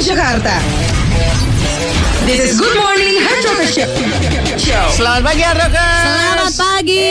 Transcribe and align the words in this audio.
Jakarta. 0.00 0.56
This 2.24 2.40
is 2.42 2.52
Good 2.56 2.72
Morning 2.72 3.20
Hard 3.20 3.44
Rocker 3.44 3.68
Show. 4.56 4.86
Selamat 4.92 5.28
pagi 5.28 5.42
Hardrockers 5.42 6.00
Selamat 6.00 6.52
pagi. 6.54 7.08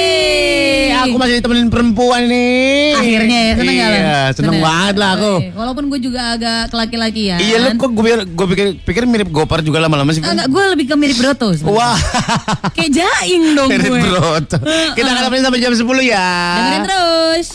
Aku 0.90 1.16
masih 1.16 1.38
ditemenin 1.38 1.70
perempuan 1.70 2.26
nih 2.26 2.94
Akhirnya 2.94 3.40
ya, 3.40 3.54
seneng 3.54 3.74
iya, 3.74 3.86
gak 3.86 3.94
lo? 3.94 4.30
seneng 4.34 4.56
banget 4.60 4.96
lah 4.96 5.10
aku 5.16 5.34
Walaupun 5.54 5.84
gue 5.88 6.00
juga 6.02 6.22
agak 6.34 6.62
kelaki-laki 6.70 7.22
ya. 7.30 7.38
Iya 7.38 7.58
lu 7.60 7.70
kok 7.78 7.90
gue 7.90 8.04
pikir, 8.04 8.20
gue 8.26 8.48
pikir, 8.48 8.68
pikir 8.82 9.04
mirip 9.06 9.30
Gopar 9.30 9.62
juga 9.62 9.78
lama-lama 9.80 10.10
sih 10.10 10.22
Enggak, 10.22 10.50
gue 10.50 10.64
lebih 10.74 10.86
ke 10.90 10.96
mirip 10.98 11.18
Broto. 11.18 11.54
Wah 11.70 11.98
Kayak 12.74 12.92
jaing 12.96 13.44
dong 13.54 13.70
Mirip 13.72 13.86
gue. 13.88 14.02
Broto 14.02 14.58
Kita 14.94 15.08
akan 15.08 15.24
nemenin 15.28 15.44
sampai 15.46 15.60
jam 15.60 15.74
10 15.74 15.86
ya 16.04 16.30
Dengerin 16.58 16.82
terus. 16.86 17.48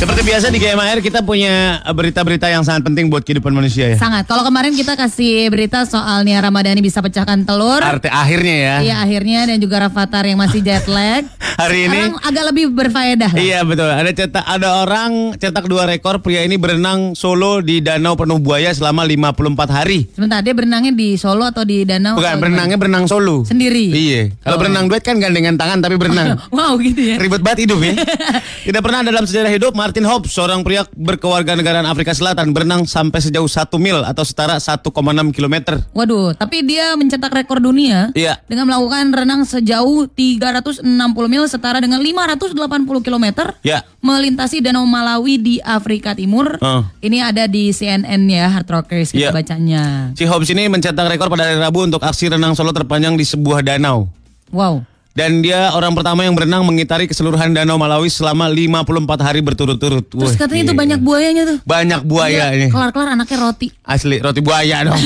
Seperti 0.00 0.24
biasa 0.24 0.48
di 0.48 0.56
GMAR 0.56 1.04
kita 1.04 1.20
punya 1.20 1.76
berita-berita 1.84 2.48
yang 2.48 2.64
sangat 2.64 2.88
penting 2.88 3.12
buat 3.12 3.20
kehidupan 3.20 3.52
manusia 3.52 3.84
ya 3.84 4.00
Sangat. 4.00 4.24
Kalau 4.24 4.40
kemarin 4.40 4.72
kita 4.72 4.96
kasih 4.96 5.52
berita 5.52 5.84
soal 5.84 6.24
Nia 6.24 6.40
Ramadhani 6.40 6.80
bisa 6.80 7.04
pecahkan 7.04 7.44
telur. 7.44 7.84
Arti 7.84 8.08
akhirnya 8.08 8.56
ya 8.56 8.74
Iya 8.80 8.94
akhirnya 9.04 9.40
dan 9.44 9.60
juga 9.60 9.84
Rafathar 9.84 10.24
yang 10.24 10.40
masih 10.40 10.64
jet 10.64 10.88
lag. 10.88 11.28
Hari 11.60 11.92
ini 11.92 12.00
Sekarang 12.00 12.16
agak 12.24 12.44
lebih 12.48 12.64
berfaedah 12.72 13.28
lah. 13.28 13.44
Iya 13.44 13.60
betul. 13.60 13.92
Ada 13.92 14.10
cetak 14.16 14.44
ada 14.48 14.68
orang 14.80 15.36
cetak 15.36 15.68
dua 15.68 15.84
rekor 15.84 16.24
pria 16.24 16.48
ini 16.48 16.56
berenang 16.56 17.12
solo 17.12 17.60
di 17.60 17.84
danau 17.84 18.16
penuh 18.16 18.40
buaya 18.40 18.72
selama 18.72 19.04
54 19.04 19.68
hari. 19.68 20.08
Sebentar 20.16 20.40
dia 20.40 20.56
berenangnya 20.56 20.96
di 20.96 21.20
Solo 21.20 21.44
atau 21.44 21.60
di 21.60 21.84
danau? 21.84 22.16
Bukan 22.16 22.40
berenangnya 22.40 22.80
berenang 22.80 23.04
solo. 23.04 23.44
Sendiri? 23.44 23.92
Iya. 23.92 24.32
Kalau 24.40 24.56
Oh. 24.56 24.60
berenang 24.64 24.88
duet 24.88 25.04
kan 25.04 25.20
gandengan 25.20 25.60
tangan 25.60 25.84
tapi 25.84 26.00
berenang. 26.00 26.40
Wow 26.56 26.80
gitu 26.80 27.04
ya. 27.04 27.20
Ribet 27.20 27.44
banget 27.44 27.68
hidup 27.68 27.84
ya. 27.84 27.92
Tidak 28.72 28.80
pernah 28.80 29.04
dalam 29.04 29.28
sejarah 29.28 29.52
hidup 29.52 29.76
Martin 29.90 30.06
Hobbs, 30.06 30.30
seorang 30.30 30.62
pria 30.62 30.86
berkewarganegaraan 30.94 31.82
Afrika 31.82 32.14
Selatan 32.14 32.54
berenang 32.54 32.86
sampai 32.86 33.18
sejauh 33.18 33.50
1 33.50 33.74
mil 33.74 33.98
atau 34.06 34.22
setara 34.22 34.54
1,6 34.54 34.86
km. 35.34 35.82
Waduh, 35.90 36.30
tapi 36.38 36.62
dia 36.62 36.94
mencetak 36.94 37.34
rekor 37.34 37.58
dunia 37.58 38.14
Iya. 38.14 38.38
dengan 38.46 38.70
melakukan 38.70 39.10
renang 39.10 39.42
sejauh 39.42 40.06
360 40.06 40.86
mil 41.26 41.42
setara 41.50 41.82
dengan 41.82 41.98
580 41.98 43.02
km 43.02 43.50
Ya. 43.66 43.82
melintasi 43.98 44.62
Danau 44.62 44.86
Malawi 44.86 45.42
di 45.42 45.54
Afrika 45.58 46.14
Timur. 46.14 46.54
Oh. 46.62 46.86
Ini 47.02 47.26
ada 47.26 47.50
di 47.50 47.74
CNN 47.74 48.30
ya, 48.30 48.46
Hard 48.46 48.70
Rockers 48.70 49.10
Iya. 49.10 49.34
kita 49.34 49.42
bacanya. 49.42 50.14
Si 50.14 50.22
Hobbs 50.22 50.54
ini 50.54 50.70
mencetak 50.70 51.10
rekor 51.10 51.26
pada 51.26 51.50
hari 51.50 51.58
Rabu 51.58 51.82
untuk 51.82 51.98
aksi 51.98 52.30
renang 52.30 52.54
solo 52.54 52.70
terpanjang 52.70 53.18
di 53.18 53.26
sebuah 53.26 53.66
danau. 53.66 54.06
Wow. 54.54 54.86
Dan 55.20 55.44
dia 55.44 55.68
orang 55.70 55.92
pertama 55.92 56.24
yang 56.24 56.32
berenang 56.32 56.64
mengitari 56.64 57.04
keseluruhan 57.04 57.52
Danau 57.52 57.76
Malawi 57.76 58.08
selama 58.08 58.48
54 58.48 58.88
hari 59.20 59.44
berturut-turut. 59.44 60.08
Terus 60.08 60.32
Wah, 60.32 60.38
katanya 60.38 60.62
itu 60.64 60.74
banyak 60.74 61.00
buayanya 61.00 61.42
tuh. 61.44 61.58
banyak 61.60 62.00
buaya 62.02 62.48
Iya, 62.48 62.56
ini. 62.56 62.66
Kelar-kelar 62.72 63.12
anaknya 63.12 63.36
roti. 63.38 63.68
Asli 63.84 64.16
roti 64.16 64.40
buaya 64.40 64.80
dong. 64.82 64.96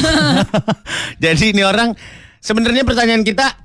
Jadi 1.25 1.51
ini 1.51 1.67
orang 1.67 1.99
sebenarnya 2.39 2.87
pertanyaan 2.87 3.27
kita, 3.27 3.59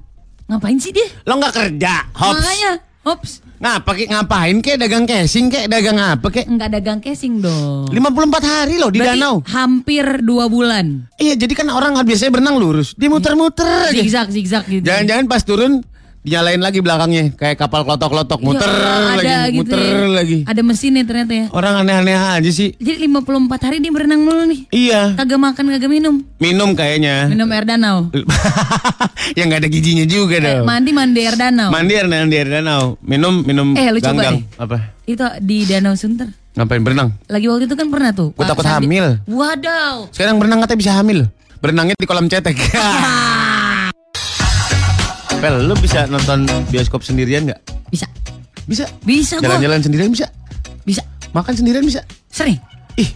Ngapain 0.50 0.82
sih 0.82 0.90
dia? 0.90 1.06
lo 1.24 1.38
nggak 1.38 1.54
kerja, 1.54 2.10
Hobbs? 2.18 2.42
Makanya, 2.42 2.72
hops, 3.06 3.32
Ngapa 3.60 3.92
kek 3.92 4.08
ngapain 4.08 4.56
kek 4.58 4.80
dagang 4.80 5.04
casing 5.04 5.52
kek 5.52 5.68
dagang 5.68 6.00
apa 6.00 6.32
kek? 6.32 6.48
nggak 6.48 6.70
dagang 6.74 6.98
casing 6.98 7.38
dong. 7.38 7.92
54 7.92 8.00
hari 8.42 8.80
loh 8.80 8.88
di 8.88 8.98
Berarti 8.98 9.20
danau. 9.20 9.36
hampir 9.46 10.24
dua 10.24 10.48
bulan. 10.48 11.06
Iya, 11.14 11.38
jadi 11.38 11.54
kan 11.54 11.68
orang 11.68 11.94
biasanya 12.00 12.32
berenang 12.32 12.58
lurus, 12.58 12.96
dia 12.96 13.06
muter-muter 13.06 13.68
aja. 13.86 13.94
Zigzag, 13.94 14.32
zigzag 14.32 14.64
gitu. 14.66 14.82
Jangan-jangan 14.82 15.26
pas 15.28 15.44
turun 15.44 15.84
dinyalain 16.20 16.60
lagi 16.60 16.80
belakangnya 16.80 17.32
kayak 17.34 17.56
kapal 17.58 17.82
klotok-klotok 17.82 18.40
muter 18.40 18.68
Ya, 18.68 19.16
lagi, 19.16 19.24
ada 19.24 19.36
gitu 19.48 19.58
muter 19.58 19.80
ya. 19.80 20.08
lagi. 20.10 20.38
Ada 20.44 20.62
mesinnya 20.62 21.04
ternyata 21.04 21.34
ya. 21.34 21.46
Orang 21.50 21.74
aneh-aneh 21.78 22.14
aja 22.14 22.50
sih. 22.50 22.76
Jadi 22.76 23.08
54 23.08 23.26
hari 23.62 23.78
dia 23.80 23.90
berenang 23.90 24.20
mulu 24.20 24.44
nih. 24.46 24.62
Iya, 24.70 25.16
Kagak 25.16 25.40
makan, 25.40 25.64
kagak 25.70 25.88
minum. 25.88 26.16
minum 26.38 26.70
kayaknya. 26.74 27.28
Minum 27.28 27.48
air 27.50 27.64
danau. 27.64 28.12
yang 29.38 29.48
nggak 29.48 29.62
ada 29.64 29.70
gizinya 29.70 30.04
juga 30.04 30.36
Eh, 30.36 30.44
dong. 30.44 30.66
mandi 30.66 30.92
mandi 30.92 31.20
air 31.22 31.36
danau. 31.36 31.70
Mandi 31.70 31.94
air 31.94 32.06
mandi 32.06 32.36
air 32.36 32.50
danau. 32.52 33.00
Minum 33.00 33.42
minum 33.42 33.68
Eh, 33.74 33.88
lu 33.88 33.98
coba 33.98 34.12
ganggang. 34.14 34.36
deh. 34.40 34.60
Apa? 34.60 34.78
Itu 35.06 35.26
di 35.40 35.66
Danau 35.66 35.96
Sunter. 35.96 36.30
Ngapain 36.54 36.82
berenang? 36.82 37.10
Lagi 37.26 37.48
waktu 37.48 37.66
itu 37.66 37.74
kan 37.74 37.88
pernah 37.88 38.12
tuh. 38.12 38.30
Pak 38.34 38.46
takut 38.46 38.66
hamil. 38.68 39.24
Wadaw. 39.26 40.12
Sekarang 40.12 40.36
berenang 40.36 40.60
katanya 40.60 40.80
bisa 40.80 40.92
hamil. 40.94 41.20
Berenangnya 41.60 41.96
di 41.96 42.06
kolam 42.06 42.28
cetek. 42.28 42.56
Pel, 45.40 45.56
lu 45.64 45.72
bisa 45.80 46.04
nonton 46.12 46.44
bioskop 46.68 47.00
sendirian 47.00 47.48
nggak? 47.48 47.60
Bisa. 47.88 48.04
Bisa. 48.68 48.84
Bisa 49.08 49.40
gua. 49.40 49.56
Jalan-jalan 49.56 49.80
sendirian 49.80 50.12
bisa. 50.12 50.28
Bisa. 50.84 51.00
Makan 51.32 51.56
sendirian 51.56 51.88
bisa. 51.88 52.04
Sering. 52.28 52.60
Ih, 53.00 53.08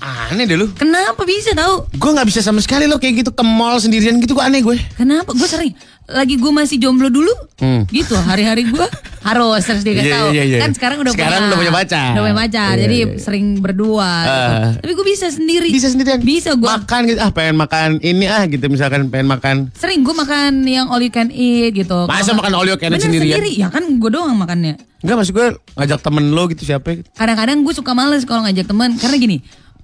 aneh 0.00 0.48
deh 0.48 0.56
lu. 0.56 0.72
Kenapa 0.72 1.28
bisa 1.28 1.52
tahu? 1.52 1.84
Gue 2.00 2.10
nggak 2.16 2.24
bisa 2.24 2.40
sama 2.40 2.64
sekali 2.64 2.88
lo 2.88 2.96
kayak 2.96 3.20
gitu 3.20 3.30
ke 3.36 3.44
mall 3.44 3.76
sendirian 3.76 4.16
gitu 4.16 4.32
gue 4.32 4.40
aneh 4.40 4.64
gue. 4.64 4.80
Kenapa? 4.96 5.36
Gue 5.36 5.44
sering. 5.44 5.76
Lagi 6.08 6.40
gue 6.40 6.48
masih 6.48 6.80
jomblo 6.80 7.12
dulu. 7.12 7.36
Hmm. 7.60 7.84
Gitu 7.92 8.16
hari-hari 8.16 8.64
gue 8.64 8.86
harus 9.28 9.62
terus 9.62 9.82
dia 9.84 9.94
Iya, 9.98 10.14
tahu. 10.16 10.28
iya, 10.32 10.42
iya. 10.48 10.58
Kan 10.64 10.70
sekarang 10.72 10.96
udah 11.04 11.12
Sekarang 11.12 11.40
punya, 11.40 11.48
udah 11.48 11.58
punya 11.60 11.72
pacar. 11.74 12.10
Udah 12.16 12.22
punya 12.24 12.38
pacar. 12.40 12.72
Iya, 12.74 12.82
jadi 12.84 12.96
iya, 12.96 13.06
iya. 13.06 13.18
sering 13.20 13.46
berdua. 13.60 14.10
gitu. 14.24 14.38
Ah. 14.54 14.70
Tapi 14.80 14.92
gue 14.96 15.06
bisa 15.06 15.26
sendiri. 15.28 15.68
Bisa 15.68 15.86
sendirian. 15.92 16.20
Bisa 16.24 16.50
gue. 16.56 16.68
Makan 16.68 17.00
gitu 17.06 17.18
ah 17.20 17.30
pengen 17.30 17.56
makan 17.56 17.88
ini 18.00 18.24
ah 18.26 18.44
gitu 18.48 18.64
misalkan 18.66 19.12
pengen 19.12 19.28
makan. 19.28 19.56
Sering 19.76 20.00
gue 20.00 20.14
makan 20.14 20.64
yang 20.64 20.86
all 20.88 21.02
you 21.02 21.12
can 21.12 21.28
eat 21.28 21.76
gitu. 21.76 22.08
Masa 22.08 22.32
makan 22.32 22.52
all 22.56 22.66
you 22.66 22.78
can 22.80 22.94
eat 22.94 23.04
sendirian? 23.04 23.36
sendiri. 23.38 23.50
Ya 23.54 23.68
kan 23.68 23.84
gue 23.84 24.10
doang 24.10 24.34
makannya. 24.34 24.80
Enggak 24.98 25.16
maksud 25.22 25.34
gue 25.36 25.46
ngajak 25.78 26.00
temen 26.02 26.24
lo 26.34 26.42
gitu 26.50 26.62
siapa 26.66 26.88
gitu. 26.98 27.06
Kadang-kadang 27.14 27.62
gue 27.62 27.74
suka 27.76 27.92
males 27.94 28.26
kalau 28.26 28.42
ngajak 28.48 28.66
teman 28.66 28.98
karena 28.98 29.16
gini. 29.16 29.38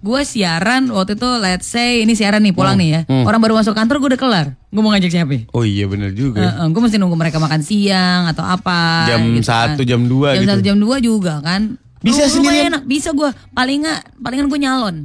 Gue 0.04 0.20
siaran 0.22 0.92
waktu 0.92 1.16
itu 1.16 1.28
let's 1.40 1.64
say 1.64 2.04
ini 2.04 2.12
siaran 2.12 2.44
nih 2.44 2.52
pulang 2.52 2.76
nih 2.76 2.88
ya. 2.92 3.00
Orang 3.24 3.40
baru 3.40 3.56
masuk 3.56 3.72
kantor 3.72 3.96
gue 3.98 4.08
udah 4.12 4.20
kelar. 4.20 4.46
Gue 4.68 4.82
mau 4.84 4.92
ngajak 4.92 5.08
siapa? 5.08 5.48
Oh 5.50 5.64
iya 5.64 5.88
bener 5.88 6.12
juga. 6.12 6.44
gue 6.62 6.76
mesti 6.78 7.00
nunggu 7.00 7.16
mereka 7.16 7.40
makan 7.40 7.64
siang 7.64 8.28
atau 8.28 8.44
apa. 8.44 9.08
Jam 9.08 9.24
gitu 9.26 9.40
kan. 9.40 9.72
satu, 9.72 9.80
jam 9.80 10.04
dua 10.04 10.36
Jam 10.36 10.44
gitu. 10.44 10.50
satu 10.52 10.62
jam 10.62 10.76
dua 10.76 10.96
juga 11.00 11.40
kan. 11.40 11.80
Bisa 11.98 12.28
Lu- 12.28 12.44
lumayan 12.44 12.68
enak. 12.70 12.82
Bisa 12.84 13.08
gue. 13.10 13.32
Paling 13.50 13.80
nggak 13.80 14.00
palingan 14.20 14.46
gue 14.46 14.60
nyalon. 14.60 14.96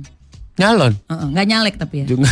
Nyalon. 0.59 0.91
Heeh, 1.07 1.27
Nggak 1.31 1.45
nyalek 1.47 1.75
tapi 1.79 1.95
ya. 2.03 2.05
Juga. 2.05 2.27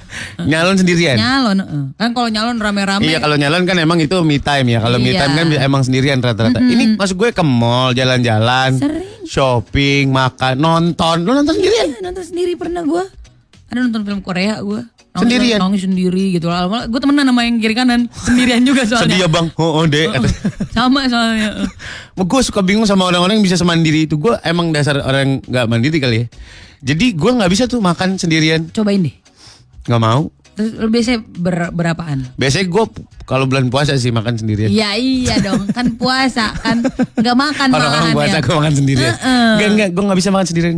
nyalon 0.46 0.78
sendirian. 0.78 1.18
Nyalon. 1.18 1.58
heeh. 1.58 1.84
Kan 1.96 2.14
kalau 2.14 2.30
nyalon 2.30 2.56
rame-rame. 2.56 3.02
Iya 3.02 3.18
kalau 3.18 3.34
nyalon 3.34 3.66
kan 3.66 3.74
emang 3.76 3.98
itu 3.98 4.14
me 4.22 4.38
time 4.38 4.70
ya. 4.70 4.78
Kalau 4.78 5.02
me 5.02 5.10
Iya. 5.10 5.26
time 5.26 5.34
kan 5.34 5.46
emang 5.58 5.82
sendirian 5.82 6.22
rata-rata. 6.22 6.62
Ini 6.62 6.94
maksud 6.94 7.18
gue 7.18 7.34
ke 7.34 7.42
mall, 7.42 7.90
jalan-jalan, 7.92 8.78
Sering. 8.78 9.10
Shopping, 9.26 10.10
makan, 10.10 10.54
nonton. 10.58 11.26
Lo 11.26 11.36
nonton 11.36 11.54
sendirian? 11.56 11.88
Iya, 11.92 12.00
nonton 12.02 12.24
sendiri 12.24 12.52
pernah 12.58 12.82
gue. 12.86 13.04
Ada 13.72 13.78
nonton 13.88 14.02
film 14.04 14.20
Korea 14.20 14.60
gue. 14.60 14.82
Sendirian? 15.12 15.60
Nangis 15.60 15.84
sendiri 15.84 16.32
gitu. 16.40 16.48
Gue 16.88 17.00
temenan 17.00 17.28
sama 17.28 17.44
yang 17.44 17.60
kiri 17.60 17.76
kanan. 17.76 18.08
Sendirian 18.28 18.64
juga 18.64 18.88
soalnya. 18.88 19.12
Sedih 19.12 19.18
ya 19.20 19.28
bang. 19.28 19.46
Oh, 19.60 19.80
oh 19.80 19.84
deh. 19.84 20.08
Sama 20.72 21.04
soalnya. 21.04 21.68
gue 22.16 22.40
suka 22.40 22.64
bingung 22.64 22.88
sama 22.88 23.04
orang-orang 23.12 23.36
yang 23.36 23.44
bisa 23.44 23.60
semandiri 23.60 24.08
itu. 24.08 24.16
Gue 24.16 24.40
emang 24.40 24.72
dasar 24.72 25.04
orang 25.04 25.44
nggak 25.44 25.66
mandiri 25.68 26.00
kali 26.00 26.24
ya. 26.24 26.26
Jadi 26.80 27.12
gue 27.12 27.30
nggak 27.30 27.50
bisa 27.52 27.68
tuh 27.68 27.84
makan 27.84 28.16
sendirian. 28.16 28.72
Cobain 28.72 29.04
deh. 29.04 29.12
Nggak 29.84 30.00
mau. 30.00 30.32
Terus 30.52 30.70
lu 30.76 30.88
biasanya 30.92 31.20
ber, 31.40 31.72
berapaan? 31.72 32.28
Biasanya 32.36 32.66
gue 32.68 32.84
kalau 33.24 33.48
bulan 33.48 33.72
puasa 33.72 33.96
sih 33.96 34.12
makan 34.12 34.36
sendirian. 34.36 34.68
Iya 34.68 34.90
iya 35.00 35.34
dong 35.40 35.64
kan 35.72 35.96
puasa 35.96 36.52
kan 36.60 36.84
nggak 37.16 37.36
makan 37.36 37.68
Orang-orang 37.72 38.12
malahan 38.12 38.14
puasa 38.16 38.36
ya. 38.36 38.44
gue 38.44 38.54
makan 38.60 38.74
sendirian. 38.76 39.14
Heeh. 39.16 39.48
Enggak 39.56 39.68
enggak, 39.72 39.88
gue 39.96 40.02
nggak 40.04 40.18
bisa 40.20 40.30
makan 40.30 40.46
sendirian. 40.46 40.74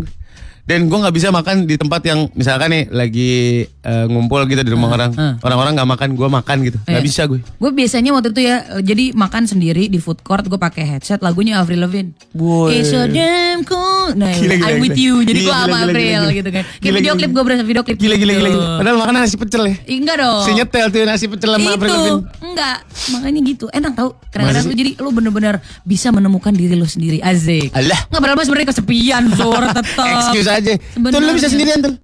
Dan 0.64 0.88
gue 0.88 0.96
nggak 0.96 1.12
bisa 1.12 1.28
makan 1.28 1.64
di 1.64 1.76
tempat 1.76 2.00
yang 2.02 2.24
misalkan 2.32 2.68
nih 2.68 2.84
lagi 2.88 3.32
eh, 3.68 4.06
ngumpul 4.06 4.40
gitu 4.44 4.58
di 4.58 4.72
rumah 4.72 4.88
orang. 4.90 5.12
Orang-orang 5.38 5.72
nggak 5.74 5.90
makan, 5.90 6.08
gue 6.10 6.28
makan 6.30 6.56
gitu. 6.62 6.78
Nggak 6.80 6.96
Iya. 6.96 7.04
bisa 7.04 7.22
gue. 7.24 7.40
Gue 7.54 7.70
biasanya 7.70 8.10
waktu 8.10 8.28
itu 8.30 8.40
ya 8.42 8.56
jadi 8.80 9.12
makan 9.12 9.44
sendiri 9.44 9.86
di 9.86 9.98
food 9.98 10.20
court 10.20 10.42
gue 10.42 10.56
pakai 10.56 10.88
headset 10.88 11.20
lagunya 11.20 11.58
Avril 11.58 11.80
Lavigne. 11.80 12.16
Boy. 12.30 12.80
It's 12.80 12.88
so 12.88 13.04
damn 13.04 13.60
cool. 13.62 14.12
Nah, 14.14 14.32
Gila, 14.32 14.56
gila, 14.56 14.66
I'm 14.66 14.80
with 14.80 14.92
gila. 14.92 15.04
you. 15.04 15.14
Jadi 15.22 15.38
gue 15.42 15.52
sama 15.54 15.76
Avril 15.82 16.22
gitu 16.32 16.48
kan. 16.50 16.64
Kayak 16.64 16.80
Gila, 16.80 16.96
video 16.96 17.12
klip 17.14 17.30
gue 17.30 17.42
berasa 17.42 17.62
video 17.62 17.82
klip. 17.82 17.96
Gila 17.96 18.14
gila 18.14 18.32
gila. 18.34 18.48
gitu. 18.48 18.56
gila. 18.58 18.76
Padahal 18.80 18.96
makan 18.98 19.12
nasi 19.14 19.36
pecel 19.36 19.62
ya. 19.62 19.74
Enggak 19.86 20.16
dong. 20.18 20.42
Si 20.42 20.50
nyetel 20.50 20.86
tuh 20.88 21.00
nasi 21.02 21.24
pecel 21.26 21.50
sama 21.50 21.68
Avril 21.70 21.90
itu 21.90 22.00
Lavigne. 22.00 22.42
enggak 22.44 22.76
makanya 23.04 23.40
gitu 23.42 23.66
enak 23.68 23.92
tau 23.92 24.08
kadang-kadang 24.30 24.64
tuh 24.64 24.76
jadi 24.76 24.90
lu 24.96 25.10
bener-bener 25.10 25.54
bisa 25.82 26.08
menemukan 26.08 26.48
diri 26.50 26.72
lu 26.72 26.86
sendiri 26.86 27.18
Azik 27.18 27.68
Alah. 27.72 27.98
nggak 28.06 28.22
berapa 28.22 28.40
sebenarnya 28.40 28.68
kesepian 28.70 29.22
suara 29.34 29.74
tetap 29.74 30.06
Aja. 30.54 30.72
Tuh 30.78 31.20
lu 31.20 31.32
bisa 31.34 31.48
sendirian 31.50 31.78
tuh. 31.80 31.94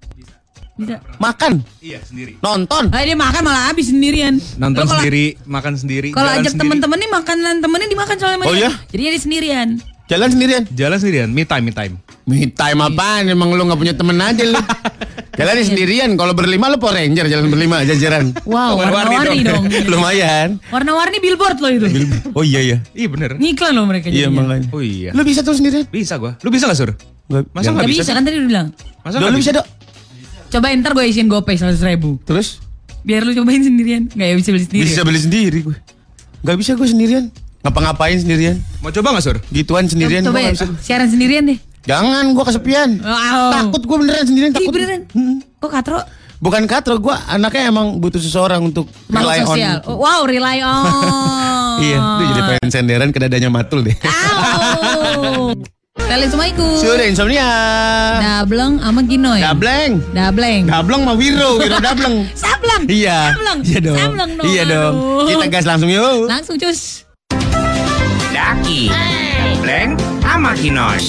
bisa 0.75 0.97
Makan. 1.21 1.61
Iya 1.79 1.99
sendiri. 2.01 2.41
Nonton. 2.41 2.89
Ah, 2.89 3.05
dia 3.05 3.13
makan 3.13 3.41
malah 3.45 3.69
habis 3.69 3.93
sendirian 3.93 4.41
Nonton 4.57 4.83
kalau- 4.83 4.97
sendiri, 4.97 5.37
makan 5.45 5.73
sendiri. 5.77 6.09
Kalau 6.09 6.31
ajak 6.31 6.57
temen-temen 6.57 6.97
nih 6.97 7.09
makanan 7.11 7.55
temennya 7.61 7.87
dimakan 7.87 8.15
soalnya 8.17 8.37
sama 8.39 8.45
Oh 8.49 8.55
iya? 8.55 8.69
Jadi 8.89 9.01
dia 9.05 9.21
sendirian. 9.21 9.67
Jalan 10.09 10.27
sendirian. 10.27 10.63
Jalan 10.73 10.97
sendirian, 10.99 11.29
me 11.31 11.47
time, 11.47 11.63
me 11.63 11.71
time. 11.71 11.95
Me 12.27 12.43
time 12.45 12.79
apaan? 12.81 13.31
Emang 13.31 13.47
lu 13.53 13.63
gak 13.63 13.79
punya 13.79 13.95
temen 13.95 14.17
aja 14.19 14.43
lu. 14.43 14.59
Jalan 15.39 15.63
sendirian. 15.63 16.09
Kalau 16.19 16.35
berlima 16.35 16.67
lu 16.67 16.75
Power 16.75 16.99
Ranger 16.99 17.25
jalan 17.31 17.47
berlima 17.47 17.87
jajaran. 17.87 18.35
Wow, 18.43 18.75
Warna-warni 18.75 19.15
warna-warni 19.31 19.47
dong. 19.47 19.63
Lumayan. 19.95 20.59
Warna-warni 20.67 21.17
billboard 21.23 21.57
loh 21.63 21.71
itu. 21.71 21.87
Oh 22.35 22.43
iya 22.43 22.59
ya. 22.59 22.77
Iya 22.91 23.07
bener. 23.07 23.39
Ngiklan 23.39 23.71
loh 23.71 23.87
mereka 23.87 24.11
Iya 24.11 24.27
makanya. 24.27 24.67
Oh 24.75 24.83
iya. 24.83 25.15
Lu 25.15 25.23
bisa 25.23 25.39
tuh 25.41 25.55
sendirian? 25.55 25.87
Bisa 25.87 26.19
gua. 26.19 26.35
Lu 26.43 26.51
bisa 26.51 26.67
gak 26.67 26.75
sur? 26.75 26.91
Gak, 27.31 27.43
Masa 27.49 27.63
Nggak 27.63 27.73
nggak 27.73 27.89
bisa, 27.89 28.01
bisa? 28.01 28.11
kan 28.11 28.21
tadi 28.21 28.35
udah 28.35 28.49
bilang. 28.49 28.67
Masa 29.01 29.15
Lu 29.15 29.23
nggak 29.23 29.39
bisa 29.39 29.51
dok? 29.53 29.67
Cobain 30.51 30.77
ntar 30.77 30.91
gue 30.91 31.05
isiin 31.05 31.27
gopay 31.27 31.55
seratus 31.55 31.79
ribu. 31.81 32.19
Terus 32.21 32.59
Biar 33.01 33.23
lu 33.23 33.33
cobain 33.33 33.57
sendirian. 33.57 34.05
Nggak 34.07 34.27
ya 34.27 34.35
bisa 34.35 34.49
beli 34.51 34.63
sendiri. 34.63 34.83
bisa 34.83 35.01
beli 35.01 35.19
sendiri 35.19 35.57
gue. 35.63 35.77
Gak 36.41 36.57
bisa 36.57 36.71
gue 36.73 36.85
sendirian. 36.85 37.25
Ngapa-ngapain 37.61 38.17
sendirian? 38.17 38.57
Mau 38.79 38.89
coba 38.89 39.13
nggak 39.13 39.23
sur? 39.23 39.37
Gituan 39.47 39.85
sendirian. 39.85 40.21
Coba 40.21 40.37
gua 40.39 40.49
ya, 40.49 40.65
siaran 40.77 41.07
sendirian 41.07 41.45
deh. 41.45 41.57
Jangan, 41.81 42.29
gue 42.31 42.43
kesepian. 42.43 42.97
Wow. 42.99 43.49
Takut 43.51 43.81
gue 43.81 43.97
beneran 43.97 44.25
sendirian 44.25 44.51
Ih, 44.51 44.57
takut. 44.59 44.73
beneran. 44.75 45.01
Kok 45.57 45.71
katro? 45.71 45.97
Bukan 46.37 46.65
katro, 46.65 46.97
gue 46.97 47.13
anaknya 47.27 47.69
emang 47.69 47.97
butuh 47.97 48.17
seseorang 48.17 48.61
untuk 48.63 48.89
Makhluk 49.07 49.21
rely 49.23 49.39
on. 49.39 49.47
sosial. 49.47 49.77
Oh, 49.85 49.97
wow, 49.97 50.21
rely 50.25 50.57
on. 50.59 50.85
Iya, 51.81 51.97
itu 51.97 52.23
jadi 52.27 52.41
pengen 52.45 52.69
senderan 52.69 53.09
ke 53.09 53.17
dadanya 53.17 53.49
matul 53.49 53.81
deh. 53.81 53.97
Au. 56.11 56.19
Assalamualaikum. 56.19 56.75
Sudah 56.75 57.05
insomnia. 57.07 57.49
Dableng 58.19 58.83
sama 58.83 58.99
Ginoy. 59.07 59.39
Dableng. 59.39 59.91
Dableng. 60.11 60.61
Dableng 60.67 61.01
mah 61.07 61.15
Wiro, 61.15 61.55
Wiro 61.55 61.79
dableng. 61.79 62.27
Sableng. 62.43 62.83
Iya. 62.91 63.31
Sableng. 63.31 63.59
Iya 63.63 63.79
dong. 63.79 63.95
Sableng 63.95 64.31
dong. 64.35 64.45
Iya 64.51 64.63
dong. 64.67 64.93
Kita 65.31 65.45
gas 65.47 65.63
langsung 65.63 65.87
yuk. 65.87 66.27
Langsung 66.27 66.59
cus. 66.59 67.07
Daki, 68.35 68.91
Bleng, 69.63 69.95
sama 70.19 70.51
Kinoy. 70.59 70.99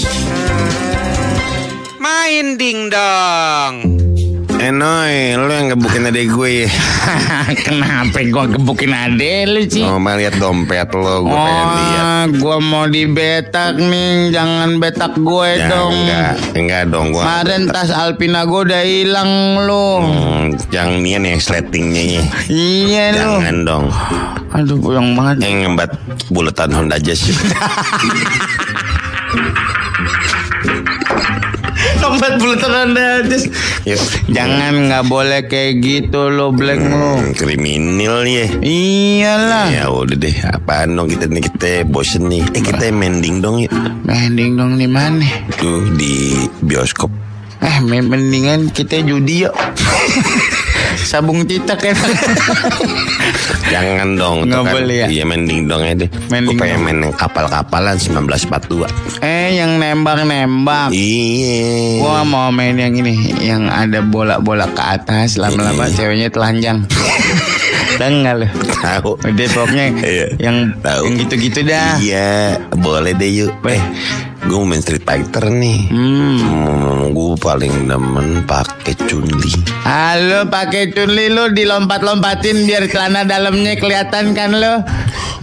Main 1.99 2.54
ding 2.54 2.87
dong. 2.87 4.01
Enoy, 4.62 5.35
lu 5.35 5.50
yang 5.50 5.75
gebukin 5.75 6.06
adek 6.06 6.31
gue 6.31 6.50
ya. 6.62 6.69
Kenapa 7.67 8.23
gua 8.31 8.47
gebukin 8.47 8.94
ade 8.94 9.43
lu 9.44 9.67
sih? 9.67 9.82
Oh, 9.82 9.99
mau 9.99 10.14
lihat 10.14 10.38
dompet 10.38 10.87
lo, 10.94 11.26
gue 11.26 11.35
pengen 11.35 11.67
lihat. 11.75 12.05
Oh, 12.06 12.23
gua 12.38 12.56
mau 12.62 12.87
dibetak 12.87 13.75
nih, 13.75 14.31
jangan 14.31 14.79
betak 14.79 15.19
gue 15.19 15.49
Ya, 15.53 15.67
dong. 15.67 15.91
enggak, 15.93 16.32
enggak 16.55 16.82
dong 16.88 17.11
gua. 17.11 17.23
Kemarin 17.26 17.62
tas 17.69 17.91
Alpina 17.91 18.47
gue 18.47 18.61
udah 18.62 18.82
hilang 18.87 19.31
lu. 19.67 19.88
Hmm, 19.99 20.47
yang 20.70 21.03
nian 21.03 21.26
yang 21.26 21.43
sletingnya 21.43 22.23
ya. 22.23 22.25
Iya 22.47 23.05
lu. 23.19 23.43
Jangan 23.43 23.56
dong. 23.67 23.85
Aduh, 24.55 24.79
boyong 24.79 25.19
banget. 25.19 25.43
Yang 25.43 25.55
ngembat 25.67 25.91
buletan 26.31 26.70
Honda 26.70 27.03
Jazz. 27.03 27.26
Tempat 31.99 32.32
bulatan 32.38 32.94
aja. 32.94 33.38
Yuk. 33.87 34.00
Jangan 34.31 34.73
nggak 34.88 35.05
boleh 35.06 35.40
kayak 35.46 35.82
gitu 35.82 36.31
lo 36.31 36.50
Black 36.50 36.79
lo. 36.79 37.19
Hmm, 37.19 37.34
kriminal 37.34 38.23
ya. 38.23 38.46
Iyalah. 38.58 39.67
Ya 39.70 39.84
udah 39.88 40.17
deh, 40.17 40.37
apaan 40.46 40.94
dong 40.94 41.11
kita 41.11 41.26
nih 41.26 41.43
kita 41.46 41.70
bosen 41.87 42.26
nih. 42.26 42.43
Eh 42.55 42.62
kita 42.62 42.90
mending 42.90 43.43
dong 43.43 43.58
yuk. 43.58 43.73
Mending 44.02 44.55
dong 44.55 44.79
di 44.79 44.87
mana? 44.87 45.25
Tuh 45.56 45.87
di 45.94 46.38
bioskop. 46.62 47.11
Eh, 47.62 47.79
men- 47.79 48.11
mendingan 48.11 48.70
kita 48.70 49.02
judi 49.02 49.46
yuk. 49.46 49.55
Sabung 50.97 51.43
titak 51.43 51.81
ya. 51.83 51.94
Jangan 53.69 54.15
dong. 54.15 54.37
Nggak 54.47 54.62
kan. 54.62 54.73
boleh 54.73 54.97
ya? 54.97 55.06
Iya 55.09 55.25
mending 55.25 55.61
dong 55.65 55.83
ya 55.83 55.94
deh. 55.97 56.11
Mending 56.29 56.56
Gue 56.56 56.62
pengen 56.62 56.81
main 56.83 56.99
yang 57.00 57.15
kapal-kapalan 57.15 57.97
1942. 57.97 58.87
eh, 59.21 59.56
yang 59.56 59.79
nembak-nembak. 59.79 60.93
Iya. 60.93 61.99
Gua 61.99 62.21
mau 62.23 62.49
main 62.49 62.75
yang 62.75 62.93
ini, 62.93 63.15
yang 63.39 63.67
ada 63.67 64.00
bola-bola 64.00 64.69
ke 64.69 64.83
atas, 64.83 65.37
lama-lama 65.37 65.87
Iya. 65.87 65.94
ceweknya 65.94 66.29
telanjang. 66.29 66.79
Nggak 68.03 68.35
lo? 68.35 68.47
Tahu. 68.83 69.11
Udah 69.23 69.47
pokoknya 69.55 69.85
Iya. 70.03 70.27
yang 70.43 70.75
Tahu. 70.83 71.06
yang 71.06 71.15
gitu-gitu 71.23 71.62
dah. 71.62 72.03
Iya, 72.03 72.59
boleh 72.75 73.15
deh 73.15 73.31
yuk. 73.31 73.55
Eh, 73.62 73.79
gue 74.43 74.56
mau 74.59 74.67
main 74.67 74.83
Street 74.83 75.03
Fighter 75.03 75.47
nih. 75.49 75.87
Hmm. 75.89 77.11
gue 77.12 77.33
paling 77.39 77.87
demen 77.87 78.43
pakai 78.43 78.94
Chun-Li. 79.06 79.53
Halo 79.85 80.49
pakai 80.49 80.91
Chunli 80.91 81.29
lu 81.29 81.50
dilompat-lompatin 81.50 82.67
biar 82.67 82.89
celana 82.89 83.23
dalamnya 83.23 83.79
kelihatan 83.79 84.35
kan 84.35 84.50
lo. 84.53 84.83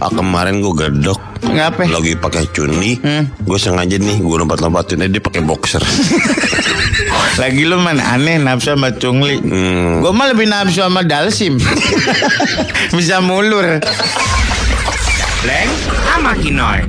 Ah, 0.00 0.10
kemarin 0.10 0.60
gue 0.60 0.74
gedok. 0.74 1.20
Ngapa? 1.40 1.88
Lagi 1.88 2.14
pakai 2.14 2.44
Chun-Li, 2.52 3.00
Hmm. 3.00 3.24
gue 3.40 3.58
sengaja 3.58 3.96
nih 3.96 4.20
gue 4.20 4.36
lompat-lompatin 4.36 5.08
dia 5.08 5.18
pakai 5.18 5.40
boxer. 5.40 5.80
Lagi 7.40 7.64
lu 7.64 7.80
mana 7.80 8.14
aneh 8.14 8.36
nafsu 8.36 8.76
sama 8.76 8.92
Chungli. 8.92 9.40
Hmm. 9.40 10.04
Gue 10.04 10.12
mah 10.12 10.28
lebih 10.28 10.44
nafsu 10.46 10.84
sama 10.84 11.00
Dalsim. 11.00 11.56
Bisa 12.96 13.24
mulur. 13.24 13.80
Bleng, 15.40 15.70
sama 16.04 16.36
Kinoy. 16.36 16.84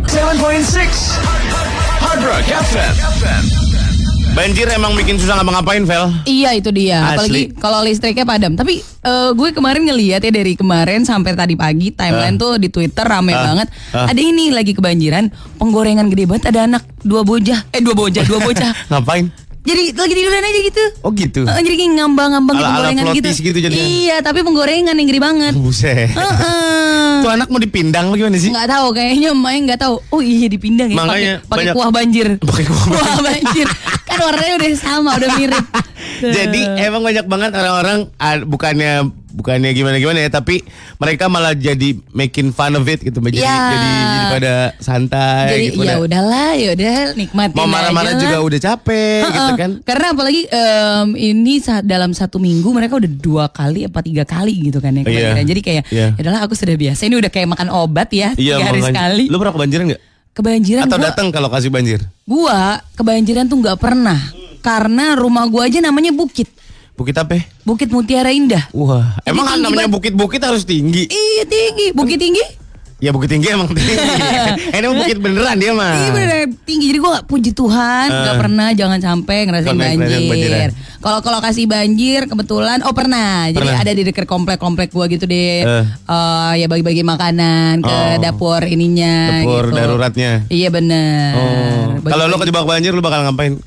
Banjir 4.31 4.63
emang 4.72 4.96
bikin 4.96 5.19
susah 5.19 5.40
ngapa-ngapain, 5.40 5.84
Vel. 5.84 6.08
Iya 6.24 6.56
itu 6.56 6.72
dia. 6.72 7.04
Asli. 7.04 7.16
Apalagi 7.16 7.42
kalau 7.60 7.80
listriknya 7.84 8.24
padam. 8.24 8.56
Tapi 8.56 8.80
eh, 8.80 9.30
gue 9.36 9.50
kemarin 9.52 9.84
ngeliat 9.84 10.24
ya 10.24 10.31
dari 10.31 10.56
kemarin 10.56 11.04
sampai 11.04 11.36
tadi 11.36 11.60
pagi 11.60 11.92
timeline 11.92 12.40
tuh 12.40 12.56
di 12.56 12.72
Twitter 12.72 13.04
rame 13.04 13.36
banget. 13.36 13.68
ah. 13.92 14.08
Ada 14.08 14.19
ini 14.24 14.52
lagi 14.52 14.72
kebanjiran, 14.72 15.28
penggorengan 15.60 16.08
gede 16.08 16.31
banget. 16.31 16.48
Ada 16.48 16.68
anak 16.68 16.84
dua 17.04 17.28
bocah, 17.28 17.60
eh 17.75 17.84
dua 17.84 17.96
bocah, 17.96 18.24
dua 18.24 18.40
bocah. 18.40 18.72
Ngapain? 18.92 19.28
Jadi 19.62 19.94
lagi 19.94 20.13
tiduran 20.18 20.42
aja 20.42 20.60
gitu. 20.60 20.84
Oh 21.06 21.12
gitu. 21.13 21.42
Eh, 21.46 21.62
jadi 21.62 21.75
kayak 21.78 21.92
ngambang-ngambang 21.96 22.56
Ala-ala 22.58 22.72
penggorengan 22.90 23.06
gitu. 23.13 23.30
gitu 23.46 23.58
jadinya. 23.62 23.86
Iya, 23.86 24.16
tapi 24.19 24.42
penggorengan 24.42 24.98
yang 24.98 25.08
gede 25.08 25.22
banget. 25.22 25.54
Buset. 25.54 26.10
Heeh. 26.10 27.22
Tuh 27.22 27.30
anak 27.30 27.48
mau 27.48 27.62
dipindang 27.62 28.10
apa 28.10 28.18
gimana 28.18 28.42
sih? 28.42 28.50
Nggak 28.50 28.68
tahu 28.68 28.88
kayaknya 28.92 29.28
emaknya 29.31 29.60
nggak 29.69 29.80
tahu. 29.80 29.96
Oh 30.10 30.22
iya 30.22 30.50
dipindang 30.50 30.90
ya. 30.90 30.98
Makanya 30.98 31.34
pakai- 31.46 31.78
kuah 31.78 31.90
banjir. 31.94 32.28
Pakai 32.42 32.66
kuah 32.66 32.86
banjir. 33.22 33.22
banjir. 33.22 33.68
warnanya 34.23 34.56
udah 34.56 34.69
sama, 34.75 35.09
udah 35.13 35.29
mirip. 35.35 35.65
Jadi 36.38 36.62
emang 36.79 37.01
banyak 37.01 37.25
banget 37.25 37.51
orang-orang 37.51 38.00
ah, 38.15 38.38
bukannya 38.39 38.91
bukannya 39.31 39.71
gimana 39.71 39.95
gimana 39.95 40.19
ya, 40.19 40.29
tapi 40.29 40.59
mereka 40.97 41.25
malah 41.25 41.56
jadi 41.56 41.95
making 42.12 42.51
fun 42.51 42.75
of 42.75 42.83
it 42.85 43.00
gitu, 43.00 43.15
jadi 43.18 43.39
Ya. 43.39 43.57
jadi, 43.71 43.88
jadi 43.88 44.25
pada 44.29 44.53
santai 44.77 45.47
Jadi 45.47 45.65
gitu. 45.71 45.81
ya 45.81 45.95
udahlah, 45.97 46.51
ya 46.53 46.75
udah 46.75 46.95
nikmatin 47.15 47.56
mau 47.56 47.63
marah-marah 47.65 48.19
juga 48.19 48.38
udah 48.38 48.59
capek 48.59 49.23
gitu 49.23 49.31
Heeh. 49.31 49.56
kan. 49.56 49.71
Karena 49.81 50.06
apalagi 50.12 50.41
em, 50.45 51.07
ini 51.15 51.57
saat 51.57 51.88
dalam 51.88 52.12
satu 52.12 52.38
minggu 52.38 52.68
mereka 52.69 53.00
udah 53.00 53.07
dua 53.09 53.45
kali 53.47 53.88
apa 53.88 54.03
tiga 54.03 54.27
kali 54.27 54.68
gitu 54.68 54.77
kan 54.77 54.94
ya 54.94 55.01
Iya. 55.01 55.07
kebanjiran. 55.07 55.45
Jadi 55.47 55.62
kayak 55.63 55.83
Iya. 55.88 56.07
ya 56.12 56.21
udahlah 56.21 56.41
aku 56.44 56.53
sudah 56.53 56.75
biasa. 56.75 57.01
Ini 57.07 57.15
udah 57.18 57.31
kayak 57.31 57.47
makan 57.50 57.68
obat 57.71 58.09
ya 58.12 58.35
Iya, 58.35 58.59
tiga 58.59 58.65
hari 58.68 58.79
makanya. 58.83 58.91
sekali. 58.94 59.23
Lu 59.31 59.38
pernah 59.39 59.53
kebanjiran 59.56 59.85
nggak? 59.89 60.01
Kebanjiran 60.31 60.88
Atau 60.88 60.95
datang 60.95 61.28
kalau 61.28 61.51
kasih 61.51 61.68
banjir? 61.68 62.00
gua 62.24 62.80
kebanjiran 62.95 63.51
tuh 63.51 63.60
nggak 63.60 63.75
pernah. 63.75 64.16
Karena 64.63 65.18
rumah 65.19 65.44
gua 65.51 65.68
aja 65.68 65.83
namanya 65.83 66.16
bukit. 66.16 66.48
Bukit 66.95 67.18
apa? 67.18 67.42
Bukit 67.66 67.90
Mutiara 67.90 68.30
Indah. 68.30 68.69
Wah, 68.71 69.18
Jadi 69.26 69.33
emang 69.33 69.47
namanya 69.57 69.90
bukit-bukit 69.90 70.38
harus 70.40 70.64
tinggi. 70.64 71.09
Iya 71.09 71.44
tinggi, 71.50 71.92
bukit 71.97 72.21
tinggi. 72.21 72.60
Ya 73.02 73.10
bukit 73.10 73.28
tinggi 73.28 73.50
emang 73.50 73.66
tinggi. 73.68 73.98
Ini 74.72 74.86
emang 74.86 75.02
bukit 75.02 75.18
beneran 75.18 75.58
dia 75.58 75.74
mah. 75.74 75.90
Iya 75.98 76.10
bener 76.14 76.38
tinggi. 76.62 76.86
Jadi 76.86 76.98
gue 76.98 77.12
gak 77.12 77.26
puji 77.26 77.52
Tuhan 77.52 78.08
Ah. 78.08 78.22
nggak 78.24 78.38
pernah 78.38 78.68
jangan 78.72 79.00
sampai 79.00 79.38
ngerasain 79.44 79.74
banjir. 79.74 80.22
banjiran. 80.24 80.70
Kalau 81.02 81.20
kalau 81.20 81.40
kasih 81.40 81.66
banjir 81.66 82.30
kebetulan 82.30 82.86
oh 82.86 82.94
pernah. 82.94 83.50
Jadi 83.50 83.58
Pernah. 83.58 83.81
ada 83.81 83.92
di 83.92 84.04
dekat 84.04 84.26
komplek-komplek 84.26 84.90
gua 84.90 85.06
gitu 85.08 85.26
deh. 85.26 85.66
Eh. 85.66 85.86
Eh, 85.88 86.54
ya 86.56 86.68
bagi-bagi 86.68 87.02
makanan 87.02 87.81
ke 87.81 87.90
Oh. 87.90 88.14
dapur 88.22 88.62
ininya 88.62 89.42
Dapur 89.42 89.66
gitu. 89.66 89.76
daruratnya. 89.76 90.31
Iya 90.48 90.70
bener. 90.70 91.34
Oh. 91.34 91.86
Kalau 92.06 92.30
lo 92.30 92.38
kejebak 92.38 92.64
banjir 92.64 92.94
lu 92.94 93.02
bakal 93.02 93.26
ngapain? 93.26 93.58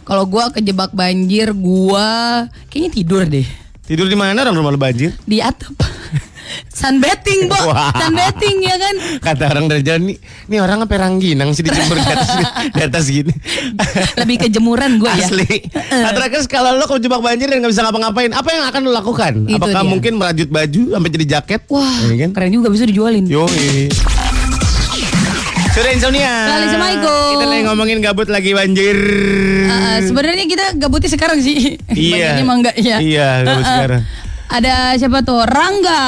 Kalau 0.00 0.22
gua 0.24 0.54
kejebak 0.54 0.94
banjir 0.94 1.50
gua 1.50 2.46
kayaknya 2.70 2.90
tidur 2.92 3.22
deh 3.24 3.42
Tidur 3.82 4.06
di 4.06 4.14
mana 4.14 4.38
orang 4.40 4.54
rumah 4.54 4.70
lu 4.70 4.78
banjir? 4.78 5.10
di 5.20 5.38
atap. 5.38 5.74
Sunbathing, 6.68 7.48
Bo. 7.48 7.58
Wah. 7.68 7.90
Sunbathing 7.92 8.56
ya 8.60 8.76
kan? 8.76 8.94
Kata 9.18 9.44
orang 9.48 9.66
dari 9.66 9.82
jalan 9.82 10.02
nih, 10.08 10.16
nih 10.46 10.58
orang 10.58 10.78
apa 10.82 10.94
rangginang 10.96 11.50
sih 11.50 11.60
dijemur 11.60 11.96
di 11.96 12.06
atas, 12.06 12.30
di 12.70 12.82
atas 12.82 13.04
gini. 13.06 13.32
Lebih 14.16 14.36
ke 14.38 14.48
jemuran 14.48 14.98
gue 14.98 15.10
ya. 15.10 15.26
Asli. 15.26 15.66
Nah, 15.90 16.12
terakhir 16.12 16.46
kalau 16.46 16.74
lo 16.74 16.86
kejebak 16.86 17.18
banjir 17.18 17.48
dan 17.48 17.58
nggak 17.58 17.72
bisa 17.72 17.82
ngapa-ngapain, 17.82 18.30
apa 18.30 18.48
yang 18.48 18.64
akan 18.64 18.80
lo 18.82 18.90
lakukan? 18.92 19.32
Itu 19.44 19.56
Apakah 19.56 19.82
dia. 19.82 19.90
mungkin 19.90 20.12
merajut 20.16 20.48
baju 20.48 20.82
sampai 20.92 21.10
jadi 21.10 21.26
jaket? 21.38 21.60
Wah, 21.66 21.96
Iya 22.06 22.14
kan? 22.22 22.30
keren 22.32 22.52
juga 22.52 22.68
bisa 22.68 22.84
dijualin. 22.84 23.24
Yo. 23.24 23.46
Sudah 25.72 25.92
insomnia. 25.92 26.32
Assalamualaikum. 26.56 27.30
Kita 27.36 27.44
lagi 27.46 27.62
ngomongin 27.68 27.98
gabut 28.00 28.28
lagi 28.32 28.56
banjir. 28.56 28.96
Uh, 29.68 29.98
sebenarnya 30.00 30.44
kita 30.48 30.64
gabutnya 30.74 31.10
sekarang 31.12 31.36
sih. 31.38 31.76
Iya. 31.92 32.32
Banyaknya 32.40 32.44
mah 32.44 32.56
enggak 32.56 32.76
ya. 32.80 32.96
Iya, 32.96 33.28
gabut 33.44 33.60
Uh-uh. 33.60 33.68
sekarang. 33.76 34.02
Ada 34.46 34.94
siapa 34.94 35.20
tuh? 35.20 35.42
Rangga. 35.42 36.02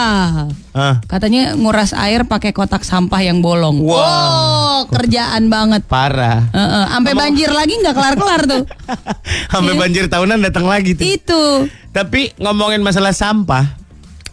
Ah, 0.71 1.03
Katanya 1.05 1.53
nguras 1.53 1.91
air 1.91 2.23
pakai 2.23 2.51
kotak 2.51 2.81
sampah 2.81 3.19
yang 3.19 3.39
bolong. 3.39 3.83
Wah. 3.83 3.99
Oh, 3.99 4.81
kerjaan 4.89 5.49
banget. 5.49 5.83
parah. 5.85 6.47
Heeh, 6.49 6.85
sampai 6.89 7.13
banjir 7.13 7.51
lagi 7.51 7.75
nggak 7.75 7.93
kelar-kelar 7.93 8.41
tuh. 8.45 8.63
Sampai 9.53 9.75
Iya. 9.75 9.81
banjir 9.81 10.05
tahunan 10.07 10.39
datang 10.41 10.65
lagi 10.65 10.95
tuh. 10.95 11.05
Itu. 11.05 11.43
Tapi 11.91 12.31
ngomongin 12.39 12.79
masalah 12.79 13.11
sampah, 13.11 13.75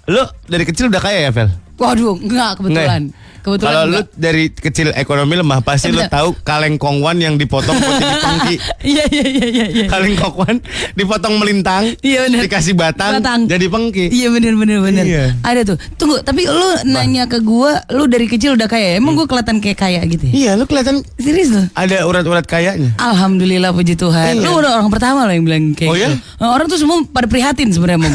lo 0.05 0.21
dari 0.45 0.63
kecil 0.63 0.87
udah 0.87 1.01
kaya 1.01 1.25
ya, 1.25 1.31
Vel? 1.31 1.49
Waduh, 1.75 2.15
enggak 2.15 2.61
kebetulan. 2.61 3.09
Nggak 3.09 3.17
ya? 3.17 3.34
Kebetulan 3.45 3.69
Kalau 3.69 3.83
lu 3.85 4.01
dari 4.11 4.49
kecil 4.49 4.89
ekonomi 4.91 5.37
lemah 5.37 5.61
pasti 5.61 5.93
lu 5.93 6.01
tahu 6.03 6.33
kaleng 6.41 6.75
kongwan 6.75 7.21
yang 7.21 7.37
dipotong 7.37 7.77
buat 7.77 7.95
jadi 7.95 8.17
pengki. 8.17 8.55
Iya 8.85 9.03
iya 9.07 9.25
iya 9.27 9.45
iya 9.47 9.65
iya. 9.71 9.85
kaleng 9.85 10.13
kongwan 10.15 10.57
dipotong 10.93 11.37
melintang, 11.37 11.93
Iya, 11.99 12.25
bener. 12.25 12.41
dikasih 12.43 12.73
batang, 12.73 13.17
Batang. 13.17 13.45
jadi 13.45 13.65
pengki. 13.65 14.09
Iya 14.09 14.27
bener 14.29 14.53
bener 14.55 14.77
bener. 14.79 15.05
Iya. 15.05 15.23
Ada 15.41 15.61
tuh. 15.63 15.77
Tunggu, 15.95 16.21
tapi 16.21 16.45
lu 16.45 16.69
nanya 16.87 17.25
ke 17.25 17.37
gua, 17.39 17.85
lu 17.87 18.05
dari 18.05 18.25
kecil 18.25 18.53
udah 18.53 18.65
kaya. 18.65 18.97
Emang 18.97 19.13
gua 19.13 19.25
kelihatan 19.25 19.61
kayak 19.61 19.77
kaya 19.77 20.01
gitu 20.05 20.25
ya? 20.25 20.33
Iya, 20.33 20.51
lu 20.55 20.65
kelihatan 20.65 21.05
Serius 21.15 21.53
lu? 21.53 21.61
ada 21.71 21.97
urat-urat 22.03 22.45
kayaknya. 22.45 22.97
Alhamdulillah 22.97 23.69
puji 23.69 23.93
Tuhan. 23.93 24.37
Iya. 24.37 24.41
Lu 24.41 24.57
udah 24.57 24.81
orang 24.81 24.89
pertama 24.89 25.25
loh 25.25 25.33
yang 25.33 25.45
bilang 25.45 25.63
kayak 25.73 25.89
Oh, 25.89 25.95
iya? 25.95 26.09
gitu. 26.09 26.17
Nah, 26.41 26.49
Orang 26.49 26.65
tuh 26.65 26.79
semua 26.79 26.97
pada 27.05 27.27
prihatin 27.27 27.69
sebenarnya. 27.69 28.09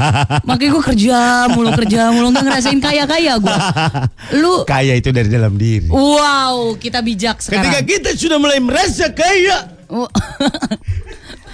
Makanya 0.48 0.70
gue 0.70 0.84
kerja 0.86 1.16
mulu 1.50 1.70
kerja 1.74 2.00
mulu 2.10 2.30
nggak 2.30 2.44
ngerasain 2.44 2.78
kaya 2.78 3.04
kaya 3.04 3.36
gue. 3.36 3.56
Lu 4.40 4.62
Kaya 4.70 4.94
itu 4.94 5.10
dari 5.10 5.26
dalam 5.26 5.58
diri. 5.58 5.90
wow 5.90 6.78
kita 6.78 7.02
bijak 7.02 7.42
Ketika 7.42 7.58
sekarang. 7.58 7.82
kita 7.82 8.10
sudah 8.14 8.38
mulai 8.38 8.62
merasa 8.62 9.10
kaya, 9.10 9.66
Oh. 9.90 10.06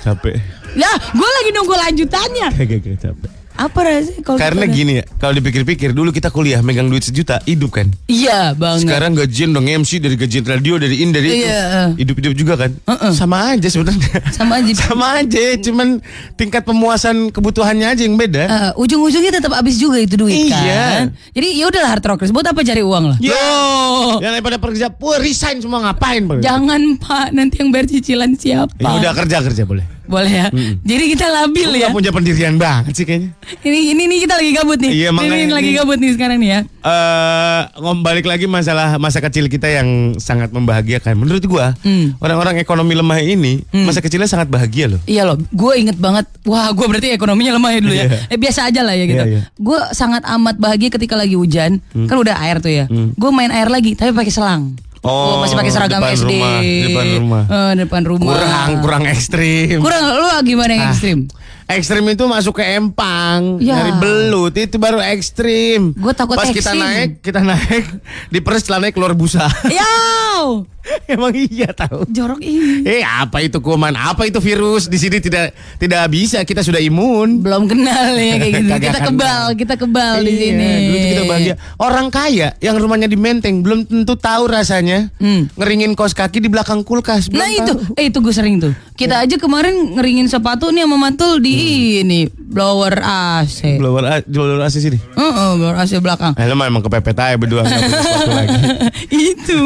capek. 0.05 0.37
ya 0.77 0.93
gue 1.11 1.31
lagi 1.33 1.51
nunggu 1.51 1.75
lanjutannya. 1.75 2.49
Kagak 2.53 2.85
capek. 3.01 3.31
Apa 3.57 3.79
rasanya 3.83 4.21
kalau 4.21 4.37
Karena 4.37 4.65
kita- 4.65 4.77
gini 4.77 4.93
ya, 4.95 5.05
kalau 5.17 5.33
dipikir-pikir 5.33 5.91
dulu 5.91 6.11
kita 6.11 6.29
kuliah 6.29 6.61
megang 6.61 6.87
duit 6.87 7.01
sejuta, 7.01 7.41
hidup 7.43 7.73
kan. 7.73 7.89
Iya 8.05 8.53
banget. 8.53 8.85
Sekarang 8.85 9.13
gajian 9.13 9.51
dong 9.51 9.65
MC 9.65 9.97
dari 9.97 10.15
gajian 10.15 10.45
radio 10.45 10.77
dari 10.77 10.97
ini 10.99 11.11
dari 11.11 11.27
itu. 11.27 11.41
Iya. 11.43 11.65
Hidup-hidup 11.97 12.33
juga 12.33 12.55
kan. 12.57 12.71
Heeh. 12.77 13.13
Sama 13.13 13.53
aja 13.53 13.65
sebenarnya. 13.67 14.13
Sama 14.31 14.61
aja. 14.61 14.73
Sama 14.87 15.07
aja, 15.19 15.45
cuman 15.59 15.89
tingkat 16.35 16.63
pemuasan 16.63 17.29
kebutuhannya 17.29 17.89
aja 17.89 18.03
yang 18.03 18.15
beda. 18.15 18.45
Eh, 18.45 18.71
ujung-ujungnya 18.77 19.33
tetap 19.35 19.51
habis 19.51 19.77
juga 19.77 19.97
itu 19.97 20.15
duit 20.15 20.37
Iya. 20.47 20.53
kan. 20.53 21.05
Jadi 21.33 21.49
ya 21.57 21.65
udahlah 21.67 21.91
hard 21.91 22.05
rockers 22.07 22.31
buat 22.31 22.45
apa 22.45 22.61
cari 22.61 22.85
uang 22.85 23.05
lah. 23.09 23.19
Yo, 23.19 23.33
Loh. 23.33 24.21
yang 24.21 24.33
daripada 24.33 24.61
kerja, 24.61 24.93
wah 24.93 25.17
resign 25.17 25.59
semua 25.59 25.81
ngapain? 25.83 26.23
Pak? 26.23 26.45
Jangan 26.45 26.81
Pak, 26.97 27.27
nanti 27.33 27.59
yang 27.59 27.73
bayar 27.73 27.89
cicilan 27.89 28.37
siapa? 28.37 28.77
Ya 28.77 28.91
udah 28.93 29.13
kerja 29.17 29.41
kerja 29.41 29.65
boleh. 29.65 29.96
Boleh 30.07 30.33
ya. 30.33 30.47
Jadi 30.81 31.05
kita 31.11 31.27
labil 31.27 31.69
Lu 31.69 31.77
ya. 31.77 31.91
punya 31.91 32.11
pendirian 32.11 32.55
banget 32.57 32.95
sih 32.95 33.05
kayaknya. 33.05 33.35
Ini 33.61 33.79
ini 33.93 34.03
nih 34.07 34.19
kita 34.23 34.35
lagi 34.35 34.51
gabut 34.53 34.79
nih. 34.79 34.91
Iya, 34.91 35.09
ini, 35.09 35.17
makanya 35.17 35.45
ini 35.45 35.55
lagi 35.55 35.71
ini- 35.71 35.79
gabut 35.79 35.99
nih 35.99 36.11
sekarang 36.15 36.39
nih 36.39 36.51
ya. 36.51 36.61
eh 36.87 37.61
balik 37.99 38.25
lagi 38.25 38.47
masalah 38.47 38.95
masa 38.97 39.19
kecil 39.19 39.47
kita 39.47 39.67
yang 39.67 40.15
sangat 40.17 40.51
membahagiakan. 40.51 41.19
Menurut 41.19 41.43
gua, 41.45 41.75
Hmm. 41.83 42.15
orang-orang 42.19 42.57
ekonomi 42.57 42.95
lemah 42.95 43.19
ini 43.19 43.63
masa 43.73 43.99
kecilnya 43.99 44.27
sangat 44.27 44.47
bahagia 44.47 44.87
loh. 44.89 45.01
Iya 45.05 45.23
loh, 45.25 45.37
gue 45.39 45.73
inget 45.77 45.97
banget. 45.97 46.27
Wah, 46.45 46.71
gue 46.71 46.87
berarti 46.87 47.11
ekonominya 47.11 47.59
lemah 47.59 47.71
ya 47.73 47.81
dulu 47.83 47.95
ya. 47.95 48.07
Iya. 48.07 48.19
Eh, 48.29 48.39
biasa 48.39 48.61
aja 48.71 48.81
lah 48.83 48.95
ya 48.95 49.05
gitu. 49.05 49.19
Iya, 49.19 49.27
iya. 49.27 49.43
Gue 49.57 49.79
sangat 49.91 50.23
amat 50.25 50.57
bahagia 50.57 50.89
ketika 50.89 51.15
lagi 51.15 51.35
hujan. 51.35 51.83
Kan 51.93 52.17
udah 52.17 52.39
air 52.41 52.59
tuh 52.59 52.71
ya. 52.71 52.85
Gue 52.89 53.31
main 53.31 53.51
air 53.51 53.67
lagi, 53.67 53.93
tapi 53.93 54.15
pakai 54.15 54.31
selang. 54.31 54.79
Oh, 55.07 55.39
masih 55.39 55.55
pakai 55.55 55.71
seragam 55.71 56.01
depan 56.01 56.13
SD. 56.13 56.27
rumah, 56.29 56.59
depan 56.61 57.07
rumah. 57.17 57.43
Eh, 57.47 57.73
depan 57.79 58.03
rumah. 58.03 58.27
Kurang 58.29 58.69
kurang 58.83 59.03
ekstrim. 59.07 59.79
Kurang, 59.79 60.03
lu 60.13 60.27
gimana 60.43 60.71
yang 60.73 60.83
Ah, 60.83 60.91
ekstrim? 60.91 61.19
Ekstrim 61.67 62.07
itu 62.07 62.23
masuk 62.25 62.59
ke 62.59 62.65
empang, 62.75 63.59
Ya. 63.59 63.75
dari 63.77 63.91
belut 63.97 64.55
itu 64.55 64.77
baru 64.77 64.99
ekstrim. 65.01 65.95
Gua 65.95 66.11
takut 66.11 66.35
Pas 66.35 66.47
kita 66.47 66.71
ekstrim. 66.71 66.79
naik, 66.79 67.11
kita 67.21 67.41
naik 67.41 67.85
di 68.31 68.39
peres 68.39 68.63
celananya 68.63 68.91
keluar 68.91 69.15
busa. 69.15 69.47
Yow! 69.67 70.63
Emang 71.13 71.33
iya 71.33 71.69
tahu. 71.69 72.07
Jorok 72.07 72.41
ini. 72.41 72.83
Eh 72.83 73.03
apa 73.03 73.41
itu 73.41 73.59
kuman? 73.59 73.93
Apa 73.93 74.25
itu 74.25 74.39
virus? 74.39 74.87
Di 74.87 74.97
sini 74.97 75.19
tidak 75.19 75.51
tidak 75.77 76.03
bisa. 76.07 76.41
Kita 76.41 76.61
sudah 76.61 76.79
imun. 76.79 77.41
Belum 77.41 77.67
kenal 77.67 78.13
ya 78.13 78.35
kayak 78.37 78.53
gitu. 78.57 78.73
Kita 78.87 78.99
kebal, 79.03 79.45
kita 79.53 79.75
kebal 79.75 80.17
di 80.21 80.31
Iya, 80.31 80.41
sini. 80.41 80.69
dulu 80.87 80.99
kita 81.05 81.23
bahagia. 81.25 81.55
Orang 81.77 82.07
kaya 82.09 82.49
yang 82.59 82.77
rumahnya 82.77 83.07
di 83.07 83.17
Menteng 83.17 83.61
belum 83.61 83.83
tentu 83.85 84.15
tahu 84.15 84.47
rasanya 84.47 85.11
Hmm. 85.17 85.51
ngeringin 85.53 85.93
kos 85.93 86.13
kaki 86.13 86.39
di 86.39 86.47
belakang 86.47 86.81
kulkas. 86.81 87.27
Belum 87.27 87.41
Nah 87.41 87.51
itu, 87.51 87.73
tahu. 87.75 87.97
eh 87.97 88.05
itu 88.07 88.19
gue 88.19 88.31
sering 88.31 88.57
tuh. 88.57 88.73
Kita 88.93 89.21
aja 89.21 89.37
kemarin 89.37 89.75
ngeringin 89.93 90.27
sepatu 90.27 90.69
nih 90.69 90.83
sama 90.83 90.97
mantul 90.97 91.39
di 91.39 91.55
ini 92.01 92.21
blower 92.33 92.97
AC. 92.99 93.77
Blower 93.77 94.05
A- 94.05 94.25
blower 94.25 94.61
AC 94.61 94.79
sini. 94.79 94.97
Heeh, 94.97 95.51
blower 95.55 95.77
AC 95.77 95.99
belakang. 95.99 96.33
Eh, 96.33 96.45
lu 96.45 96.55
emang 96.55 96.81
kepepet 96.81 97.13
aja 97.15 97.35
berdua 97.35 97.65
lagi. 97.65 97.77
itu. 99.33 99.61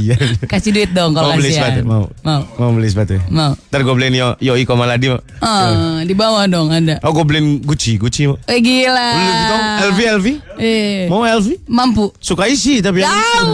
Kasian. 0.00 0.48
Kasih 0.48 0.70
duit 0.72 0.90
dong 0.96 1.12
kalau 1.12 1.34
Mau 1.34 1.38
beli 1.38 1.52
sepatu? 1.52 1.80
Mau. 1.84 2.04
Mau. 2.24 2.42
Mau 2.56 2.70
beli 2.72 2.88
sepatu? 2.88 3.12
ya? 3.20 3.22
Mau. 3.28 3.52
Ntar 3.52 3.80
gue 3.84 3.94
beliin 3.94 4.14
Yo 4.16 4.28
Yoi 4.40 4.64
Komaladi. 4.64 5.12
mau. 5.12 5.20
Ah, 5.44 6.00
di 6.02 6.14
bawah 6.16 6.44
dong 6.48 6.72
ada. 6.72 6.96
Oh 7.04 7.12
gue 7.12 7.24
beliin 7.24 7.60
Gucci, 7.60 8.00
Gucci. 8.00 8.24
Eh 8.48 8.58
gila. 8.60 9.08
Beli 9.12 9.20
Louis 9.20 9.34
Vuitton, 9.36 9.60
LV, 9.84 9.98
LV. 10.16 10.26
Eh. 10.60 11.04
Mau 11.08 11.22
LV? 11.24 11.48
Mampu. 11.68 12.08
Suka 12.20 12.48
isi 12.48 12.80
tapi. 12.80 13.04
Tahu. 13.04 13.52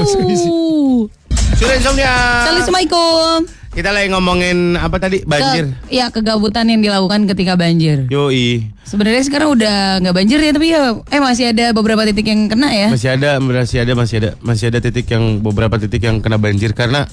Sudah 1.56 1.74
insomnia. 1.74 2.12
Assalamualaikum. 2.46 3.65
Kita 3.76 3.92
lagi 3.92 4.08
ngomongin 4.08 4.72
apa 4.80 4.96
tadi? 4.96 5.20
Banjir. 5.28 5.68
Ke, 5.84 5.92
ya 5.92 6.08
kegabutan 6.08 6.64
yang 6.64 6.80
dilakukan 6.80 7.28
ketika 7.28 7.60
banjir. 7.60 8.08
Yoi. 8.08 8.72
Sebenarnya 8.88 9.20
sekarang 9.20 9.52
udah 9.52 10.00
nggak 10.00 10.16
banjir 10.16 10.40
ya, 10.40 10.52
tapi 10.56 10.72
ya 10.72 10.96
eh 11.12 11.20
masih 11.20 11.52
ada 11.52 11.76
beberapa 11.76 12.00
titik 12.08 12.24
yang 12.24 12.48
kena 12.48 12.72
ya. 12.72 12.88
Masih 12.88 13.12
ada, 13.12 13.36
masih 13.36 13.84
ada, 13.84 13.92
masih 13.92 14.16
ada, 14.16 14.30
masih 14.40 14.72
ada 14.72 14.80
titik 14.80 15.04
yang 15.12 15.44
beberapa 15.44 15.76
titik 15.76 16.08
yang 16.08 16.24
kena 16.24 16.40
banjir 16.40 16.72
karena 16.72 17.04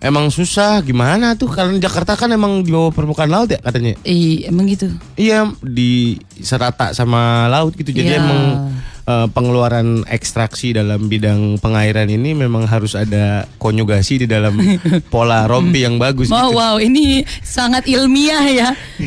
emang 0.00 0.32
susah. 0.32 0.80
Gimana 0.80 1.36
tuh? 1.36 1.52
Karena 1.52 1.76
Jakarta 1.76 2.16
kan 2.16 2.32
emang 2.32 2.64
di 2.64 2.72
bawah 2.72 2.96
permukaan 2.96 3.28
laut 3.28 3.52
ya 3.52 3.60
katanya. 3.60 4.00
Iya, 4.00 4.48
emang 4.48 4.72
gitu. 4.72 4.88
Iya, 5.20 5.52
di 5.60 6.16
serata 6.40 6.96
sama 6.96 7.44
laut 7.52 7.76
gitu. 7.76 7.92
Jadi 7.92 8.08
Iya. 8.08 8.24
emang 8.24 8.72
eh, 9.06 9.26
pengeluaran 9.30 10.02
ekstraksi 10.06 10.70
dalam 10.70 11.06
bidang 11.06 11.56
pengairan 11.56 12.06
ini 12.06 12.34
memang 12.34 12.66
harus 12.66 12.92
ada 12.92 13.46
konyugasi 13.56 14.22
di 14.22 14.26
dalam 14.26 14.58
pola 15.12 15.46
rompi 15.46 15.82
yang 15.82 15.96
bagus. 15.96 16.26
Wow, 16.26 16.50
gitu. 16.50 16.58
wow, 16.58 16.74
ini 16.76 17.04
sangat 17.40 17.86
ilmiah 17.86 18.44
ya. 18.44 18.68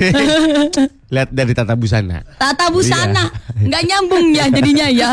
Lihat 1.09 1.33
dari 1.33 1.57
tata 1.57 1.73
busana. 1.73 2.21
Tata 2.37 2.69
busana, 2.69 3.33
Iya. 3.57 3.65
nggak 3.65 3.83
nyambung 3.83 4.25
ya 4.29 4.45
jadinya 4.47 4.85
ya. 4.87 5.09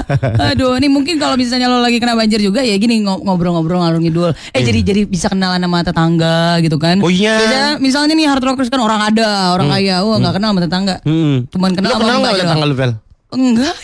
Aduh, 0.52 0.76
ini 0.76 0.92
mungkin 0.92 1.16
kalau 1.16 1.40
misalnya 1.40 1.72
lo 1.72 1.80
lagi 1.80 1.96
kena 1.96 2.12
banjir 2.12 2.36
juga 2.36 2.60
ya 2.60 2.76
gini 2.76 3.00
ngo- 3.00 3.24
ngobrol-ngobrol 3.24 3.80
ngalur 3.80 4.04
ngidul. 4.04 4.30
Eh 4.52 4.60
jadi 4.60 4.84
jadi 4.84 5.00
bisa 5.08 5.32
kenalan 5.32 5.56
sama 5.56 5.80
tetangga 5.80 6.60
gitu 6.60 6.76
kan. 6.76 7.00
Iya. 7.00 7.06
Oh 7.06 7.08
iya. 7.08 7.34
Biasanya, 7.40 7.64
misalnya 7.80 8.12
nih 8.12 8.28
hard 8.28 8.44
rockers 8.44 8.68
kan 8.68 8.84
orang 8.84 9.08
ada, 9.08 9.56
orang 9.56 9.72
kaya, 9.72 10.04
wah 10.04 10.20
nggak 10.20 10.34
kenal 10.36 10.50
sama 10.52 10.60
tetangga. 10.62 10.94
Hmm. 11.00 11.48
Cuman 11.48 11.70
kenal 11.72 11.90
sama 11.90 12.00
kenal 12.04 12.16
nggak 12.20 12.32
doang. 12.36 12.44
tetangga 12.44 12.66
Vel? 12.76 12.92
Enggak. 13.36 13.76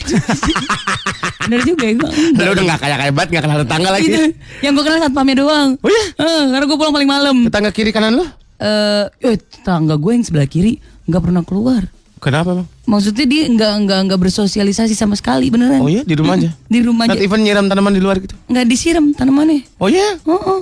Bener 1.46 1.60
juga 1.66 1.84
ya. 1.84 1.94
Lu 2.32 2.50
udah 2.56 2.64
gak 2.74 2.80
kaya 2.80 2.96
kaya 2.96 3.12
banget, 3.12 3.28
gak 3.36 3.42
kenal 3.44 3.58
tetangga 3.60 3.90
lagi. 3.92 4.08
Gitu. 4.08 4.32
Yang 4.64 4.72
gue 4.78 4.84
kenal 4.88 4.98
satpamnya 5.04 5.36
doang. 5.36 5.68
Oh 5.82 5.90
iya? 5.90 6.04
Eh, 6.16 6.42
karena 6.56 6.64
gue 6.64 6.78
pulang 6.78 6.94
paling 6.94 7.10
malam. 7.10 7.36
Tetangga 7.46 7.70
kiri 7.74 7.90
kanan 7.92 8.16
lu? 8.16 8.24
Eh, 8.62 9.04
eh, 9.26 9.36
tetangga 9.36 9.98
gue 9.98 10.12
yang 10.14 10.24
sebelah 10.24 10.48
kiri 10.48 10.80
nggak 11.06 11.22
pernah 11.22 11.42
keluar. 11.44 11.82
Kenapa 12.22 12.54
bang? 12.54 12.66
Maksudnya 12.86 13.26
dia 13.26 13.42
nggak 13.50 13.72
nggak 13.82 14.00
nggak 14.06 14.20
bersosialisasi 14.22 14.94
sama 14.94 15.18
sekali 15.18 15.50
beneran. 15.50 15.82
Oh 15.82 15.90
iya 15.90 16.06
di 16.06 16.14
rumah 16.14 16.38
aja. 16.38 16.54
Di 16.70 16.78
rumah 16.78 17.10
Not 17.10 17.18
aja. 17.18 17.26
even 17.26 17.42
nyiram 17.42 17.66
tanaman 17.66 17.90
di 17.90 17.98
luar 17.98 18.22
gitu. 18.22 18.38
Nggak 18.46 18.66
disiram 18.70 19.10
tanamannya. 19.10 19.66
Oh 19.82 19.90
iya? 19.90 20.22
Oh, 20.22 20.38
oh. 20.38 20.60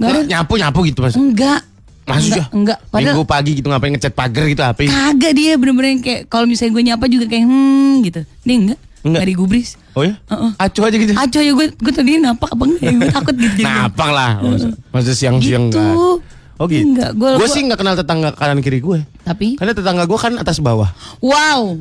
Nggak 0.00 0.08
ada. 0.08 0.20
Nyapu 0.24 0.56
nyapu 0.56 0.80
gitu 0.88 1.04
mas. 1.04 1.12
Enggak. 1.12 1.60
Maksudnya? 2.04 2.46
Enggak, 2.46 2.78
enggak. 2.78 2.78
Padahal 2.88 3.14
Minggu 3.14 3.24
pagi 3.24 3.50
gitu 3.54 3.66
ngapain 3.66 3.90
ngecat 3.90 4.12
pagar 4.12 4.44
gitu 4.44 4.60
apa? 4.60 4.80
kagak 4.82 5.32
dia 5.32 5.52
bener-bener 5.56 5.88
yang 5.90 6.02
kayak 6.02 6.20
kalau 6.28 6.44
misalnya 6.44 6.72
gue 6.72 6.82
nyapa 6.84 7.04
juga 7.06 7.24
kayak 7.26 7.44
hmm 7.44 7.92
gitu. 8.02 8.20
Dia 8.42 8.54
enggak. 8.54 8.78
Enggak. 9.00 9.20
Enggak 9.20 9.24
digubris. 9.26 9.68
Oh 9.92 10.02
ya? 10.02 10.14
Heeh. 10.26 10.50
Acuh 10.58 10.82
aja 10.82 10.96
gitu. 10.96 11.12
Aco 11.12 11.38
ya 11.38 11.52
gue 11.52 11.66
gue 11.70 11.92
tadi 11.92 12.10
napak 12.18 12.50
apa 12.50 12.62
enggak 12.62 12.82
ya? 12.82 12.92
Gue 12.94 13.10
takut 13.10 13.34
gitu. 13.34 13.60
Napang 13.66 14.10
lah. 14.10 14.30
Masa, 14.38 14.66
masa 14.90 15.12
siang-siang 15.12 15.68
Gitu. 15.68 15.80
enggak. 15.80 16.16
Oh 16.56 16.66
gitu. 16.66 16.86
Enggak, 16.86 17.10
Gue 17.12 17.34
gua- 17.34 17.50
sih 17.50 17.60
nggak 17.60 17.76
kenal 17.76 17.94
tetangga 17.94 18.30
kanan 18.30 18.58
kiri 18.58 18.78
gue. 18.78 19.02
Tapi 19.20 19.56
Karena 19.56 19.72
tetangga 19.72 20.04
gue 20.04 20.14
kan 20.14 20.32
atas 20.36 20.58
bawah. 20.58 20.86
wow. 21.18 21.74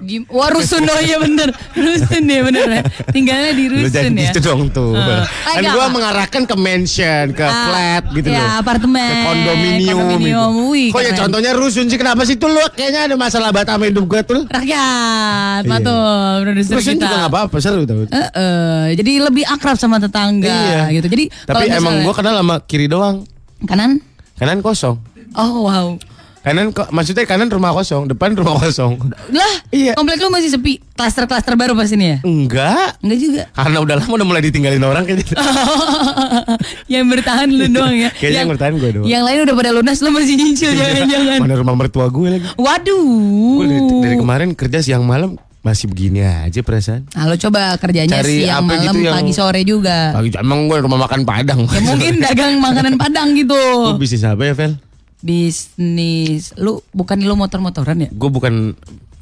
Gim- 0.00 0.24
Wah 0.26 0.48
rusun 0.48 0.82
oh 0.82 0.98
iya 0.98 1.14
bener. 1.16 1.52
Rusun 1.76 2.24
ya 2.24 2.40
bener 2.40 2.66
ya. 2.66 2.82
Tinggalnya 3.06 3.52
di 3.52 3.68
Lu 3.68 3.76
rusun 3.78 3.92
jangan 3.92 4.12
ya. 4.12 4.22
gitu 4.26 4.38
dong 4.42 4.62
tuh. 4.68 4.96
Kan 4.96 5.60
Enggak, 5.60 5.72
gue 5.72 5.86
mengarahkan 5.92 6.42
ke 6.42 6.56
mansion, 6.56 7.26
ke 7.30 7.44
Ah, 7.44 7.54
flat 7.62 8.04
gitu 8.10 8.26
ya, 8.26 8.40
loh. 8.40 8.50
apartemen, 8.58 8.98
Ke 9.04 9.16
kondominium. 9.22 9.94
kondominium. 9.94 10.50
gitu. 10.56 10.70
Wih, 10.70 10.88
Kok 10.88 11.00
ya 11.00 11.12
contohnya 11.14 11.50
rusun 11.52 11.84
sih 11.86 11.94
kenapa 11.94 12.24
sih 12.24 12.34
tuh 12.34 12.48
lu 12.48 12.64
kayaknya 12.72 13.00
ada 13.04 13.14
masalah 13.14 13.52
banget 13.52 13.68
sama 13.70 13.84
hidup 13.86 14.04
gue 14.06 14.20
tuh. 14.24 14.42
Rakyat, 14.48 15.62
Iya. 15.62 15.68
matul, 15.68 16.10
produser 16.42 16.74
Rusun 16.74 16.94
kita. 16.94 17.04
juga 17.04 17.16
gak 17.20 17.30
apa-apa 17.30 17.56
seru 17.58 17.82
tau. 17.84 18.02
Eh, 18.02 18.16
eh, 18.32 18.84
jadi 18.96 19.12
lebih 19.22 19.44
akrab 19.44 19.76
sama 19.76 20.00
tetangga 20.00 20.48
Iya. 20.48 20.82
gitu. 20.94 21.06
Jadi 21.08 21.24
Tapi 21.44 21.64
emang 21.68 22.02
gue 22.02 22.14
kenal 22.16 22.34
sama 22.36 22.56
kiri 22.60 22.88
doang. 22.88 23.22
Kanan. 23.64 24.00
Kanan 24.36 24.60
kosong. 24.60 24.96
Oh 25.36 25.68
wow. 25.68 25.96
Kanan 26.40 26.72
kok 26.72 26.88
maksudnya 26.88 27.28
kanan 27.28 27.52
rumah 27.52 27.76
kosong, 27.76 28.08
depan 28.08 28.32
rumah 28.32 28.56
kosong. 28.56 28.96
Lah, 29.28 29.54
Iya. 29.68 29.92
komplek 29.92 30.24
lu 30.24 30.32
masih 30.32 30.48
sepi. 30.48 30.80
Klaster-klaster 30.96 31.52
baru 31.52 31.76
pas 31.76 31.92
ini 31.92 32.16
ya? 32.16 32.18
Enggak. 32.24 32.96
Enggak 33.04 33.18
juga. 33.20 33.42
Karena 33.52 33.78
udah 33.84 33.94
lama 34.00 34.12
udah 34.16 34.26
mulai 34.26 34.42
ditinggalin 34.48 34.80
orang 34.80 35.04
kayak 35.04 35.20
gitu. 35.20 35.36
yang 36.96 37.04
bertahan 37.12 37.44
lu 37.44 37.68
doang 37.68 37.92
ya. 37.92 38.08
Kayaknya 38.16 38.40
yang 38.40 38.50
bertahan 38.56 38.72
gue 38.80 38.90
doang. 38.96 39.04
Yang 39.04 39.22
lain 39.28 39.38
udah 39.44 39.54
pada 39.60 39.70
lunas 39.76 39.98
lu 40.00 40.10
masih 40.16 40.34
nyicil 40.40 40.70
jangan-jangan. 40.72 41.38
Mana 41.44 41.54
rumah 41.60 41.76
mertua 41.76 42.08
gue 42.08 42.28
lagi. 42.40 42.44
Waduh. 42.56 43.04
Gue 43.60 43.66
dari, 43.68 43.80
dari 44.00 44.16
kemarin 44.16 44.48
kerja 44.56 44.80
siang 44.80 45.04
malam 45.04 45.36
masih 45.60 45.86
begini 45.86 46.24
aja 46.24 46.60
perasaan. 46.60 47.04
Nah, 47.10 47.24
lo 47.24 47.36
coba 47.36 47.76
kerjanya 47.76 48.18
Cari 48.18 48.44
siang 48.44 48.64
malam 48.64 48.80
gitu 48.86 48.98
yang- 49.04 49.12
pagi 49.14 49.32
sore 49.32 49.60
juga. 49.62 50.12
Pagi 50.12 50.32
emang 50.34 50.64
gue 50.66 50.78
rumah 50.80 51.04
makan 51.04 51.20
Padang. 51.22 51.60
Ya 51.64 51.80
mungkin 51.82 52.14
dagang 52.24 52.56
makanan 52.58 52.96
Padang 52.96 53.32
gitu. 53.34 53.56
Lu 53.86 53.96
bisnis 53.96 54.24
apa 54.24 54.40
ya, 54.42 54.54
Vel? 54.54 54.80
Bisnis. 55.20 56.56
Lu 56.56 56.80
bukan 56.90 57.20
lo 57.20 57.36
motor-motoran 57.36 57.96
ya? 57.98 58.08
Gue 58.08 58.28
bukan 58.28 58.72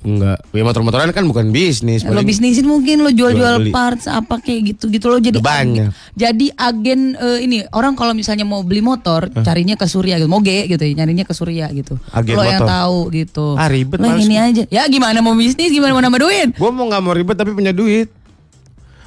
enggak, 0.00 0.38
ya 0.48 0.62
motor-motoran 0.62 1.10
kan 1.10 1.24
bukan 1.24 1.48
bisnis. 1.48 2.02
Lo 2.02 2.20
bisnisin 2.20 2.64
mungkin 2.64 3.00
lo 3.00 3.10
Jual 3.10 3.34
jual-jual 3.34 3.70
parts 3.70 4.06
apa 4.06 4.38
kayak 4.38 4.60
gitu-gitu 4.72 5.04
lo 5.04 5.18
jadi 5.18 5.36
banyak. 5.36 5.90
agen- 5.90 6.14
jadi 6.14 6.46
agen 6.54 7.00
eh, 7.14 7.38
ini 7.42 7.56
orang 7.70 7.92
kalau 7.92 8.12
misalnya 8.12 8.42
mau 8.42 8.60
beli 8.60 8.78
motor 8.78 9.26
carinya 9.36 9.74
ke 9.74 9.84
Surya 9.84 10.16
gitu 10.16 10.26
moge 10.26 10.64
gitu 10.64 10.78
ya 10.78 10.94
nyarinya 10.94 11.22
ke 11.22 11.32
Surya 11.32 11.66
gitu 11.70 11.98
Agen 12.08 12.32
lo 12.32 12.42
yang 12.42 12.58
motor. 12.58 12.68
tahu 12.68 12.98
gitu 13.12 13.46
Ah, 13.52 13.66
ribet, 13.66 13.96
lo 13.96 14.06
yang 14.06 14.20
ini 14.20 14.36
aja 14.36 14.62
ya 14.68 14.82
gimana 14.86 15.18
mau 15.18 15.32
bisnis 15.32 15.66
gimana 15.68 15.90
mau 15.90 16.00
nambah 16.00 16.20
duit 16.20 16.48
Gue 16.52 16.70
mau 16.70 16.84
nggak 16.84 17.00
mau 17.00 17.12
ribet 17.12 17.34
tapi 17.34 17.50
punya 17.50 17.70
duit. 17.70 18.08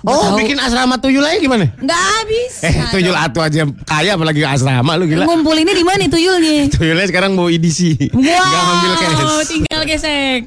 Gua 0.01 0.11
Oh, 0.11 0.33
tahu. 0.33 0.41
bikin 0.41 0.57
asrama 0.57 0.97
tuyul 0.97 1.21
aja 1.21 1.37
gimana? 1.37 1.69
nggak 1.77 2.01
habis 2.11 2.53
Eh, 2.63 2.73
tuyul 2.89 3.13
atu 3.13 3.37
aja 3.39 3.63
kaya 3.85 4.11
apalagi 4.11 4.41
asrama 4.41 4.97
lu 4.97 5.05
gila. 5.05 5.23
ngumpulinnya 5.23 5.71
di 5.71 5.85
mana 5.85 6.03
tuyulnya 6.05 6.67
Tuyulnya 6.73 7.05
sekarang 7.05 7.31
mau 7.31 7.45
EDC. 7.47 8.09
Wow, 8.09 8.17
Nggak 8.17 8.41
ngambil 8.65 8.91
cash. 8.97 9.47
tinggal 9.47 9.81
gesek. 9.85 10.41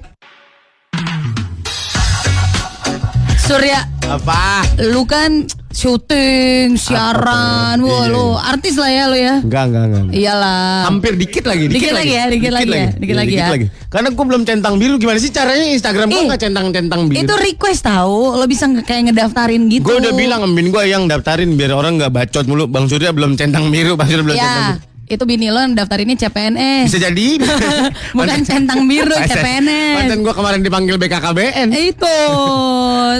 Surya, 3.44 3.84
Apa? 4.08 4.64
lu 4.80 5.04
kan 5.04 5.44
syuting, 5.68 6.80
siaran, 6.80 7.76
Apa? 7.76 7.84
wah 7.84 8.04
Iya, 8.08 8.12
lu 8.16 8.24
iya. 8.32 8.40
artis 8.48 8.74
lah 8.80 8.88
ya 8.88 9.04
lu 9.04 9.16
ya. 9.20 9.34
Enggak, 9.44 9.64
enggak, 9.68 9.84
enggak. 9.84 10.04
Iyalah. 10.16 10.88
Hampir 10.88 11.12
dikit 11.12 11.44
lagi, 11.44 11.64
Dikit 11.68 11.92
lagi 11.92 12.12
ya, 12.16 12.24
dikit 12.32 12.52
lagi 12.56 12.72
ya, 12.72 12.88
dikit 12.96 13.12
Iya, 13.12 13.20
lagi 13.52 13.68
ya. 13.68 13.68
Karena 13.92 14.08
gue 14.16 14.24
belum 14.24 14.42
centang 14.48 14.80
biru 14.80 14.96
gimana 14.96 15.20
sih 15.20 15.28
caranya 15.28 15.60
Instagram 15.68 16.08
gue 16.08 16.16
Ih, 16.16 16.24
nggak 16.24 16.40
centang-centang 16.40 17.00
biru. 17.04 17.20
Itu 17.20 17.34
request 17.36 17.84
tahu, 17.84 18.40
lo 18.40 18.44
bisa 18.48 18.64
kayak 18.80 19.12
ngedaftarin 19.12 19.68
gitu. 19.68 19.92
Gue 19.92 20.00
udah 20.00 20.12
bilang 20.16 20.40
sama 20.40 20.56
bini 20.56 20.68
gue 20.72 20.82
yang 20.88 21.04
daftarin 21.04 21.52
biar 21.52 21.76
orang 21.76 22.00
nggak 22.00 22.12
bacot 22.16 22.48
mulu. 22.48 22.64
Bang 22.64 22.88
Surya 22.88 23.12
belum 23.12 23.36
centang 23.36 23.68
biru, 23.68 23.92
Bang 24.00 24.08
Surya 24.08 24.24
belum 24.24 24.40
centang 24.40 24.56
Ya, 24.56 24.72
biru. 24.80 24.93
Itu 25.04 25.22
bini 25.22 25.52
lo 25.52 25.60
daftarinnya 25.70 26.16
CPNS. 26.16 26.88
Bisa 26.88 27.00
jadi. 27.02 27.28
Bukan 28.16 28.40
centang 28.42 28.84
biru, 28.84 29.12
CPNS. 29.12 29.96
Mantan 30.00 30.20
gue 30.22 30.34
kemarin 30.34 30.60
dipanggil 30.60 30.96
BKKBN. 30.96 31.68
Eh, 31.70 31.92
Itu, 31.92 32.18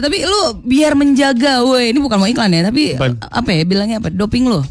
tapi 0.01 0.25
lu 0.25 0.43
biar 0.61 0.95
menjaga, 0.95 1.61
woi 1.63 1.93
ini 1.93 1.99
bukan 1.99 2.17
mau 2.17 2.27
iklan 2.27 2.51
ya, 2.51 2.63
tapi 2.65 2.97
apa 3.21 3.51
ya 3.51 3.63
bilangnya 3.63 4.01
apa? 4.01 4.09
Doping 4.09 4.49
lo? 4.49 4.65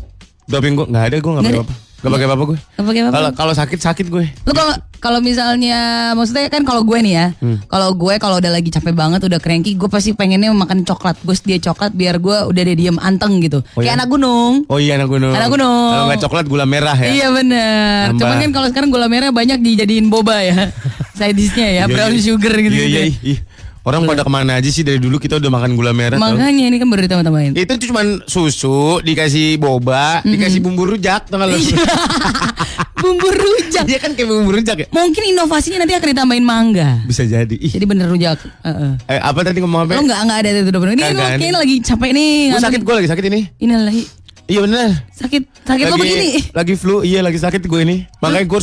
Doping 0.44 0.74
gue 0.74 0.86
nggak 0.88 1.04
ada, 1.08 1.16
gue 1.18 1.32
nggak 1.32 1.44
Nggak 1.44 1.54
pakai 1.54 1.62
ada? 1.62 1.68
apa. 1.70 1.83
Gak 2.04 2.12
pakai 2.12 2.28
apa-apa 2.28 2.44
gue. 2.46 2.58
Nggak 2.60 2.84
pakai 2.86 3.02
apa-apa? 3.02 3.30
Kalau 3.32 3.54
sakit 3.56 3.80
sakit 3.80 4.08
gue. 4.12 4.26
Lu 4.44 4.52
kalau 4.52 4.76
kalau 5.00 5.20
misalnya 5.20 5.80
maksudnya 6.14 6.48
kan 6.48 6.64
kalau 6.64 6.84
gue 6.84 7.00
nih 7.00 7.14
ya, 7.14 7.28
Hmm. 7.40 7.60
kalau 7.66 7.92
gue 7.92 8.16
kalau 8.18 8.40
udah 8.40 8.52
lagi 8.52 8.68
capek 8.68 8.92
banget 8.92 9.20
udah 9.22 9.40
cranky, 9.40 9.74
gue 9.74 9.88
pasti 9.88 10.12
pengennya 10.12 10.52
makan 10.52 10.84
coklat. 10.84 11.16
Gue 11.22 11.36
dia 11.40 11.60
coklat 11.62 11.92
biar 11.92 12.20
gue 12.20 12.38
udah 12.44 12.62
deh 12.62 12.76
diem 12.76 13.00
anteng 13.00 13.40
gitu. 13.40 13.64
Oh, 13.64 13.80
Kayak 13.80 13.88
iya? 13.88 13.98
anak 13.98 14.08
gunung. 14.10 14.54
Oh 14.68 14.78
iya 14.78 14.96
anak 14.96 15.08
gunung. 15.08 15.32
Anak 15.32 15.50
gunung. 15.50 15.92
Kalau 15.92 16.06
nggak 16.08 16.22
coklat 16.22 16.46
gula 16.46 16.66
merah 16.68 16.96
ya. 16.96 17.08
Iya. 17.08 17.28
Nambah. 17.32 18.20
Cuman 18.20 18.36
kan 18.38 18.52
kalau 18.52 18.68
sekarang 18.68 18.90
gula 18.92 19.08
merah 19.08 19.32
banyak 19.32 19.60
dijadiin 19.60 20.12
boba 20.12 20.44
ya. 20.44 20.72
Side 21.18 21.38
dishnya 21.38 21.68
ya, 21.70 21.84
Iya, 21.86 21.86
brown 21.88 22.12
iya. 22.12 22.22
sugar 22.22 22.54
gitu. 22.58 22.74
Iya 22.74 22.86
iya. 22.86 23.02
ih. 23.08 23.38
Orang 23.84 24.08
pada 24.08 24.24
ke 24.24 24.32
mana 24.32 24.56
aja 24.56 24.70
sih 24.72 24.80
dari 24.80 24.96
dulu 24.96 25.20
kita 25.20 25.36
udah 25.36 25.52
makan 25.52 25.76
gula 25.76 25.92
merah. 25.92 26.16
tau. 26.16 26.24
Makanya 26.32 26.72
ini 26.72 26.80
kan 26.80 26.88
baru 26.88 27.04
ditambah-tambahin. 27.04 27.52
Itu 27.52 27.72
tuh 27.76 27.88
cuman 27.92 28.24
susu, 28.24 29.04
dikasih 29.04 29.60
boba, 29.60 30.24
dikasih 30.24 30.64
bumbu 30.64 30.88
rujak, 30.88 31.28
tau 31.28 31.36
gak 31.36 31.52
lu? 31.52 31.60
Iya. 31.60 31.78
Bumbu 33.04 33.28
rujak. 33.28 33.84
Iya 33.84 34.00
kan 34.00 34.16
kayak 34.16 34.32
bumbu 34.32 34.56
rujak 34.56 34.78
ya? 34.80 34.88
Mungkin 34.88 35.36
inovasinya 35.36 35.84
nanti 35.84 35.92
akan 35.92 36.08
ditambahin 36.16 36.46
mangga. 36.48 37.04
Bisa 37.04 37.28
jadi. 37.28 37.52
Ih, 37.52 37.68
Jadi 37.68 37.84
bener 37.84 38.08
rujak. 38.08 38.40
Heeh. 38.64 38.92
eh, 39.12 39.20
apa 39.20 39.44
tadi 39.44 39.60
ngomong 39.60 39.84
apa? 39.84 40.00
Lo 40.00 40.08
nggak 40.08 40.20
nggak 40.24 40.38
ada 40.40 40.50
itu 40.50 40.72
udah 40.72 40.82
bener. 40.82 40.94
Ini 40.96 41.04
kayaknya 41.12 41.52
lagi 41.52 41.76
capek 41.84 42.10
nih. 42.16 42.32
Gue 42.48 42.62
sakit 42.64 42.82
gue 42.82 42.94
lagi 42.96 43.10
sakit 43.12 43.26
ini. 43.28 43.42
Ini 43.60 43.72
lagi 43.76 44.04
Iya 44.44 44.60
bener. 44.64 44.88
sakit 45.12 45.42
sakit 45.68 45.86
lo 45.88 45.96
begini. 46.00 46.30
Lagi 46.52 46.74
flu, 46.76 47.04
iya 47.04 47.20
lagi 47.20 47.36
sakit 47.36 47.60
gue 47.60 47.80
ini. 47.84 48.08
Makanya 48.20 48.48
gue 48.48 48.60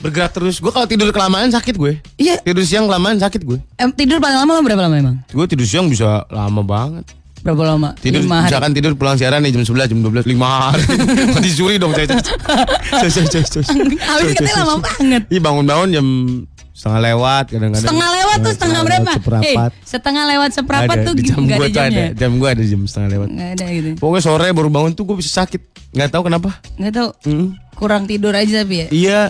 bergerak 0.00 0.32
terus. 0.32 0.58
Gue 0.58 0.72
kalau 0.72 0.88
tidur 0.88 1.12
kelamaan 1.12 1.52
sakit 1.52 1.76
gue. 1.76 2.00
Iya. 2.16 2.40
Tidur 2.40 2.64
siang 2.64 2.88
kelamaan 2.88 3.20
sakit 3.20 3.40
gue. 3.44 3.58
Em, 3.76 3.92
tidur 3.92 4.18
paling 4.18 4.40
lama 4.40 4.60
berapa 4.64 4.82
lama 4.88 4.96
emang? 4.96 5.16
Gue 5.30 5.46
tidur 5.46 5.68
siang 5.68 5.86
bisa 5.88 6.24
lama 6.32 6.64
banget. 6.64 7.04
Berapa 7.40 7.72
lama? 7.72 7.96
Tidur 7.96 8.20
Lima 8.20 8.44
hari. 8.44 8.52
misalkan 8.52 8.70
tidur 8.76 8.92
pulang 9.00 9.16
siaran 9.16 9.40
nih 9.40 9.56
jam 9.56 9.64
11 9.64 9.96
jam 9.96 9.98
12 10.04 10.28
5 10.28 10.44
hari. 10.44 10.84
Kok 11.36 11.40
dicuri 11.40 11.76
dong 11.80 11.92
saya. 11.96 12.20
Saya 13.00 13.08
saya 13.08 13.44
saya. 13.48 13.64
Habis 13.96 14.36
katanya 14.36 14.56
lama 14.64 14.74
banget. 14.84 15.22
Iya 15.32 15.40
bangun-bangun 15.40 15.88
jam 15.88 16.06
setengah 16.76 17.00
lewat 17.12 17.44
kadang-kadang. 17.52 17.84
Setengah 17.84 18.08
lewat 18.12 18.36
tuh 18.40 18.52
setengah 18.56 18.80
berapa? 18.84 19.12
Seperempat. 19.16 19.70
Eh, 19.72 19.84
setengah 19.88 20.24
lewat 20.36 20.50
seperempat 20.52 20.96
Ada, 21.00 21.06
tuh 21.08 21.14
di 21.16 21.22
jam 21.24 21.40
gue 21.44 21.56
ada 21.56 21.68
tuh 21.68 21.82
ada. 21.84 22.04
Jam 22.12 22.32
gue 22.36 22.48
ada 22.48 22.62
jam 22.64 22.80
setengah 22.84 23.08
lewat. 23.16 23.28
Nggak 23.32 23.50
ada 23.56 23.66
gitu. 23.72 23.88
Pokoknya 23.96 24.22
sore 24.24 24.48
baru 24.52 24.68
bangun 24.68 24.92
tuh 24.92 25.04
gue 25.08 25.16
bisa 25.20 25.30
sakit. 25.44 25.60
Nggak 25.96 26.08
tahu 26.12 26.22
kenapa. 26.28 26.50
Nggak 26.76 26.92
tahu. 26.92 27.10
Hmm. 27.24 27.48
Kurang 27.72 28.04
tidur 28.04 28.36
aja 28.36 28.64
tapi 28.64 28.84
ya. 28.84 28.86
Iya, 28.92 29.20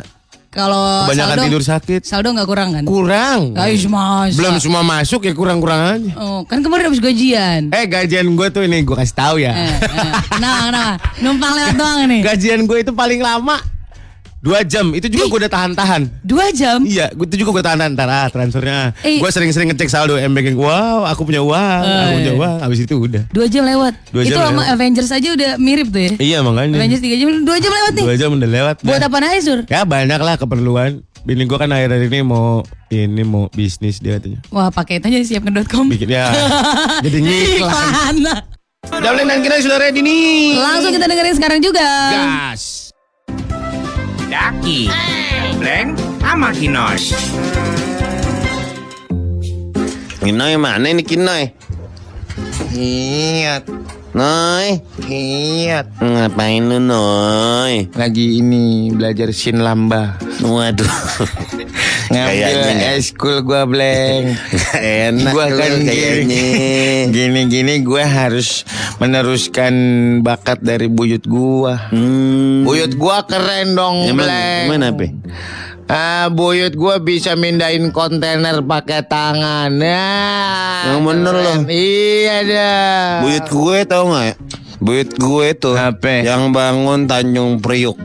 Kalau 0.51 1.07
kebanyakan 1.07 1.37
saldo, 1.39 1.47
tidur 1.47 1.63
sakit. 1.63 2.01
saldo 2.03 2.29
nggak 2.35 2.49
kurang 2.51 2.69
kan? 2.75 2.83
Kurang. 2.83 3.41
Guys, 3.55 3.87
masa. 3.87 4.35
Belum 4.35 4.59
semua 4.59 4.83
masuk 4.83 5.23
ya 5.23 5.31
kurang-kurang 5.31 5.79
aja. 5.79 6.11
Oh, 6.19 6.43
kan 6.43 6.59
kemarin 6.59 6.91
habis 6.91 6.99
gajian. 6.99 7.71
Eh 7.71 7.87
gajian 7.87 8.27
gue 8.35 8.49
tuh 8.51 8.67
ini 8.67 8.83
gue 8.83 8.97
kasih 8.99 9.15
tahu 9.15 9.39
ya. 9.39 9.55
Eh, 9.55 9.79
eh. 9.79 10.13
Nah, 10.43 10.75
nah, 10.75 10.91
numpang 11.23 11.55
lewat 11.55 11.75
doang 11.79 12.03
nih. 12.11 12.21
Gajian 12.35 12.67
gue 12.67 12.83
itu 12.83 12.91
paling 12.91 13.23
lama 13.23 13.63
dua 14.41 14.65
jam. 14.65 14.93
Itu 14.97 15.07
juga 15.13 15.25
gue 15.29 15.39
udah 15.47 15.53
tahan-tahan. 15.53 16.03
Dua 16.25 16.49
jam. 16.53 16.81
Iya, 16.85 17.13
itu 17.13 17.35
juga 17.37 17.61
gue 17.61 17.65
tahan 17.65 17.93
ntar 17.93 18.09
ah 18.09 18.27
transfernya. 18.33 18.97
Eh. 19.05 19.21
Gue 19.21 19.31
sering-sering 19.31 19.69
ngecek 19.73 19.89
saldo 19.93 20.17
M 20.17 20.33
banking. 20.33 20.57
Wow, 20.57 21.05
aku 21.05 21.29
punya 21.29 21.45
uang, 21.45 21.81
aku 21.85 22.13
punya 22.21 22.33
uang. 22.37 22.57
Abis 22.65 22.79
itu 22.89 22.95
udah. 22.97 23.23
Dua 23.31 23.47
jam 23.47 23.63
lewat. 23.69 23.95
Dua 24.11 24.23
Itu 24.25 24.35
jam 24.35 24.51
sama 24.51 24.65
lewat. 24.65 24.75
Avengers 24.75 25.11
aja 25.13 25.29
udah 25.37 25.51
mirip 25.61 25.89
tuh 25.93 26.01
ya. 26.01 26.13
Iya 26.17 26.39
makanya. 26.41 26.81
Avengers 26.81 27.03
tiga 27.05 27.17
jam, 27.21 27.29
dua 27.45 27.57
jam 27.61 27.73
lewat 27.73 27.93
nih. 27.95 28.05
Dua 28.09 28.17
jam 28.17 28.29
udah 28.33 28.51
lewat. 28.51 28.77
Buat 28.83 29.03
apa 29.05 29.17
aja 29.29 29.41
sur? 29.45 29.59
Ya 29.69 29.85
banyak 29.85 30.21
lah 30.21 30.35
keperluan. 30.41 31.05
Bini 31.21 31.45
gue 31.45 31.59
kan 31.61 31.69
akhir-akhir 31.69 32.09
ini 32.09 32.25
mau 32.25 32.65
ini 32.89 33.23
mau 33.29 33.53
bisnis 33.53 34.01
dia 34.01 34.17
katanya. 34.17 34.41
Wah 34.49 34.73
pakai 34.73 35.05
aja 35.05 35.21
siapkan.com. 35.21 35.93
Bikin 35.93 36.09
ya. 36.09 36.33
jadi 37.05 37.19
ngiklan. 37.21 37.69
Iklan. 37.69 38.17
Dablin 38.81 39.29
dan 39.29 39.45
kita 39.45 39.61
sudah 39.61 39.77
ready 39.77 40.01
nih. 40.01 40.57
Langsung 40.57 40.89
kita 40.97 41.05
dengerin 41.05 41.37
sekarang 41.37 41.61
juga. 41.61 41.85
Gas. 41.85 42.80
Daki, 44.41 44.89
Bleng, 45.61 45.93
sama 46.17 46.49
Kinoy. 46.49 46.97
Kinoy 50.17 50.57
mana 50.57 50.89
ini 50.89 51.05
Kinoy? 51.05 51.53
Hiyat, 52.73 53.69
Noy, 54.17 54.81
hiyat. 55.05 55.93
ngapain 56.01 56.73
lu 56.73 56.81
Noy? 56.81 57.93
Lagi 57.93 58.41
ini 58.41 58.89
belajar 58.97 59.29
sin 59.37 59.61
lamba. 59.61 60.17
Waduh, 60.41 60.89
Ngambil 62.11 62.43
Kayaknya. 62.43 62.87
eskul 62.97 63.37
gua 63.41 63.63
bleng. 63.65 64.35
enak 65.07 65.31
gua 65.31 65.47
lu 65.47 65.57
kan 65.57 65.73
kayaknya. 65.81 66.43
Gini-gini 67.09 67.75
gua 67.81 68.03
harus 68.03 68.67
meneruskan 68.99 69.73
bakat 70.21 70.59
dari 70.59 70.87
buyut 70.87 71.23
gua. 71.23 71.87
Hmm, 71.89 72.63
Buyut 72.63 72.95
gua 72.95 73.23
keren 73.23 73.73
dong, 73.73 74.05
emang, 74.05 74.27
bleng. 74.27 74.63
gimana 74.67 74.87
apa? 74.91 75.07
Ah, 75.87 76.27
buyut 76.29 76.75
gua 76.75 76.99
bisa 76.99 77.35
mindahin 77.35 77.91
kontainer 77.91 78.59
pakai 78.59 79.03
tangan. 79.03 79.71
Nah, 79.71 80.87
Yang 80.89 81.01
bener 81.05 81.35
loh. 81.37 81.59
Iya 81.67 82.37
dah. 82.43 83.07
Buyut 83.21 83.47
gue 83.47 83.79
tau 83.85 84.05
gak 84.09 84.25
ya? 84.25 84.35
Buyut 84.79 85.11
gue 85.13 85.47
tuh 85.55 85.75
Apa? 85.75 86.23
yang 86.23 86.51
bangun 86.51 87.05
Tanjung 87.05 87.59
Priuk. 87.59 87.99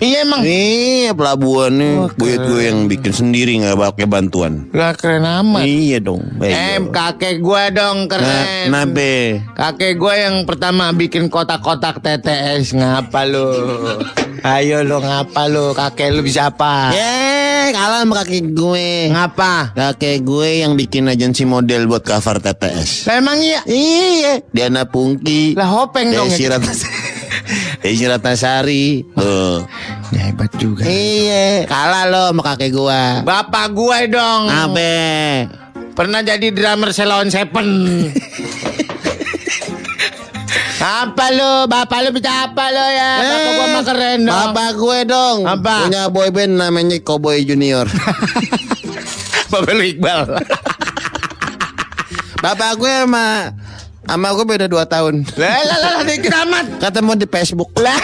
Iya 0.00 0.24
emang. 0.24 0.40
Iya 0.40 1.12
pelabuhannya 1.12 2.16
buyut 2.16 2.40
gue 2.42 2.62
yang 2.64 2.88
bikin 2.88 3.12
sendiri 3.12 3.52
nggak 3.54 3.76
pakai 3.76 4.08
bantuan. 4.08 4.64
Lah 4.72 4.96
keren 4.96 5.22
amat. 5.22 5.60
Iya 5.60 6.00
dong. 6.00 6.24
Eh, 6.40 6.48
Iya. 6.48 6.80
kakek 6.88 7.38
gua 7.38 7.68
dong 7.68 8.04
Nah, 8.04 8.10
keren. 8.10 8.72
nabe. 8.72 9.44
Kakek 9.52 9.94
gue 9.94 10.14
yang 10.16 10.36
pertama 10.42 10.88
bikin 10.90 11.28
kotak-kotak 11.28 12.00
TTS 12.00 12.72
ngapa 12.72 13.28
lu? 13.28 13.52
Ayo 14.40 14.80
lu 14.80 14.98
ngapa 14.98 15.46
lu? 15.46 15.76
Kakek 15.76 16.10
lu 16.10 16.24
bisa 16.24 16.48
apa? 16.48 16.96
Ya, 16.96 17.68
kalah 17.70 18.00
sama 18.00 18.24
kakek 18.24 18.56
gue. 18.56 19.12
Ngapa? 19.12 19.76
Kakek 19.76 20.24
gue 20.24 20.64
yang 20.64 20.72
bikin 20.74 21.06
agensi 21.06 21.44
model 21.44 21.84
buat 21.84 22.00
cover 22.00 22.40
TTS. 22.40 23.04
Emang 23.06 23.36
iya? 23.36 23.60
Iya, 23.68 24.40
Diana 24.48 24.88
Pungki. 24.88 25.52
Lah 25.52 25.68
hopeng 25.68 26.08
dong. 26.08 26.32
Desi 26.32 26.48
ya. 26.48 26.56
Desi 27.82 28.04
Ratnasari. 28.06 29.04
Tuh. 29.16 29.64
Ya, 30.14 30.30
hebat 30.30 30.50
juga. 30.58 30.84
Iya, 30.86 31.66
kalah 31.66 32.04
lo 32.10 32.24
sama 32.34 32.42
kakek 32.54 32.70
gua. 32.74 33.22
Bapak 33.22 33.72
gue 33.72 33.98
dong. 34.10 34.50
Abe. 34.50 35.46
Pernah 35.94 36.24
jadi 36.24 36.48
drummer 36.54 36.90
Selon 36.94 37.28
Seven. 37.28 37.68
apa 40.80 41.26
lu? 41.28 41.52
Bapak 41.68 41.98
lu 42.02 42.10
bisa 42.16 42.48
apa 42.48 42.64
lu 42.72 42.86
ya? 42.88 43.12
Bapak 43.20 43.50
gua 43.52 43.66
mah 43.68 43.84
keren 43.84 44.20
dong. 44.24 44.32
Bapak 44.32 44.70
gue 44.80 44.98
dong. 45.04 45.38
Apa? 45.44 45.74
Punya 45.86 46.02
boyband 46.08 46.52
namanya 46.56 46.96
Cowboy 47.04 47.44
Junior. 47.44 47.84
Bapak 49.52 49.72
lu 49.76 49.84
Iqbal. 49.84 50.40
Bapak 52.40 52.80
gue 52.80 52.88
sama 53.04 53.52
sama 54.10 54.34
gue 54.34 54.42
beda 54.42 54.66
2 54.66 54.74
tahun. 54.90 55.14
Lah 55.38 55.62
lah 55.70 55.78
lah 55.78 56.02
dikit 56.02 56.34
amat. 56.34 56.82
Ketemu 56.82 57.12
di 57.14 57.26
Facebook. 57.30 57.70
Lah. 57.78 57.94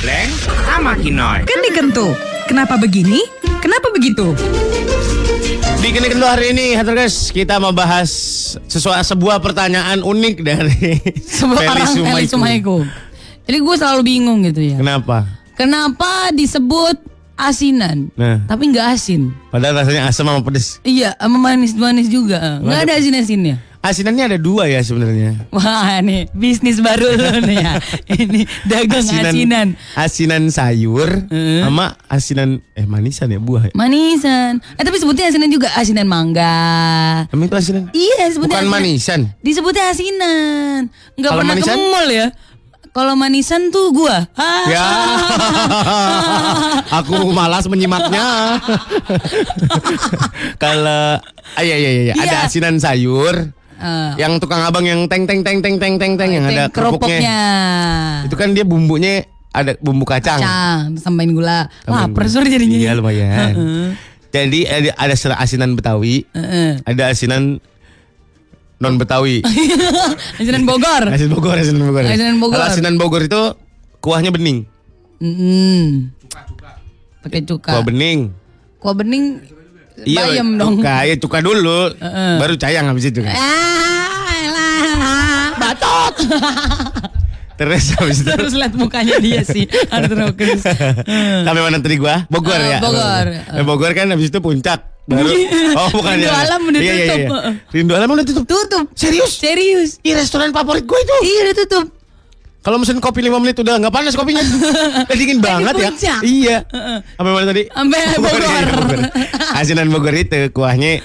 Bleng 0.00 0.32
sama 0.64 0.96
Kinoy. 0.96 1.44
Kan 1.44 1.60
dikentu. 1.60 2.16
Kenapa 2.48 2.80
begini? 2.80 3.20
Kenapa 3.60 3.92
begitu? 3.92 4.32
Di 5.82 5.90
Kini 5.92 6.08
Kendo 6.08 6.24
hari 6.24 6.56
ini, 6.56 6.72
Hater 6.72 6.94
guys, 6.96 7.28
kita 7.34 7.60
membahas 7.60 8.08
sesuatu 8.64 9.02
sebuah 9.02 9.42
pertanyaan 9.42 10.00
unik 10.00 10.36
dari 10.40 10.94
Sebuah 11.20 11.58
Feli 11.58 11.68
orang 11.68 11.88
Feli 11.90 12.26
Sumaiku. 12.26 12.30
Sumaiku. 12.32 12.76
Jadi 13.44 13.58
gue 13.60 13.74
selalu 13.76 14.00
bingung 14.06 14.46
gitu 14.46 14.62
ya. 14.62 14.78
Kenapa? 14.78 15.26
Kenapa 15.58 16.30
disebut 16.32 16.96
asinan? 17.34 18.14
Nah. 18.14 18.46
Tapi 18.46 18.70
nggak 18.70 18.94
asin. 18.94 19.34
Padahal 19.50 19.82
rasanya 19.82 20.06
asam 20.06 20.30
sama 20.30 20.40
pedes. 20.46 20.78
Iya, 20.86 21.18
sama 21.18 21.36
manis-manis 21.50 22.06
juga. 22.06 22.62
Nggak 22.62 22.80
ada 22.86 22.92
asin-asinnya. 23.02 23.58
Asinannya 23.82 24.24
ada 24.24 24.38
dua 24.38 24.70
ya 24.70 24.78
sebenarnya. 24.78 25.42
Wah 25.50 25.98
nih 25.98 26.30
bisnis 26.30 26.78
baru 26.78 27.02
lo 27.12 27.42
nih 27.42 27.58
ya. 27.58 27.74
Ini 28.06 28.40
dagang 28.62 29.02
asinan. 29.02 29.68
asinan 29.92 30.42
sayur 30.48 31.26
Heeh. 31.26 31.66
sama 31.66 31.98
asinan 32.06 32.62
eh 32.72 32.86
manisan 32.86 33.26
ya 33.26 33.42
buah. 33.42 33.66
ya? 33.66 33.72
Manisan. 33.74 34.62
Eh 34.78 34.82
tapi 34.82 34.96
sebutnya 34.96 35.26
asinan 35.26 35.50
juga 35.50 35.66
asinan 35.74 36.06
mangga. 36.06 37.26
Emang 37.28 37.50
itu 37.50 37.58
asinan? 37.58 37.90
Iya 37.90 38.30
sebutnya 38.30 38.62
Bukan 38.62 38.70
asinan. 38.70 38.78
manisan. 38.78 39.20
Disebutnya 39.40 39.84
asinan. 39.90 40.78
Nggak 41.18 41.26
Kalau 41.28 41.40
pernah 41.42 41.54
manisan? 41.58 41.74
ke 41.74 41.90
mall 41.90 42.08
ya. 42.08 42.28
Kalau 42.92 43.14
manisan 43.16 43.62
tuh 43.68 43.88
gua. 43.90 44.28
Ah. 44.36 44.68
Ya, 44.68 44.86
aku 47.00 47.32
malas 47.32 47.64
menyimaknya. 47.64 48.60
Kalau, 50.62 51.16
ah, 51.56 51.62
iya, 51.62 51.76
iya, 51.76 51.90
iya, 51.90 52.14
ada 52.14 52.36
Iya. 52.36 52.38
asinan 52.44 52.76
sayur, 52.76 53.48
Eh, 53.82 54.12
yang 54.22 54.38
tukang 54.38 54.62
abang 54.62 54.86
yang 54.86 55.10
teng 55.10 55.26
teng 55.26 55.42
teng 55.42 55.58
teng 55.58 55.74
teng 55.82 55.98
teng 55.98 56.14
teng 56.14 56.30
yang 56.30 56.46
ada 56.46 56.70
kerupuknya. 56.70 57.42
Itu 58.22 58.38
kan 58.38 58.54
dia 58.54 58.62
bumbunya 58.62 59.26
ada 59.50 59.74
bumbu 59.82 60.06
kacang. 60.06 60.38
Kacang, 60.38 60.96
tambahin 61.02 61.34
gula. 61.34 61.66
Wah, 61.90 62.06
persur 62.14 62.46
jadinya. 62.46 62.78
Iya 62.78 62.90
lumayan. 62.94 63.52
Jadi 64.32 64.64
ada, 64.64 64.96
ada 64.96 65.14
asinan 65.44 65.76
Betawi, 65.76 66.24
Heeh. 66.32 66.80
ada 66.88 67.12
asinan 67.12 67.60
non 68.80 68.96
Betawi. 68.96 69.44
asinan 70.40 70.64
Bogor. 70.64 71.04
Asinan 71.12 71.36
Bogor, 71.36 71.56
asinan 71.60 71.82
Bogor. 71.84 72.02
Asinan 72.08 72.36
Bogor. 72.40 72.54
Kalau 72.56 72.66
asinan 72.72 72.94
Bogor 72.96 73.22
itu 73.28 73.42
kuahnya 74.00 74.32
bening. 74.32 74.64
Mm. 75.20 76.08
Pakai 77.20 77.44
cuka. 77.44 77.76
Kuah 77.76 77.84
bening. 77.84 78.32
Kuah 78.80 78.94
bening 78.96 79.44
Iya, 80.02 80.22
bayam 80.26 80.48
dong. 80.56 80.80
Cuka, 80.80 80.96
ya 81.04 81.14
cuka 81.16 81.38
dulu. 81.38 81.92
Heeh. 81.94 82.34
Baru 82.38 82.54
cayang 82.56 82.88
habis 82.88 83.04
itu 83.06 83.20
kan. 83.20 83.34
Ah. 83.34 83.62
Batot. 85.54 86.14
Terus 87.52 87.94
habis 87.94 88.18
itu 88.20 88.32
Terus 88.32 88.54
lihat 88.56 88.74
mukanya 88.74 89.20
dia 89.20 89.44
sih. 89.44 89.68
Terus. 90.08 90.62
sampai 91.44 91.62
mana 91.62 91.78
tadi 91.78 91.94
gua? 91.94 92.26
Bogor 92.26 92.58
Eh, 92.58 92.74
ya. 92.74 92.78
Bogor. 92.82 93.26
Eh, 93.30 93.62
Bogor 93.62 93.92
kan 93.92 94.10
habis 94.10 94.32
itu 94.32 94.40
puncak. 94.40 94.80
Baru 95.02 95.34
Oh, 95.74 95.88
bukan 95.92 96.14
Rindu 96.14 96.26
ya. 96.26 96.42
Alam 96.46 96.60
udah 96.64 96.80
iya, 96.80 96.92
iya, 96.92 97.04
tutup. 97.04 97.18
iya. 97.18 97.28
Heeh. 97.28 97.52
Rindu 97.70 97.92
Alam 97.94 98.08
udah 98.10 98.24
tutup. 98.24 98.44
Tutup. 98.46 98.84
Serius? 98.94 99.32
Serius. 99.36 99.90
Iya, 100.00 100.14
restoran 100.16 100.50
favorit 100.50 100.82
gue 100.82 100.94
itu. 100.96 101.14
Iya 101.22 101.40
udah 101.44 101.56
tutup. 101.58 101.86
Kalau 102.62 102.78
mesen 102.78 102.98
kopi 102.98 103.20
5 103.20 103.42
menit 103.42 103.58
udah 103.58 103.74
nggak 103.76 103.90
panas 103.90 104.14
kopinya. 104.14 104.38
Udah 105.02 105.16
dingin 105.16 105.38
banget 105.38 105.74
ya. 105.76 105.90
Iya. 106.22 106.56
Sampai 107.12 107.32
mana 107.32 107.44
tadi? 107.44 107.66
Sampai 107.66 107.98
Bogor. 108.22 108.38
iya. 108.38 109.06
Asinan 109.52 109.88
Bogor 109.88 110.14
itu 110.14 110.46
kuahnya 110.48 111.02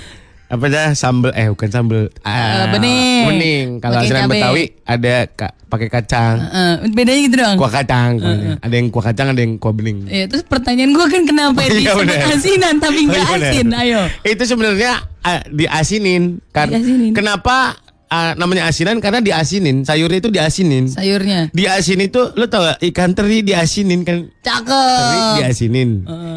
apa 0.47 0.63
dah 0.65 0.95
sambel 0.95 1.35
eh 1.35 1.51
bukan 1.51 1.67
sambel 1.67 2.07
ah, 2.23 2.71
bening. 2.71 3.23
bening 3.27 3.65
kalau 3.83 3.99
asinan 3.99 4.31
betawi 4.31 4.79
ada 4.87 5.27
ka, 5.27 5.51
pakai 5.67 5.91
kacang 5.91 6.39
Heeh, 6.39 6.87
bedanya 6.87 7.19
gitu 7.19 7.35
dong. 7.35 7.55
kuah 7.59 7.73
kacang 7.73 8.15
ada 8.55 8.71
yang 8.71 8.87
kuah 8.87 9.11
kacang 9.11 9.27
ada 9.27 9.43
yang 9.43 9.59
kuah 9.59 9.75
bening 9.75 10.07
Iya, 10.07 10.31
terus 10.31 10.47
pertanyaan 10.47 10.95
gue 10.95 11.03
kan 11.05 11.27
kenapa 11.27 11.59
Oh, 11.59 11.67
iya, 11.67 11.75
disebut 11.83 11.99
bener. 11.99 12.31
asinan 12.31 12.73
tapi 12.79 12.95
Oh, 12.97 13.07
nggak 13.11 13.25
iya, 13.27 13.35
asin? 13.43 13.67
Ayo. 13.75 14.01
itu 14.23 14.43
sebenarnya 14.47 14.91
ah, 15.19 15.43
diasinin 15.51 16.39
kan 16.47 16.71
Diasinin. 16.71 17.11
kenapa 17.11 17.75
ah, 18.07 18.31
namanya 18.33 18.65
asinan 18.65 18.97
karena 18.97 19.19
diasinin 19.19 19.81
sayurnya 19.81 20.17
itu 20.17 20.29
diasinin 20.29 20.85
Sayurnya. 20.87 21.51
diasin 21.51 21.99
itu 21.99 22.21
lo 22.31 22.45
tau 22.45 22.63
gak 22.63 22.79
ikan 22.85 23.11
teri 23.11 23.41
diasinin 23.41 24.01
kan 24.01 24.31
teri 24.33 24.41
Cakep. 24.41 25.33
diasinin 25.39 25.89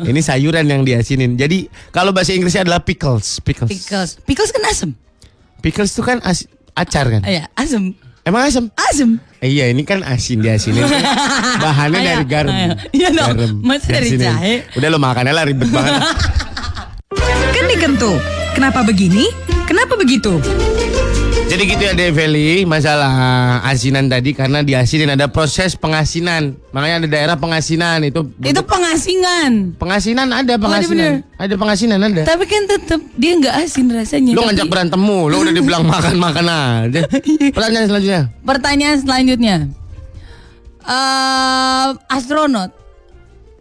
ini 0.03 0.21
sayuran 0.21 0.65
yang 0.65 0.83
diasinin 0.83 1.35
jadi 1.35 1.65
kalau 1.89 2.11
bahasa 2.11 2.33
Inggrisnya 2.33 2.63
adalah 2.63 2.81
pickles 2.81 3.39
pickles 3.41 3.71
Pickles. 3.71 4.11
Pickles 4.21 4.51
kan 4.51 4.63
asem. 4.65 4.91
pickles 5.61 5.91
itu 5.91 6.01
kan 6.01 6.19
as- 6.21 6.49
acar 6.73 7.07
kan 7.09 7.23
Iya, 7.23 7.47
asem. 7.55 7.95
emang 8.23 8.43
asam 8.45 8.67
Asem. 8.75 9.17
Eh, 9.39 9.49
iya 9.51 9.67
ini 9.67 9.83
kan 9.83 10.03
asin 10.03 10.39
diasinin 10.39 10.85
bahannya 11.65 11.97
Ayo, 11.97 12.09
dari 12.11 12.25
garam. 12.27 12.53
Iya 12.91 13.09
dong, 13.11 13.61
masa 13.61 13.89
dari 13.91 14.13
jahe? 14.13 14.69
udah 14.75 14.89
lo 14.89 14.99
makannya 14.99 15.31
lah 15.31 15.45
ribet 15.45 15.69
banget 15.69 15.97
Kan 17.51 17.65
dikentu. 17.67 18.13
Kenapa 18.51 18.83
begini? 18.83 19.27
Kenapa 19.65 19.95
begitu? 19.95 20.39
Jadi 21.51 21.67
gitu 21.67 21.83
ya 21.83 21.99
Develi 21.99 22.63
masalah 22.63 23.11
asinan 23.67 24.07
tadi 24.07 24.31
karena 24.31 24.63
diasinin 24.63 25.11
ada 25.11 25.27
proses 25.27 25.75
pengasinan. 25.75 26.55
Makanya 26.71 27.03
ada 27.03 27.09
daerah 27.11 27.35
pengasinan 27.35 28.07
itu 28.07 28.23
Itu 28.39 28.63
pengasingan. 28.63 29.75
pengasinan 29.75 30.31
ada 30.31 30.55
pengasinan. 30.55 31.27
bener. 31.27 31.43
Ada 31.43 31.55
pengasinan 31.59 31.99
ada. 31.99 32.23
Tapi 32.23 32.45
kan 32.47 32.63
tetap 32.71 33.01
dia 33.19 33.33
nggak 33.35 33.55
asin 33.67 33.91
rasanya. 33.91 34.31
Lu 34.31 34.41
Tapi 34.41 34.47
ngajak 34.55 34.67
berantemmu, 34.71 35.19
lu 35.27 35.37
udah 35.43 35.51
dibilang 35.51 35.83
makan-makan 35.91 36.47
aja. 36.47 37.03
Pertanyaan 37.59 37.87
selanjutnya. 37.91 38.23
Pertanyaan 38.47 38.97
selanjutnya. 39.03 39.57
Eh, 40.81 41.89
astronot 42.09 42.71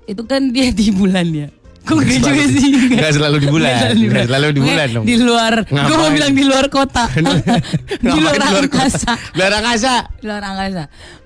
itu 0.05 0.21
kan 0.29 0.53
dia 0.53 0.69
di 0.69 0.93
bulan 0.93 1.25
ya. 1.33 1.49
Kok 1.89 1.97
gak 1.97 2.19
juga 2.21 2.43
sih? 2.45 2.69
Nggak 2.93 3.11
selalu 3.17 3.35
di 3.41 3.47
bulan. 3.49 3.73
Nggak 3.97 4.25
selalu 4.29 4.47
di 4.53 4.61
bulan 4.61 4.87
dong. 4.93 5.05
Di 5.09 5.15
luar. 5.17 5.53
Gue 5.65 5.95
mau 5.97 6.11
bilang 6.13 6.33
di 6.37 6.43
luar 6.45 6.65
kota. 6.69 7.09
di 8.05 8.19
luar 8.21 8.37
angkasa. 8.61 9.11
Luar 9.33 9.51
angkasa. 9.57 9.93
Di 10.21 10.25
luar 10.29 10.43
angkasa. 10.45 10.83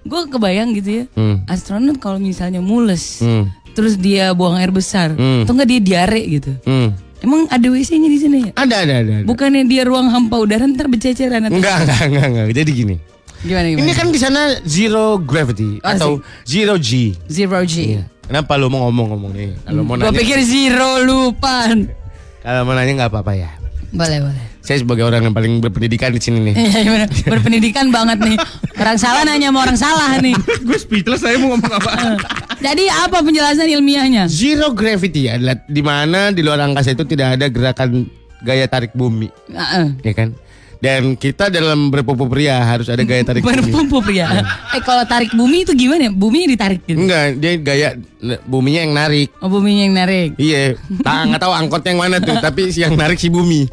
Gue 0.07 0.21
kebayang 0.31 0.71
gitu 0.79 0.89
ya. 0.89 1.05
Hmm. 1.19 1.43
Astronot 1.45 1.99
kalau 1.99 2.15
misalnya 2.15 2.63
mules. 2.63 3.19
Hmm. 3.19 3.51
Terus 3.75 3.99
dia 3.99 4.31
buang 4.31 4.55
air 4.55 4.71
besar. 4.71 5.11
Hmm. 5.11 5.43
Atau 5.43 5.51
enggak 5.51 5.67
dia 5.67 5.79
diare 5.83 6.21
gitu. 6.23 6.55
Hmm. 6.63 6.95
Emang 7.19 7.47
ada 7.47 7.67
WC-nya 7.67 8.07
di 8.07 8.19
sana 8.19 8.37
ya? 8.39 8.51
Ada 8.55 8.75
ada 8.83 8.93
ada. 8.99 9.13
ada. 9.19 9.25
Bukannya 9.27 9.63
dia 9.63 9.83
ruang 9.83 10.11
hampa 10.11 10.39
udara 10.39 10.67
ntar 10.67 10.87
berceceran 10.87 11.47
atau 11.47 11.55
Enggak, 11.55 11.87
enggak, 11.87 12.01
enggak, 12.07 12.25
enggak. 12.31 12.45
Jadi 12.55 12.71
gini. 12.71 12.95
gimana 13.43 13.67
gimana? 13.67 13.83
Ini 13.83 13.91
kan 13.91 14.07
di 14.07 14.19
sana 14.19 14.41
zero 14.63 15.19
gravity 15.19 15.79
Asik. 15.79 15.99
atau 15.99 16.11
zero 16.47 16.75
G. 16.79 17.11
zero 17.27 17.59
G. 17.63 17.99
Kenapa 18.23 18.55
lu 18.55 18.71
mau 18.71 18.87
ngomong-ngomong 18.87 19.31
nih? 19.35 19.49
Kalau 19.67 19.81
mau 19.83 19.95
nanya, 19.99 20.15
pikir 20.15 20.39
zero 20.47 21.03
lupan. 21.03 21.91
kalau 22.39 22.61
mau 22.63 22.73
nanya 22.75 23.03
nggak 23.03 23.11
apa-apa 23.11 23.33
ya. 23.35 23.51
Boleh 23.93 24.23
boleh. 24.23 24.45
Saya 24.63 24.79
sebagai 24.79 25.03
orang 25.03 25.27
yang 25.27 25.35
paling 25.35 25.59
berpendidikan 25.59 26.09
di 26.15 26.23
sini 26.23 26.39
nih. 26.49 26.55
Iya 26.55 26.79
iya, 26.87 27.05
berpendidikan 27.27 27.91
banget 27.91 28.23
nih. 28.23 28.37
Orang 28.79 28.95
salah 28.95 29.27
nanya 29.27 29.51
sama 29.51 29.59
orang 29.59 29.77
salah 29.77 30.09
nih. 30.23 30.33
Gue 30.67 30.79
speechless 30.79 31.19
saya 31.19 31.35
mau 31.35 31.53
ngomong 31.53 31.73
apa. 31.77 31.91
Jadi 32.63 32.87
apa 32.87 33.19
penjelasan 33.19 33.67
ilmiahnya? 33.67 34.31
Zero 34.31 34.71
gravity 34.71 35.27
adalah 35.27 35.59
di 35.67 35.83
mana 35.83 36.31
di 36.31 36.41
luar 36.41 36.63
angkasa 36.63 36.95
itu 36.95 37.03
tidak 37.03 37.35
ada 37.35 37.51
gerakan 37.51 38.07
gaya 38.43 38.67
tarik 38.67 38.91
bumi, 38.91 39.31
Heeh. 39.51 39.85
ya 40.03 40.13
kan? 40.15 40.35
Dan 40.83 41.15
kita 41.15 41.47
dalam 41.47 41.87
berpupuk 41.87 42.27
pria 42.27 42.59
harus 42.59 42.91
ada 42.91 42.99
gaya 43.07 43.23
tarik 43.23 43.39
bumi. 43.39 43.71
Berpupuk 43.71 44.11
ya. 44.11 44.43
Eh 44.75 44.83
kalau 44.83 45.07
tarik 45.07 45.31
bumi 45.31 45.63
itu 45.63 45.71
gimana? 45.71 46.11
Buminya 46.11 46.51
ditarik 46.51 46.83
gitu. 46.83 46.99
Enggak, 46.99 47.39
dia 47.39 47.53
gaya 47.55 47.89
buminya 48.43 48.83
yang 48.83 48.91
narik. 48.91 49.31
Oh 49.39 49.47
buminya 49.47 49.87
yang 49.87 49.95
narik. 49.95 50.35
Iya, 50.35 50.75
tak 50.99 51.31
nggak 51.31 51.39
tahu 51.39 51.53
angkot 51.55 51.87
yang 51.87 52.03
mana 52.03 52.19
tuh, 52.19 52.35
tapi 52.35 52.67
si 52.75 52.83
yang 52.83 52.99
narik 52.99 53.15
si 53.15 53.31
bumi. 53.31 53.63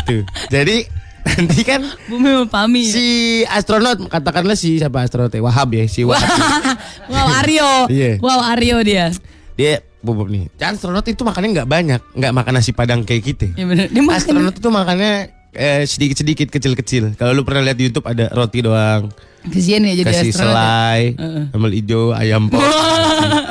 Gitu. 0.00 0.24
Jadi 0.48 0.88
nanti 1.22 1.60
kan 1.68 1.84
Bumi 2.08 2.32
sama 2.32 2.46
Pami. 2.48 2.82
si 2.82 3.06
astronot 3.46 4.08
katakanlah 4.08 4.56
si 4.56 4.80
siapa 4.80 5.04
astronot 5.04 5.36
ya? 5.36 5.44
Wahab 5.44 5.68
ya, 5.76 5.84
si 5.84 6.00
Wahab. 6.00 6.32
wow 7.12 7.28
Aryo. 7.44 7.92
Iya. 7.92 8.16
Wow 8.24 8.40
Aryo 8.40 8.80
dia. 8.80 9.12
dia 9.52 9.84
bubuk 10.00 10.32
nih. 10.32 10.48
Astronot 10.56 11.04
itu 11.12 11.20
makannya 11.28 11.60
nggak 11.60 11.68
banyak, 11.68 12.00
nggak 12.16 12.32
makan 12.32 12.52
nasi 12.56 12.72
padang 12.72 13.04
kayak 13.04 13.20
kita. 13.20 13.46
Ya 13.52 13.68
bener. 13.68 13.92
Dia 13.92 14.00
makan. 14.00 14.16
Astronot 14.16 14.56
itu 14.56 14.68
makannya 14.72 15.41
eh, 15.52 15.84
sedikit-sedikit 15.84 16.48
kecil-kecil. 16.48 17.16
Kalau 17.16 17.32
lu 17.36 17.44
pernah 17.44 17.64
lihat 17.64 17.76
di 17.76 17.88
YouTube 17.88 18.08
ada 18.08 18.32
roti 18.32 18.64
doang, 18.64 19.12
Kesian 19.42 19.82
ya 19.82 19.98
jadi 19.98 20.06
kasih 20.06 20.30
astronot. 20.30 20.54
ya. 20.54 20.54
selai, 20.54 21.00
Heeh. 21.18 21.44
sambal 21.50 21.72
hijau, 21.74 22.04
ayam 22.14 22.46
pop. 22.46 22.62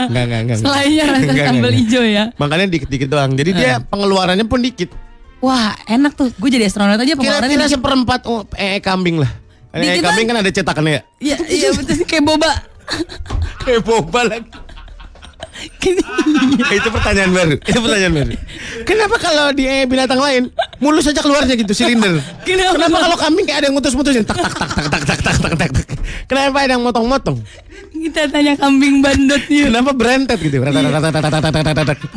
Enggak, 0.08 0.24
enggak, 0.24 0.42
enggak. 0.48 0.58
Selainya 0.64 1.04
rasa 1.04 1.32
sambal 1.36 1.74
hijau 1.76 2.04
ya. 2.08 2.24
Makannya 2.40 2.68
dikit-dikit 2.72 3.08
doang. 3.12 3.32
Jadi 3.36 3.52
dia 3.52 3.84
pengeluarannya 3.84 4.48
pun 4.48 4.64
dikit. 4.64 4.88
Wah 5.44 5.76
enak 5.90 6.16
tuh. 6.16 6.32
Gue 6.40 6.48
jadi 6.48 6.72
astronot 6.72 6.96
aja 6.96 7.12
pengeluarannya. 7.18 7.52
Kira-kira 7.52 7.76
seperempat 7.76 8.24
oh, 8.30 8.48
ee 8.56 8.80
kambing 8.80 9.20
lah. 9.20 9.32
Dikit 9.76 10.00
kambing 10.06 10.26
kan 10.32 10.38
ada 10.40 10.50
cetakannya 10.54 10.92
ya. 10.96 11.02
Iya 11.20 11.38
iya 11.52 11.70
betul 11.76 12.08
kayak 12.08 12.24
boba. 12.24 12.52
Kayak 13.64 13.88
boba 13.88 14.22
lagi. 14.28 14.50
itu 16.78 16.90
pertanyaan 16.92 17.32
baru. 17.32 17.56
Itu 17.62 17.80
pertanyaan 17.80 18.14
baru. 18.16 18.34
Kenapa 18.90 19.16
kalau 19.22 19.46
di 19.54 19.64
ee 19.70 19.86
binatang 19.86 20.20
lain 20.20 20.50
mulus 20.82 21.06
aja 21.06 21.22
keluarnya 21.22 21.54
gitu 21.54 21.72
silinder. 21.72 22.18
Kenapa? 22.48 22.76
Kenapa 22.76 22.98
kalau 23.06 23.18
kambing 23.22 23.46
kayak 23.46 23.60
ada 23.62 23.66
yang 23.70 23.78
mutus-mutusin 23.78 24.26
tak 24.26 24.42
tak 24.42 24.52
tak 24.52 24.70
tak 24.74 24.84
tak 24.90 25.02
tak 25.06 25.18
tak 25.22 25.36
tak 25.38 25.54
tak. 25.56 25.70
tak. 25.72 26.00
Kenapa 26.26 26.58
ada 26.66 26.74
yang 26.76 26.84
motong-motong? 26.84 27.38
Kita 27.92 28.26
tanya 28.34 28.58
kambing 28.58 29.06
bandotnya. 29.06 29.70
Kenapa 29.70 29.92
berentet 29.94 30.40
gitu? 30.42 30.58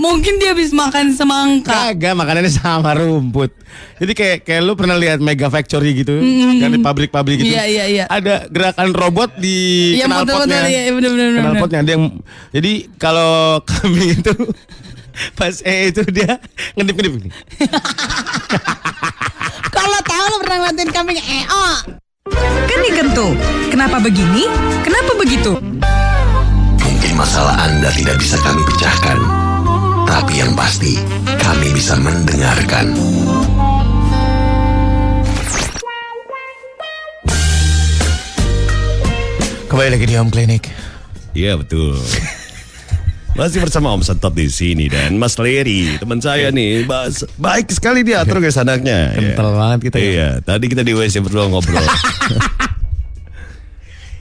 Mungkin 0.01 0.33
dia 0.41 0.57
habis 0.57 0.73
makan 0.73 1.13
semangka. 1.13 1.93
Kagak 1.93 2.15
makanannya 2.17 2.49
sama 2.49 2.97
rumput. 2.97 3.53
Jadi 3.99 4.13
kayak 4.15 4.39
kayak 4.47 4.63
lu 4.63 4.73
pernah 4.79 4.95
lihat 4.95 5.19
Mega 5.19 5.51
Factory 5.51 6.03
gitu, 6.03 6.19
kan 6.63 6.71
di 6.71 6.79
pabrik-pabrik 6.79 7.43
gitu. 7.43 7.55
Iya, 7.55 7.65
iya, 7.67 7.85
iya. 7.91 8.05
Ada 8.07 8.47
gerakan 8.47 8.95
robot 8.95 9.35
di 9.39 9.57
Iya, 9.99 10.07
knalpotnya. 10.07 10.67
iya, 10.71 10.91
bener, 10.95 11.11
bener, 11.11 11.29
Knalpotnya 11.43 11.79
ada 11.83 11.91
yang 11.99 12.05
jadi 12.55 12.73
kalau 12.99 13.59
kami 13.71 14.15
itu 14.15 14.35
pas 15.39 15.55
eh 15.63 15.91
itu 15.91 16.03
dia 16.11 16.39
ngedip-ngedip 16.75 17.13
gini. 17.19 17.31
Kalau 19.71 19.99
tahu 20.07 20.25
lo 20.31 20.37
pernah 20.43 20.57
ngeliatin 20.63 20.91
kambing 20.91 21.19
EO. 21.19 21.67
Kan 22.65 22.79
dikentu. 22.83 23.27
Kenapa 23.69 24.01
begini? 24.01 24.49
Kenapa 24.83 25.13
begitu? 25.19 25.53
Mungkin 26.81 27.13
masalah 27.15 27.59
Anda 27.69 27.91
tidak 27.93 28.19
bisa 28.23 28.39
kami 28.41 28.63
pecahkan. 28.75 29.19
Tapi 30.05 30.33
yang 30.41 30.53
pasti, 30.55 31.01
kami 31.41 31.73
bisa 31.75 31.97
mendengarkan. 31.99 32.95
Kembali 39.67 39.91
lagi 39.91 40.07
di 40.07 40.15
Home 40.15 40.31
Clinic. 40.31 40.71
Iya 41.35 41.59
betul. 41.59 41.99
Masih 43.35 43.59
bersama 43.59 43.91
Om 43.91 44.07
Sentot 44.07 44.31
di 44.31 44.47
sini 44.47 44.87
dan 44.87 45.19
Mas 45.19 45.35
Leri 45.43 45.99
teman 45.99 46.23
saya 46.23 46.55
nih 46.55 46.87
bas, 46.87 47.27
baik 47.35 47.67
sekali 47.69 48.07
dia 48.07 48.23
atur 48.23 48.39
guys 48.39 48.55
anaknya. 48.55 49.11
Kental 49.11 49.51
Iya. 49.51 49.59
banget 49.59 49.79
kita 49.83 49.97
ya. 49.99 50.07
Iya, 50.07 50.29
tadi 50.39 50.65
kita 50.71 50.83
di 50.87 50.95
WC 50.95 51.19
berdua 51.19 51.51
ngobrol. 51.51 51.83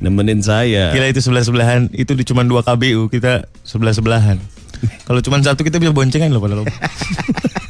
Nemenin 0.04 0.42
saya. 0.42 0.92
Gila 0.92 1.08
itu 1.08 1.22
sebelah 1.22 1.46
sebelahan 1.46 1.88
itu 1.94 2.12
di 2.12 2.26
cuma 2.26 2.42
dua 2.42 2.66
KBU 2.66 3.08
kita 3.08 3.46
sebelah 3.62 3.94
sebelahan. 3.94 4.42
Kalau 5.06 5.22
cuma 5.22 5.38
satu 5.40 5.62
kita 5.62 5.78
bisa 5.78 5.94
boncengan 5.94 6.28
loh 6.28 6.42
padahal. 6.42 6.66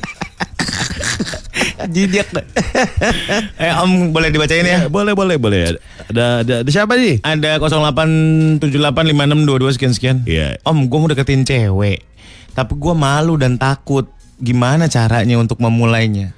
Jidiak. 1.90 2.30
eh 3.64 3.74
Om 3.82 4.14
boleh 4.14 4.30
dibacain 4.30 4.66
ya? 4.66 4.86
Ya, 4.86 4.90
boleh 4.90 5.14
boleh 5.18 5.38
boleh. 5.42 5.74
Ada 6.10 6.46
ada, 6.46 6.54
ada 6.62 6.70
siapa 6.70 6.94
nih? 6.96 7.20
Ada 7.26 7.58
08785622 7.62 9.76
sekian 9.76 9.94
sekian. 9.94 10.18
Iya. 10.28 10.58
Om, 10.64 10.88
gue 10.88 11.00
mau 11.00 11.10
deketin 11.10 11.44
cewek, 11.44 12.00
tapi 12.54 12.74
gue 12.78 12.94
malu 12.94 13.38
dan 13.40 13.58
takut. 13.58 14.08
Gimana 14.44 14.92
caranya 14.92 15.40
untuk 15.40 15.60
memulainya? 15.64 16.34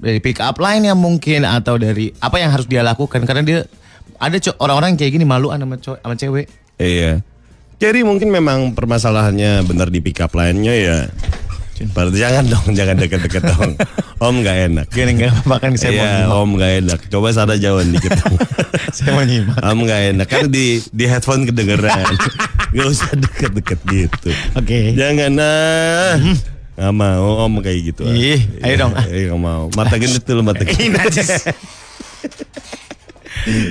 Dari 0.00 0.20
pick 0.20 0.40
up 0.40 0.60
line 0.60 0.84
yang 0.84 0.98
mungkin 1.00 1.44
atau 1.44 1.78
dari 1.80 2.12
apa 2.20 2.38
yang 2.40 2.50
harus 2.52 2.66
dia 2.68 2.82
lakukan? 2.84 3.24
Karena 3.24 3.42
dia 3.44 3.64
ada 4.20 4.36
orang-orang 4.60 4.90
yang 4.92 5.00
kayak 5.00 5.12
gini 5.16 5.24
maluan 5.24 5.60
sama, 5.60 5.76
sama 5.80 6.14
cewek. 6.16 6.48
Iya. 6.76 7.24
Jadi 7.80 8.04
mungkin 8.04 8.28
memang 8.28 8.76
permasalahannya 8.76 9.64
benar 9.64 9.88
di 9.88 10.04
pick 10.04 10.20
up 10.20 10.36
line-nya 10.36 10.74
ya. 10.76 11.08
Berarti 11.80 12.18
jangan 12.20 12.44
dong, 12.44 12.66
jangan 12.78 12.96
deket-deket 13.00 13.42
dong. 13.48 13.72
Om 14.24 14.34
nggak 14.44 14.56
enak. 14.68 14.86
Gini 14.92 15.10
nggak 15.16 15.32
apa-apa 15.32 15.56
kan 15.64 15.72
saya 15.80 15.96
mau 15.96 16.04
Iya, 16.04 16.28
om 16.28 16.50
nggak 16.60 16.72
enak. 16.84 17.00
Coba 17.08 17.32
sana 17.32 17.56
jauhan 17.56 17.88
dikit. 17.88 18.12
Saya 18.96 19.16
mau 19.16 19.24
nyimak. 19.24 19.56
Om 19.64 19.78
nggak 19.88 20.00
enak 20.12 20.28
kan 20.28 20.44
di 20.52 20.84
di 20.92 21.04
headphone 21.08 21.48
kedengeran. 21.48 22.04
Gak 22.76 22.84
usah 22.84 23.16
deket-deket 23.16 23.80
gitu. 23.88 24.28
Oke. 24.60 24.92
Jangan 24.92 25.32
nah. 25.32 26.20
Nggak 26.76 26.92
mau 26.92 27.48
om 27.48 27.64
kayak 27.64 27.96
gitu. 27.96 28.04
Ih, 28.12 28.44
ayo 28.60 28.74
dong. 28.76 28.92
Iya 29.08 29.32
nggak 29.32 29.40
mau. 29.40 29.72
Mata 29.72 29.96
gendut 29.96 30.24
dulu 30.28 30.40
mata 30.44 30.68
gendut. 30.68 31.00
najis. 31.00 31.48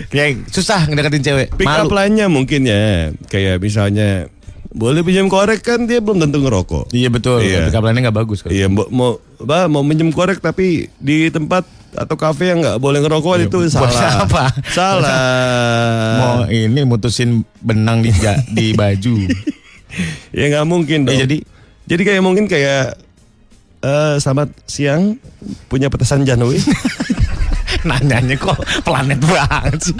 Kayak 0.09 0.49
susah 0.49 0.89
ngedeketin 0.89 1.21
cewek. 1.29 1.47
Pick 1.53 1.69
up 1.69 1.85
mungkin 2.25 2.61
ya. 2.65 3.13
Kayak 3.29 3.61
misalnya 3.61 4.33
boleh 4.69 5.01
pinjam 5.01 5.25
korek 5.25 5.65
kan 5.65 5.89
dia 5.89 5.97
belum 5.97 6.21
tentu 6.21 6.45
ngerokok. 6.45 6.93
Iya 6.93 7.09
betul. 7.09 7.41
Iya. 7.41 7.73
Line-nya 7.73 8.09
nggak 8.09 8.17
bagus. 8.21 8.45
kalau. 8.45 8.53
Iya 8.53 8.69
mau 8.69 8.85
mau 8.93 9.11
apa, 9.41 9.65
mau 9.65 9.81
minjem 9.81 10.13
korek 10.13 10.41
tapi 10.41 10.93
di 11.01 11.33
tempat 11.33 11.65
atau 11.97 12.13
kafe 12.13 12.53
yang 12.53 12.61
nggak 12.61 12.77
boleh 12.77 13.01
ngerokok 13.01 13.49
itu 13.49 13.65
buat 13.65 13.89
salah. 13.89 14.29
apa? 14.29 14.43
Salah. 14.69 15.09
Mau 16.21 16.37
ini 16.45 16.85
mutusin 16.85 17.41
benang 17.65 18.05
di 18.05 18.13
di 18.53 18.77
baju. 18.77 19.25
ya 20.37 20.45
nggak 20.53 20.67
mungkin 20.69 21.09
dong. 21.09 21.17
Ya, 21.17 21.25
jadi? 21.25 21.41
jadi 21.89 22.01
kayak 22.05 22.21
mungkin 22.21 22.45
kayak 22.45 22.93
eh 23.79 24.15
selamat 24.21 24.53
siang 24.69 25.17
punya 25.65 25.89
petasan 25.89 26.29
Janui. 26.29 26.61
Nanyanya 27.87 28.35
kok 28.35 28.55
planet 28.81 29.19
banget 29.19 29.79
sih. 29.81 29.95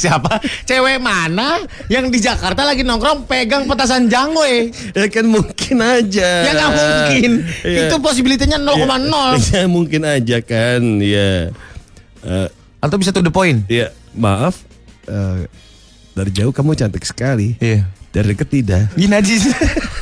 Siapa? 0.00 0.38
Cewek 0.64 0.98
mana 0.98 1.60
yang 1.86 2.08
di 2.08 2.18
Jakarta 2.18 2.62
lagi 2.62 2.80
nongkrong 2.80 3.24
pegang 3.24 3.64
petasan 3.64 4.06
jangwe? 4.06 4.70
ya 4.90 5.06
kan 5.06 5.24
mungkin 5.24 5.76
aja. 5.78 6.30
Ya 6.42 6.50
nggak 6.52 6.70
mungkin. 6.72 7.30
Iya. 7.62 7.80
Itu 7.86 7.94
possibility-nya 7.98 8.58
0,0. 8.58 8.80
Ya, 9.50 9.64
mungkin 9.66 10.02
aja 10.02 10.38
kan. 10.40 10.82
Ya. 10.98 11.50
Eh, 12.20 12.48
Atau 12.78 12.96
bisa 12.96 13.10
to 13.10 13.20
the 13.20 13.28
point. 13.28 13.62
ya 13.66 13.88
maaf. 14.12 14.62
eh, 15.04 15.46
dari 16.10 16.30
jauh 16.30 16.50
kamu 16.50 16.74
cantik 16.74 17.02
sekali. 17.02 17.54
Iya. 17.56 17.86
Dari 18.10 18.26
dekat 18.30 18.48
tidak. 18.48 18.82
Ih 18.94 19.06
najis. 19.06 19.46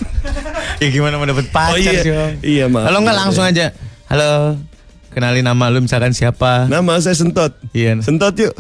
ya 0.81 0.89
gimana 0.89 1.17
mau 1.17 1.25
dapet 1.25 1.49
pacar 1.49 1.75
Oh, 1.75 1.79
iya. 1.79 2.01
sih 2.01 2.09
Om? 2.09 2.31
Iya, 2.41 2.65
maaf. 2.67 2.89
Kalau 2.89 2.99
nggak 3.03 3.19
langsung 3.19 3.45
aja. 3.45 3.67
Halo. 4.07 4.57
Kenalin 5.19 5.43
nama 5.43 5.67
lu 5.67 5.83
misalkan 5.83 6.15
siapa? 6.15 6.71
Nama 6.71 6.95
saya 7.03 7.19
Sentot. 7.19 7.51
Iya. 7.75 7.99
Sentot 8.07 8.31
yuk. 8.39 8.55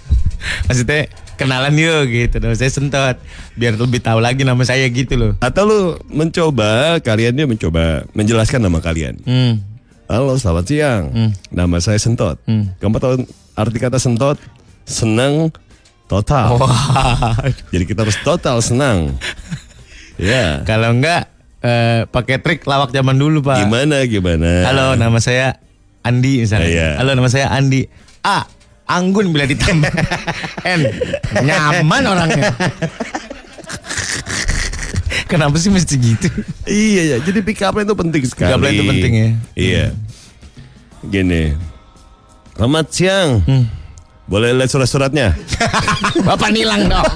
Maksudnya 0.68 1.08
kenalan 1.40 1.72
yuk 1.80 2.12
gitu. 2.12 2.44
Nama 2.44 2.52
saya 2.52 2.68
Sentot. 2.68 3.16
Biar 3.56 3.72
lebih 3.80 4.04
tahu 4.04 4.20
lagi 4.20 4.44
nama 4.44 4.60
saya 4.68 4.84
gitu 4.92 5.16
loh. 5.16 5.32
Atau 5.40 5.64
lu 5.64 5.80
mencoba, 6.12 7.00
kalian 7.00 7.32
dia 7.32 7.48
mencoba 7.48 8.04
menjelaskan 8.12 8.60
nama 8.60 8.84
kalian. 8.84 9.16
Hmm. 9.24 9.64
Halo, 10.04 10.36
selamat 10.36 10.64
siang. 10.68 11.08
Nama 11.48 11.76
saya 11.80 11.96
Sentot. 11.96 12.36
Hmm. 12.44 12.76
Kamu 12.84 13.00
tahu 13.00 13.24
arti 13.56 13.78
kata 13.80 13.96
Sentot? 13.96 14.36
Senang 14.84 15.56
total. 16.04 16.60
Wah. 16.60 17.32
Jadi 17.72 17.84
kita 17.88 18.04
harus 18.04 18.20
total 18.20 18.60
senang. 18.60 19.16
ya. 20.20 20.68
Kalau 20.68 21.00
enggak 21.00 21.32
eh, 21.64 22.04
pakai 22.12 22.44
trik 22.44 22.68
lawak 22.68 22.92
zaman 22.92 23.16
dulu, 23.16 23.40
Pak. 23.40 23.64
Gimana 23.64 24.04
gimana? 24.04 24.68
Halo, 24.68 25.00
nama 25.00 25.16
saya 25.16 25.63
Andi 26.04 26.44
misalnya. 26.44 26.68
Iya. 26.68 26.88
Halo, 27.00 27.16
nama 27.16 27.32
saya 27.32 27.48
Andi. 27.48 27.88
A. 28.20 28.44
Anggun 28.84 29.32
bila 29.32 29.48
ditambah 29.48 29.88
N. 30.76 30.80
Nyaman 31.40 32.02
orangnya. 32.04 32.52
Kenapa 35.24 35.56
sih 35.56 35.72
mesti 35.72 35.96
gitu? 35.96 36.28
Iya 36.68 37.02
ya, 37.02 37.16
jadi 37.24 37.40
pick 37.40 37.64
up 37.64 37.72
line 37.72 37.88
itu 37.88 37.96
penting 37.96 38.22
sekali. 38.28 38.52
Pick 38.52 38.54
up 38.54 38.60
line 38.60 38.76
itu 38.76 38.84
penting 38.84 39.12
ya. 39.16 39.28
Iya. 39.56 39.86
Gini. 41.08 41.42
Selamat 42.54 42.86
siang. 42.92 43.40
Hmm. 43.48 43.64
Boleh 44.28 44.52
lihat 44.52 44.68
surat-suratnya? 44.68 45.32
Bapak 46.28 46.52
nilang 46.52 46.92
dong. 46.92 47.08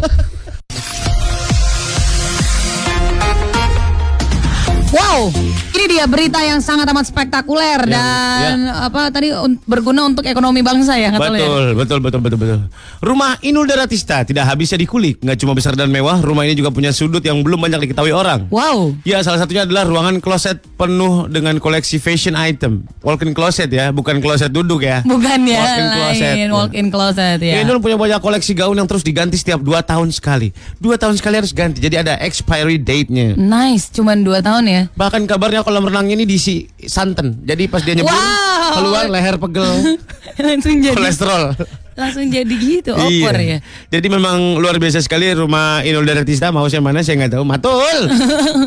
Wow, 4.88 5.28
ini 5.68 5.84
dia 5.84 6.08
berita 6.08 6.40
yang 6.40 6.64
sangat 6.64 6.88
amat 6.88 7.04
spektakuler 7.04 7.84
dan 7.84 8.72
apa 8.72 9.12
tadi 9.12 9.28
un- 9.30 9.60
berguna 9.62 10.08
untuk 10.08 10.24
ekonomi 10.24 10.64
bangsa 10.64 10.96
ya 10.96 11.12
kata 11.12 11.28
lo 11.28 11.36
ya. 11.36 11.44
Betul, 11.44 11.64
betul, 11.76 11.98
betul, 12.00 12.20
betul, 12.24 12.38
betul. 12.40 12.60
Rumah 13.04 13.36
Inul 13.44 13.68
Daratista 13.68 14.24
tidak 14.24 14.48
habisnya 14.48 14.80
dikulik. 14.80 15.20
Nggak 15.20 15.44
cuma 15.44 15.52
besar 15.52 15.76
dan 15.76 15.92
mewah, 15.92 16.24
rumah 16.24 16.48
ini 16.48 16.56
juga 16.56 16.72
punya 16.72 16.88
sudut 16.88 17.20
yang 17.20 17.44
belum 17.44 17.60
banyak 17.60 17.84
diketahui 17.84 18.16
orang. 18.16 18.48
Wow. 18.48 18.96
Ya, 19.04 19.20
salah 19.20 19.36
satunya 19.36 19.68
adalah 19.68 19.84
ruangan 19.84 20.24
kloset 20.24 20.64
penuh 20.80 21.28
dengan 21.28 21.60
koleksi 21.60 22.00
fashion 22.00 22.32
item. 22.32 22.88
Walk-in 23.04 23.36
closet 23.36 23.68
ya, 23.68 23.92
bukan 23.92 24.24
kloset 24.24 24.48
duduk 24.48 24.80
ya. 24.80 25.04
Bukan 25.04 25.44
ya, 25.44 25.60
Walk-in 25.60 25.88
closet. 25.92 26.32
lain 26.32 26.48
walk-in 26.48 26.86
closet 26.88 27.38
ya. 27.44 27.60
Ya. 27.60 27.60
Inul 27.60 27.84
punya 27.84 28.00
banyak 28.00 28.24
koleksi 28.24 28.56
gaun 28.56 28.72
yang 28.72 28.88
terus 28.88 29.04
diganti 29.04 29.36
setiap 29.36 29.60
2 29.60 29.68
tahun 29.84 30.08
sekali. 30.08 30.48
2 30.80 30.96
tahun 30.96 31.20
sekali 31.20 31.34
harus 31.36 31.52
ganti, 31.52 31.76
jadi 31.76 32.00
ada 32.00 32.16
expiry 32.24 32.80
date-nya. 32.80 33.36
Nice, 33.36 33.92
cuman 33.92 34.24
2 34.24 34.40
tahun 34.40 34.64
ya. 34.64 34.77
Bahkan 34.90 35.22
kabarnya 35.24 35.60
kolam 35.60 35.84
renangnya 35.84 36.14
ini 36.14 36.24
diisi 36.24 36.56
santan. 36.80 37.42
Jadi 37.42 37.66
pas 37.66 37.80
dia 37.80 37.92
nyebur, 37.92 38.08
Wow. 38.08 38.72
keluar 38.76 39.04
leher 39.06 39.36
pegel, 39.36 39.98
Langsung 40.38 40.78
jadi 40.78 40.94
kolesterol. 40.94 41.44
Langsung 41.98 42.30
jadi 42.30 42.54
gitu, 42.54 42.94
opor 42.94 43.34
Iya. 43.34 43.58
ya. 43.58 43.58
Jadi 43.90 44.06
memang 44.06 44.54
luar 44.54 44.78
biasa 44.78 45.02
sekali 45.02 45.34
rumah 45.34 45.82
Inul 45.82 46.06
Daratista 46.06 46.48
mau 46.48 46.62
yang 46.64 46.78
mana 46.80 47.02
saya 47.02 47.18
nggak 47.18 47.34
tahu. 47.34 47.42
Matul. 47.42 47.98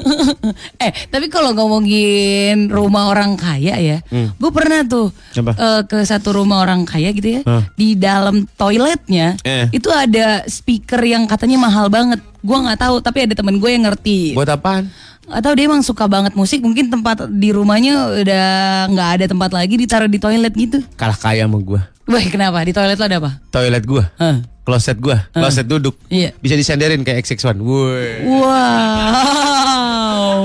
eh, 0.84 0.92
tapi 1.08 1.28
kalau 1.28 1.56
ngomongin 1.56 2.68
rumah 2.68 3.08
orang 3.08 3.36
kaya 3.36 3.80
ya, 3.80 3.98
gue 4.12 4.52
pernah 4.52 4.84
tuh 4.84 5.16
Hmm. 5.32 5.48
Eh, 5.48 5.82
ke 5.86 6.04
satu 6.04 6.36
rumah 6.36 6.60
orang 6.60 6.84
kaya 6.84 7.16
gitu 7.16 7.40
ya. 7.40 7.42
Hah. 7.48 7.64
Di 7.72 7.96
dalam 7.96 8.44
toiletnya 8.52 9.40
Eh. 9.42 9.72
itu 9.72 9.88
ada 9.88 10.44
speaker 10.44 11.00
yang 11.00 11.24
katanya 11.24 11.56
mahal 11.58 11.88
banget. 11.88 12.20
Gue 12.42 12.58
nggak 12.58 12.80
tahu, 12.82 12.96
tapi 13.00 13.30
ada 13.30 13.34
temen 13.38 13.62
gue 13.62 13.70
yang 13.70 13.86
ngerti. 13.86 14.34
Buat 14.34 14.58
apaan? 14.58 14.90
Atau 15.30 15.54
dia 15.56 15.70
emang 15.70 15.86
suka 15.86 16.10
banget 16.10 16.34
musik, 16.34 16.60
mungkin 16.60 16.90
tempat 16.90 17.30
di 17.30 17.54
rumahnya 17.54 18.20
udah 18.20 18.46
nggak 18.92 19.10
ada 19.16 19.26
tempat 19.32 19.50
lagi 19.54 19.80
ditaruh 19.80 20.10
di 20.10 20.20
toilet 20.20 20.52
gitu. 20.52 20.82
Kalah 20.98 21.16
kaya 21.16 21.48
sama 21.48 21.62
gua. 21.62 21.88
Wah, 22.10 22.26
kenapa? 22.28 22.60
Di 22.66 22.74
toilet 22.76 23.00
lo 23.00 23.06
ada 23.08 23.18
apa? 23.22 23.32
Toilet 23.48 23.84
gua. 23.88 24.04
Hah. 24.20 24.44
Kloset 24.62 25.02
gua, 25.02 25.26
kloset 25.34 25.66
duduk. 25.66 25.98
Iya. 26.06 26.38
Bisa 26.38 26.54
disenderin 26.54 27.02
kayak 27.02 27.26
XX1. 27.26 27.58
Woi. 27.62 28.30
Wow, 28.30 28.54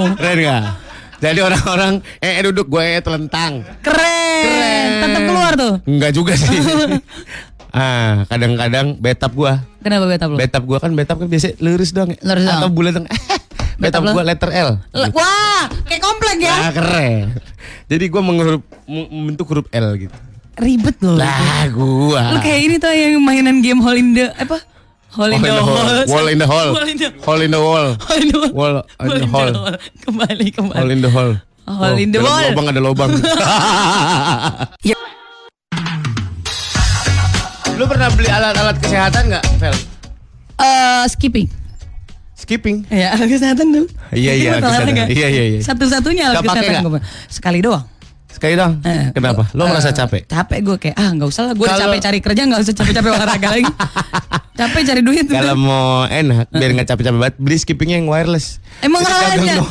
Keren 0.20 0.38
gak? 0.40 0.64
Jadi 1.16 1.40
orang-orang 1.40 2.04
eh, 2.20 2.40
eh 2.40 2.44
duduk 2.44 2.68
gue 2.68 2.85
eh, 2.85 3.00
telentang. 3.00 3.64
keren. 3.80 4.88
Tetap 5.00 5.22
keluar 5.24 5.52
tuh. 5.56 5.74
Enggak 5.88 6.12
juga 6.12 6.37
sih. 6.37 6.48
ah, 7.76 8.24
kadang-kadang 8.26 8.96
betap 8.96 9.32
gua. 9.36 9.60
Kenapa 9.84 10.04
betap 10.08 10.28
lo? 10.32 10.36
Betap 10.40 10.62
gua 10.64 10.78
kan 10.80 10.92
betap 10.96 11.16
kan 11.20 11.28
biasa 11.28 11.54
lurus 11.60 11.92
doang. 11.92 12.10
ya. 12.10 12.18
Lurus 12.24 12.44
doang. 12.48 12.60
Atau 12.64 12.70
bulat 12.72 12.92
doang. 12.96 13.06
betap 13.82 14.00
lo? 14.02 14.10
gua 14.16 14.24
letter 14.24 14.50
L. 14.50 14.70
L- 14.96 15.12
Wah, 15.12 15.64
kayak 15.84 16.02
komplek 16.02 16.36
ya. 16.40 16.56
Ah, 16.56 16.72
keren. 16.72 17.36
Jadi 17.86 18.04
gua 18.08 18.22
menghurup 18.24 18.64
membentuk 18.88 19.46
huruf 19.52 19.68
L 19.70 19.94
gitu. 20.00 20.16
Ribet 20.56 20.96
loh. 21.04 21.20
Lah 21.20 21.68
gua. 21.68 22.32
Lu 22.32 22.38
kayak 22.40 22.60
ini 22.64 22.74
tuh 22.80 22.88
yang 22.88 23.20
mainan 23.20 23.60
game 23.60 23.84
Hole 23.84 24.00
in 24.00 24.16
the 24.16 24.32
apa? 24.32 24.56
Hole 25.16 25.32
in 25.32 25.40
the 25.40 25.52
hole. 25.52 26.04
Wall 26.12 26.28
in 26.28 26.36
the 26.36 26.48
hole. 26.48 26.72
Hole 26.76 26.88
in 26.88 26.96
the 26.96 27.08
Hole 27.24 27.40
in 27.40 27.50
the 27.52 27.60
wall. 27.60 27.88
Hole 27.96 28.20
in 28.20 28.28
the 28.32 28.40
Wall 28.52 28.76
in 29.00 29.20
the 29.20 29.28
hole. 29.28 29.52
Kembali 30.04 30.46
kembali. 30.52 30.76
Hole 30.76 30.92
in 30.92 31.00
the 31.00 31.08
hole. 31.12 31.34
Hole 31.66 31.96
in 31.96 32.08
the 32.12 32.20
dalam 32.20 32.28
wall. 32.28 32.44
Lubang 32.52 32.66
ada 32.68 32.80
lubang. 32.84 33.10
Lu 37.76 37.84
pernah 37.84 38.08
beli 38.08 38.28
alat-alat 38.32 38.76
kesehatan 38.80 39.22
nggak, 39.28 39.44
Vel? 39.60 39.76
Eh, 40.56 41.04
skipping. 41.12 41.44
Skipping. 42.32 42.88
Ya, 42.88 43.12
alat 43.12 43.28
kesehatan 43.36 43.66
dong. 43.68 43.88
Iya, 44.16 44.32
iya, 44.32 44.48
alat 44.56 44.64
kesehatan. 44.64 45.08
Iya, 45.12 45.28
iya, 45.28 45.44
iya. 45.56 45.60
Satu-satunya 45.60 46.32
alat 46.32 46.40
kesehatan. 46.40 47.04
Sekali 47.28 47.60
doang. 47.60 47.84
Sekali 48.37 48.53
dong. 48.53 48.85
Eh, 48.85 49.16
Kenapa? 49.16 49.49
Lo 49.57 49.64
eh, 49.64 49.68
merasa 49.72 49.96
capek? 49.96 50.29
Capek 50.29 50.59
gue 50.61 50.77
kayak 50.77 50.96
ah 51.01 51.09
nggak 51.09 51.25
usah 51.25 51.42
lah 51.49 51.55
gue 51.57 51.64
capek 51.64 51.99
cari 52.05 52.18
kerja 52.20 52.42
nggak 52.44 52.61
usah 52.61 52.75
capek-capek 52.77 53.11
olahraga 53.11 53.49
lagi. 53.49 53.64
capek 54.61 54.81
cari 54.85 55.01
duit. 55.01 55.25
Kalau 55.25 55.57
mau 55.57 56.05
enak, 56.05 56.53
biar 56.53 56.70
nggak 56.77 56.88
capek-capek 56.92 57.16
banget, 57.16 57.37
beli 57.40 57.57
skippingnya 57.57 57.96
yang 57.96 58.12
wireless. 58.12 58.61
Emang 58.85 59.01
Jadi 59.01 59.09
ada? 59.09 59.25
Gagang 59.25 59.57
doang, 59.57 59.68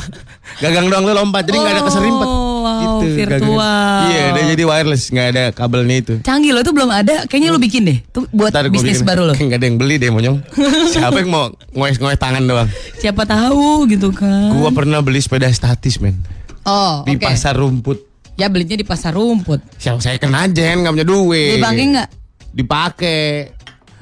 gagang 0.58 0.86
doang 0.90 1.04
lu 1.06 1.12
lompat, 1.14 1.42
jadi 1.46 1.56
nggak 1.58 1.74
ada 1.74 1.82
keserimpet. 1.86 2.26
Oh, 2.26 2.66
wow, 2.66 2.98
gagang. 2.98 3.14
virtual. 3.14 3.98
Iya, 4.10 4.24
dia 4.34 4.44
jadi 4.50 4.62
wireless, 4.66 5.02
nggak 5.10 5.26
ada 5.30 5.44
kabelnya 5.54 5.96
itu. 6.02 6.14
Canggih 6.22 6.50
lo 6.50 6.60
itu 6.62 6.74
belum 6.74 6.90
ada. 6.90 7.14
Kayaknya 7.26 7.48
lu 7.54 7.62
bikin 7.62 7.82
deh. 7.86 7.98
Tuh 8.10 8.26
buat 8.30 8.50
Ntar 8.50 8.66
bisnis 8.66 8.98
bikin. 8.98 9.06
baru 9.06 9.30
lo. 9.30 9.34
Nggak 9.46 9.58
ada 9.58 9.66
yang 9.66 9.78
beli 9.78 9.94
deh, 9.98 10.10
monyong. 10.10 10.42
Siapa 10.94 11.22
yang 11.22 11.30
mau 11.30 11.54
ngoes-ngoes 11.70 12.18
tangan 12.18 12.42
doang? 12.42 12.66
Siapa 12.98 13.22
tahu 13.22 13.86
gitu 13.86 14.10
kan. 14.10 14.54
Gua 14.54 14.74
pernah 14.74 14.98
beli 15.02 15.22
sepeda 15.22 15.46
statis, 15.50 16.02
men. 16.02 16.18
Oh, 16.66 17.06
Di 17.06 17.14
oke. 17.14 17.22
pasar 17.22 17.54
rumput. 17.54 18.05
Ya 18.36 18.52
belinya 18.52 18.76
di 18.76 18.84
pasar 18.84 19.16
rumput. 19.16 19.64
Siapa 19.80 19.96
saya 20.04 20.20
kena 20.20 20.44
aja, 20.44 20.76
nggak 20.76 20.92
punya 20.92 21.08
duit. 21.08 21.56
Dipakai 21.56 21.84
nggak? 21.96 22.08
Dipakai. 22.52 23.55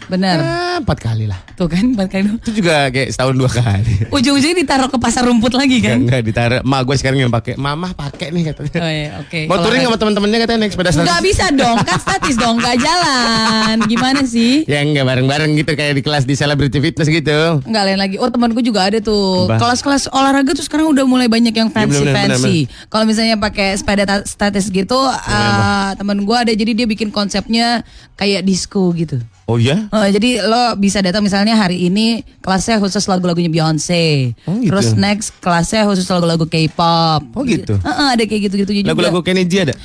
Bener. 0.07 0.37
Ah, 0.37 0.77
empat 0.79 0.99
kali 1.01 1.25
lah. 1.25 1.41
Tuh 1.55 1.65
kan, 1.65 1.85
empat 1.91 2.09
kali. 2.09 2.27
Itu 2.37 2.51
juga 2.53 2.89
kayak 2.89 3.09
setahun 3.11 3.35
dua 3.35 3.49
kali. 3.49 4.11
Ujung-ujungnya 4.11 4.57
ditaruh 4.59 4.87
ke 4.87 4.97
pasar 4.97 5.25
rumput 5.25 5.53
lagi 5.53 5.79
Enggak, 5.79 5.91
kan? 5.91 5.99
enggak 6.03 6.23
ditaruh. 6.23 6.61
Mak 6.63 6.81
gue 6.83 6.97
sekarang 6.97 7.19
yang 7.19 7.33
pakai. 7.33 7.55
Mama 7.55 7.91
pakai 7.91 8.29
nih 8.29 8.51
katanya. 8.51 8.79
Oh 8.79 8.91
iya, 8.91 9.09
oke. 9.19 9.41
Mau 9.47 9.57
touring 9.59 9.83
sama 9.83 9.97
teman-temannya 9.97 10.39
katanya 10.41 10.59
naik 10.61 10.73
sepeda 10.73 10.91
statis. 10.91 11.07
Nggak 11.07 11.23
bisa 11.23 11.45
dong, 11.51 11.77
kan 11.81 11.99
statis 11.99 12.37
dong, 12.37 12.55
nggak 12.59 12.77
jalan. 12.79 13.77
Gimana 13.87 14.21
sih? 14.25 14.65
Ya 14.65 14.81
enggak 14.81 15.05
bareng-bareng 15.05 15.51
gitu 15.55 15.73
kayak 15.73 15.95
di 15.95 16.03
kelas 16.03 16.25
di 16.25 16.35
celebrity 16.35 16.79
fitness 16.79 17.09
gitu. 17.09 17.39
Nggak 17.63 17.83
lain 17.85 17.99
lagi. 17.99 18.17
Oh 18.17 18.29
temanku 18.29 18.61
juga 18.61 18.85
ada 18.85 18.99
tuh. 18.99 19.49
Kelas-kelas 19.49 20.11
olahraga 20.11 20.53
tuh 20.53 20.63
sekarang 20.63 20.91
udah 20.91 21.05
mulai 21.05 21.27
banyak 21.27 21.53
yang 21.53 21.67
Iya, 21.67 21.77
fancy 21.81 22.03
bener, 22.03 22.15
bener, 22.29 22.39
fancy. 22.39 22.57
Kalau 22.87 23.05
misalnya 23.05 23.37
pakai 23.37 23.75
sepeda 23.75 24.05
ta- 24.05 24.25
statis 24.25 24.69
gitu, 24.69 24.99
uh, 24.99 25.91
temen 25.95 26.21
gue 26.21 26.37
ada 26.37 26.53
jadi 26.53 26.73
dia 26.75 26.87
bikin 26.87 27.09
konsepnya 27.09 27.83
kayak 28.15 28.43
disco 28.43 28.93
gitu. 28.93 29.19
Oh 29.45 29.61
iya? 29.61 29.93
Oh, 29.93 30.01
jadi 30.01 30.41
lo 30.41 30.73
bisa 30.81 31.05
datang 31.05 31.21
misalnya 31.21 31.53
hari 31.53 31.85
ini 31.85 32.25
kelasnya 32.41 32.81
khusus 32.81 33.05
lagu-lagunya 33.05 33.53
Beyonce. 33.53 34.33
Oh, 34.49 34.57
gitu. 34.57 34.73
Terus 34.73 34.97
next 34.97 35.37
kelasnya 35.45 35.85
khusus 35.85 36.09
lagu-lagu 36.09 36.49
K-pop. 36.49 37.37
Oh, 37.37 37.45
gitu. 37.45 37.77
Heeh, 37.77 38.09
ada 38.17 38.23
kayak 38.25 38.49
gitu-gitu 38.49 38.73
juga. 38.73 38.97
Lagu-lagu 38.97 39.21
Kenny 39.21 39.45
G 39.45 39.69
ada? 39.69 39.77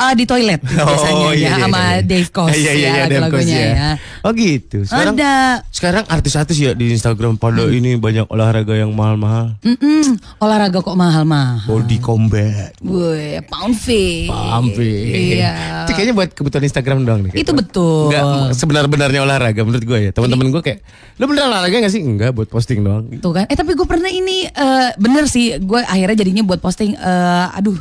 Ah, 0.00 0.12
di 0.12 0.24
toilet 0.24 0.64
biasanya 0.80 1.12
Oh, 1.12 1.28
ya 1.28 1.36
iya, 1.36 1.48
iya, 1.50 1.60
sama 1.60 1.76
iya. 1.76 2.00
Dave 2.00 2.30
Koz 2.30 2.48
Iya, 2.50 2.56
iya, 2.56 2.72
ya 2.72 2.72
iya, 2.72 3.02
lagu-lagunya 3.04 3.52
Koz, 3.52 3.68
ya. 3.70 3.90
Oh 4.20 4.32
gitu. 4.32 4.78
Sekarang 4.82 5.14
Ada. 5.14 5.32
sekarang 5.68 6.04
artis-artis 6.06 6.56
ya 6.56 6.72
di 6.72 6.86
Instagram 6.90 7.36
pada 7.36 7.60
Hmm. 7.60 7.72
ini 7.74 7.90
banyak 7.94 8.24
olahraga 8.26 8.72
yang 8.74 8.90
mahal-mahal. 8.90 9.60
Mm-mm, 9.60 10.16
olahraga 10.38 10.78
kok 10.78 10.92
mahal-mahal. 10.94 11.60
Body 11.66 11.96
combat. 11.98 12.72
Gue 12.78 13.44
pound 13.46 13.74
feet. 13.74 14.28
Pampi. 14.28 14.92
Iya. 15.36 15.52
Itu 15.84 15.92
kayaknya 15.92 16.14
buat 16.14 16.30
kebutuhan 16.30 16.64
Instagram 16.64 16.98
doang 17.02 17.20
nih. 17.22 17.32
Itu 17.36 17.52
betul. 17.52 18.08
Enggak 18.08 18.24
sebenar-benarnya 18.54 19.20
olahraga 19.20 19.60
menurut 19.60 19.82
gue 19.82 19.98
ya. 20.00 20.10
Teman-teman 20.10 20.48
gue 20.50 20.62
kayak, 20.62 20.80
lu 21.16 21.26
beneran 21.26 21.50
olahraga 21.50 21.76
gak 21.78 21.92
sih? 21.92 22.00
Enggak, 22.00 22.32
buat 22.32 22.48
posting 22.48 22.80
doang. 22.80 23.04
Tuh 23.14 23.32
kan. 23.32 23.44
Eh 23.44 23.54
tapi 23.54 23.72
gue 23.72 23.84
pernah 23.84 24.08
ini 24.08 24.44
eh, 24.44 24.90
bener 24.96 25.24
sih. 25.26 25.56
Gue 25.58 25.80
akhirnya 25.80 26.16
jadinya 26.18 26.42
buat 26.42 26.58
posting. 26.58 26.92
eh, 26.92 27.46
aduh. 27.52 27.76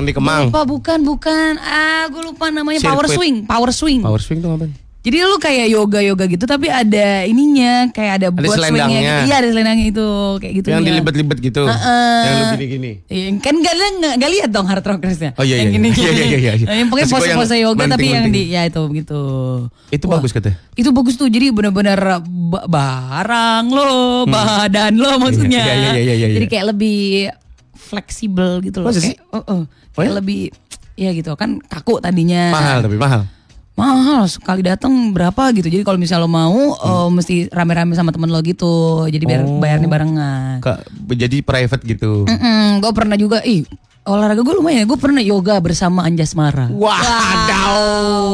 Yang 0.00 0.06
di 0.08 0.14
Kemang. 0.16 0.42
Lupa 0.48 0.62
bukan 0.64 0.98
bukan. 1.04 1.50
Ah 1.60 2.08
gue 2.08 2.22
lupa 2.24 2.48
namanya 2.48 2.80
power 2.80 3.04
Sirkuit. 3.04 3.16
swing. 3.20 3.36
Power 3.44 3.70
swing. 3.70 4.00
Power 4.00 4.20
swing 4.24 4.40
tuh 4.40 4.56
apa? 4.56 4.66
Jadi 5.00 5.16
lu 5.24 5.40
kayak 5.40 5.72
yoga 5.72 6.04
yoga 6.04 6.28
gitu 6.28 6.44
tapi 6.44 6.68
ada 6.68 7.24
ininya 7.24 7.88
kayak 7.88 8.20
ada, 8.20 8.26
buat 8.28 8.52
swingnya 8.52 9.00
gitu. 9.00 9.32
Iya 9.32 9.34
ada 9.40 9.48
selendangnya 9.48 9.86
itu 9.88 10.08
kayak 10.44 10.52
gitu. 10.60 10.68
Yang 10.76 10.82
dilibet-libet 10.92 11.38
gitu. 11.40 11.62
Heeh. 11.64 12.20
Yang 12.20 12.36
lu 12.36 12.44
gini-gini. 12.52 12.90
Iya, 13.08 13.26
kan 13.40 13.54
gak, 13.64 13.74
gak, 13.80 14.14
gak 14.20 14.30
lihat 14.36 14.50
dong 14.52 14.68
hard 14.68 14.84
rockersnya. 14.84 15.32
Oh, 15.40 15.44
iya, 15.48 15.64
yang 15.64 15.72
iya, 15.72 15.76
gini, 15.80 15.88
iya. 15.88 15.96
Iya, 15.96 16.12
iya, 16.12 16.24
iya, 16.28 16.52
iya. 16.52 16.66
Yang 16.76 16.78
yang 16.84 17.08
pose-pose 17.16 17.56
yoga 17.64 17.84
tapi 17.96 18.06
yang 18.12 18.28
di 18.28 18.52
ya 18.52 18.68
itu 18.68 18.82
gitu. 18.92 19.22
Itu 19.88 20.04
Wah, 20.04 20.20
bagus 20.20 20.36
katanya. 20.36 20.60
Itu 20.76 20.92
bagus 20.92 21.16
tuh. 21.16 21.32
Jadi 21.32 21.48
benar-benar 21.48 22.20
ba- 22.20 22.68
barang 22.68 23.64
lo, 23.72 24.28
badan 24.28 25.00
lo 25.00 25.16
maksudnya. 25.16 25.64
Iya, 25.64 25.74
iya, 25.80 25.90
iya, 25.96 26.12
iya, 26.12 26.14
iya. 26.28 26.36
Jadi 26.36 26.44
kayak 26.44 26.76
lebih 26.76 27.32
fleksibel 27.90 28.62
gitu 28.62 28.80
loh. 28.80 28.94
Sih? 28.94 29.18
Kayak, 29.18 29.34
oh, 29.34 29.42
oh, 29.42 29.60
Oh, 29.60 29.62
kayak 29.98 30.06
ya? 30.06 30.18
lebih 30.22 30.40
ya 30.94 31.10
gitu 31.10 31.34
kan 31.34 31.58
kaku 31.58 31.98
tadinya. 31.98 32.54
Mahal 32.54 32.78
tapi 32.80 32.94
mahal. 32.94 33.26
Mahal 33.74 34.28
sekali 34.28 34.60
datang 34.60 34.92
berapa 35.10 35.50
gitu. 35.56 35.66
Jadi 35.66 35.82
kalau 35.82 35.96
misalnya 35.96 36.24
lo 36.24 36.30
mau 36.30 36.76
eh, 36.76 37.08
mesti 37.10 37.48
rame-rame 37.48 37.96
sama 37.96 38.12
temen 38.12 38.28
lo 38.28 38.38
gitu. 38.40 39.04
Jadi 39.08 39.24
biar 39.24 39.42
Hmm. 39.42 39.56
Oh. 39.56 39.60
bayarnya 39.60 39.88
barengan. 39.88 40.56
Kak, 40.60 40.84
jadi 41.10 41.40
private 41.40 41.82
gitu. 41.82 42.28
gue 42.78 42.92
pernah 42.92 43.16
juga, 43.16 43.40
ih 43.42 43.64
olahraga 44.08 44.40
gue 44.40 44.54
lumayan. 44.56 44.88
Gue 44.88 44.96
pernah 44.96 45.20
yoga 45.20 45.60
bersama 45.60 46.02
Anjas 46.02 46.32
Mara. 46.32 46.72
Wadaw. 46.72 48.32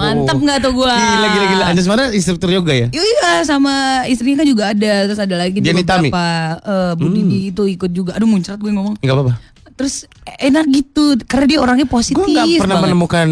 Mantap 0.00 0.38
nggak 0.40 0.58
tuh 0.64 0.72
gue? 0.72 0.88
Gila 0.88 1.26
gila 1.30 1.46
gila. 1.52 1.64
Anjas 1.68 1.86
mana 1.86 2.08
instruktur 2.10 2.48
yoga 2.50 2.72
ya? 2.72 2.88
Iya 2.90 3.44
sama 3.44 4.04
istrinya 4.08 4.42
kan 4.42 4.48
juga 4.48 4.64
ada 4.72 4.92
terus 5.06 5.20
ada 5.20 5.36
lagi 5.36 5.60
di 5.60 5.66
Jenny 5.68 5.84
Tami? 5.84 6.08
beberapa 6.08 6.26
eh, 6.64 6.92
Bu 6.96 7.06
Didi 7.12 7.52
itu 7.52 7.62
ikut 7.68 7.90
juga. 7.92 8.16
Aduh 8.16 8.28
muncrat 8.28 8.58
gue 8.58 8.70
ngomong. 8.72 8.96
Enggak 9.04 9.16
apa-apa. 9.20 9.34
Terus 9.76 10.04
enak 10.36 10.66
gitu 10.68 11.16
karena 11.24 11.46
dia 11.48 11.58
orangnya 11.60 11.88
positif. 11.88 12.20
Gue 12.20 12.32
nggak 12.36 12.60
pernah 12.60 12.76
banget. 12.80 12.88
menemukan. 12.92 13.28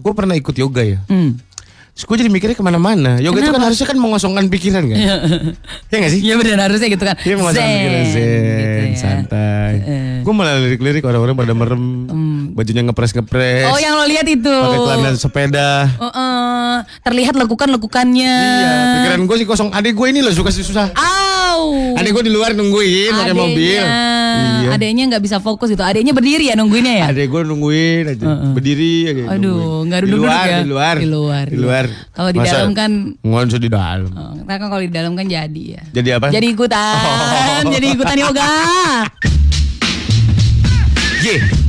Gue 0.00 0.12
pernah 0.16 0.34
ikut 0.36 0.54
yoga 0.56 0.82
ya. 0.84 0.98
Hmm. 1.08 1.36
Terus 1.90 2.04
gue 2.06 2.16
jadi 2.22 2.30
mikirnya 2.30 2.56
ke 2.56 2.64
mana-mana. 2.64 3.18
Yoga 3.18 3.44
itu 3.44 3.50
kan 3.52 3.62
harusnya 3.66 3.86
kan 3.90 3.98
mengosongkan 3.98 4.44
pikiran 4.48 4.82
kan? 4.88 4.98
Iya 5.90 5.96
gak 6.00 6.10
sih? 6.14 6.20
Iya 6.22 6.34
benar 6.38 6.58
harusnya 6.70 6.88
gitu 6.88 7.04
kan. 7.04 7.16
Iya 7.20 7.34
mengosongkan 7.36 7.70
pikiran 7.76 8.04
zen, 8.08 8.22
gitu 8.24 8.80
ya. 8.80 8.96
santai. 8.96 9.72
Gue 10.22 10.32
malah 10.32 10.54
lirik-lirik 10.62 11.02
orang-orang 11.04 11.34
pada 11.36 11.52
merem, 11.52 11.82
bajunya 12.52 12.82
ngepres-ngepres, 12.82 13.66
Oh 13.66 13.78
yang 13.78 13.94
lo 13.94 14.04
lihat 14.04 14.26
itu. 14.26 14.50
pakai 14.50 14.78
celana 14.78 15.08
sepeda. 15.14 15.70
Oh, 15.96 16.08
eh, 16.08 16.76
terlihat 17.02 17.34
lekukan-lekukannya. 17.36 18.36
Iya, 18.36 18.72
pikiran 18.98 19.20
gue 19.24 19.36
sih 19.36 19.46
kosong. 19.46 19.68
Adik 19.70 19.94
gue 19.94 20.06
ini 20.08 20.20
loh 20.20 20.30
suka 20.30 20.50
susah. 20.50 20.90
Au. 20.94 21.94
Adik 21.96 22.10
gue 22.12 22.24
di 22.26 22.32
luar 22.32 22.52
nungguin 22.52 23.12
pakai 23.12 23.34
mobil. 23.34 23.82
Iya. 23.82 24.68
Adeknya 24.70 25.04
nggak 25.10 25.22
bisa 25.22 25.36
fokus 25.38 25.68
gitu. 25.68 25.82
Adeknya 25.82 26.14
berdiri 26.14 26.48
ya 26.48 26.54
nungguinnya 26.54 26.94
ya. 26.96 27.06
Adik 27.10 27.26
gue 27.28 27.42
nungguin 27.42 28.04
aja, 28.14 28.24
berdiri 28.54 28.94
aja. 29.08 29.24
Aduh, 29.34 29.82
nggak 29.84 29.98
di 30.00 30.06
duduk-duduk 30.06 30.30
luar, 30.30 30.46
ya? 30.46 30.58
Di 30.60 30.68
luar, 30.70 30.94
Di 30.96 31.08
luar, 31.08 31.44
di 31.46 31.52
di 31.52 31.58
luar. 31.58 31.84
Kalau 32.14 32.30
di 32.30 32.38
dalam 32.38 32.70
kan- 32.72 33.14
usah 33.20 33.60
di 33.60 33.70
dalam. 33.72 34.10
Oh, 34.14 34.32
kan 34.46 34.58
kalau 34.60 34.82
di 34.82 34.90
dalam 34.92 35.12
kan 35.18 35.26
jadi 35.26 35.62
ya. 35.78 35.82
Jadi 35.90 36.08
apa? 36.14 36.26
Jadi 36.30 36.46
ikutan, 36.54 37.62
jadi 37.68 37.86
ikutan 37.92 38.16
yoga. 38.18 38.52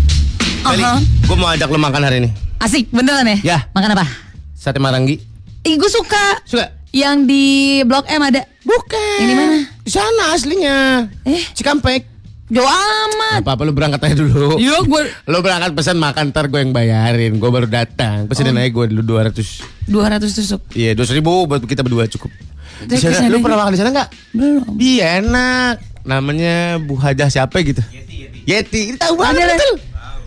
Ye. 0.62 0.68
Kali, 0.68 0.84
Aha. 0.86 1.02
gue 1.02 1.36
mau 1.36 1.50
ajak 1.50 1.68
lo 1.68 1.80
makan 1.80 2.02
hari 2.06 2.18
ini. 2.22 2.30
Asik 2.62 2.94
beneran 2.94 3.26
ya? 3.26 3.38
Ya. 3.42 3.58
Makan 3.74 3.98
apa? 3.98 4.06
Sate 4.54 4.78
Maranggi. 4.78 5.18
Ih, 5.64 5.74
gue 5.74 5.90
suka. 5.90 6.38
Suka? 6.46 6.70
Yang 6.94 7.18
di 7.26 7.44
Blok 7.82 8.06
M 8.06 8.22
ada. 8.22 8.46
Bukan. 8.62 9.18
Di 9.20 9.34
mana? 9.34 9.58
Di 9.82 9.90
sana 9.90 10.24
aslinya. 10.32 10.78
Eh, 11.26 11.42
Cikampek. 11.58 12.06
jauh 12.52 12.68
amat. 12.68 13.42
Apa 13.42 13.56
apa 13.56 13.62
lu 13.64 13.72
berangkat 13.72 14.04
aja 14.04 14.16
dulu. 14.18 14.60
Iya, 14.60 14.84
gue 14.84 15.02
Lu 15.26 15.40
berangkat 15.40 15.72
pesan 15.72 15.98
makan 15.98 16.30
ntar 16.30 16.46
gue 16.46 16.60
yang 16.60 16.70
bayarin. 16.70 17.40
Gue 17.40 17.48
baru 17.48 17.66
datang. 17.66 18.28
Pesenin 18.28 18.54
aja 18.54 18.70
gue 18.70 18.86
dulu 18.92 19.18
200. 19.18 19.90
200 19.90 20.30
tusuk. 20.30 20.62
Iya, 20.76 20.94
200 20.94 21.16
ribu 21.16 21.48
buat 21.48 21.64
kita 21.64 21.82
berdua 21.82 22.06
cukup. 22.06 22.30
Di 22.84 23.00
Terus 23.00 23.18
sana, 23.18 23.32
lu 23.32 23.40
pernah 23.40 23.58
makan 23.58 23.72
di 23.72 23.80
sana 23.80 23.90
nggak? 23.90 24.10
Belum. 24.36 24.78
Iya 24.78 25.24
enak. 25.24 25.76
Namanya 26.04 26.54
Bu 26.78 27.00
Hajah 27.00 27.32
siapa 27.32 27.56
gitu? 27.64 27.80
Yeti. 27.88 28.30
Yeti. 28.44 28.82
Kita 28.94 29.10
tahu 29.10 29.16
banget 29.18 29.42
Ada. 29.42 29.54
betul. 29.56 29.74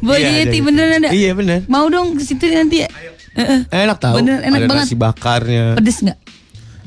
Buat 0.04 0.20
Iya, 0.20 0.30
Yeti 0.38 0.58
ada. 0.58 0.66
beneran 0.68 1.00
ada. 1.00 1.08
Iya 1.10 1.30
bener. 1.32 1.58
Mau 1.64 1.88
dong 1.88 2.14
ke 2.14 2.22
situ 2.22 2.44
nanti 2.46 2.84
ya. 2.84 2.88
Heeh. 3.34 3.60
Enak 3.66 3.98
tau. 3.98 4.14
Bener, 4.14 4.44
enak 4.44 4.58
Ada 4.58 4.68
banget. 4.68 4.84
nasi 4.84 4.94
bakarnya. 4.94 5.64
Pedes 5.74 5.98
nggak? 5.98 6.18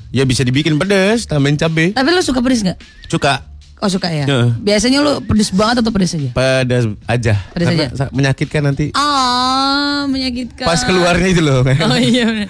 Ya 0.09 0.23
bisa 0.23 0.41
dibikin 0.41 0.77
pedes, 0.77 1.25
tambahin 1.25 1.57
cabe. 1.57 1.91
Tapi 1.91 2.07
lu 2.07 2.21
suka 2.21 2.39
pedes 2.39 2.61
nggak? 2.61 2.77
Suka. 3.07 3.43
Oh 3.77 3.89
suka 3.93 4.09
ya. 4.09 4.25
Heeh. 4.25 4.57
Biasanya 4.57 5.05
lu 5.05 5.21
pedes 5.21 5.53
banget 5.53 5.85
atau 5.85 5.93
pedes 5.93 6.17
aja? 6.17 6.33
Pedas 6.33 6.83
aja. 7.05 7.33
Pedas 7.53 7.67
Karena 7.69 7.85
aja. 7.85 8.05
menyakitkan 8.09 8.61
nanti. 8.65 8.89
Ah, 8.97 10.09
menyakitkan. 10.09 10.65
Pas 10.65 10.81
keluarnya 10.81 11.29
itu 11.29 11.41
loh. 11.45 11.61
Oh 11.87 11.93
iya. 11.93 12.49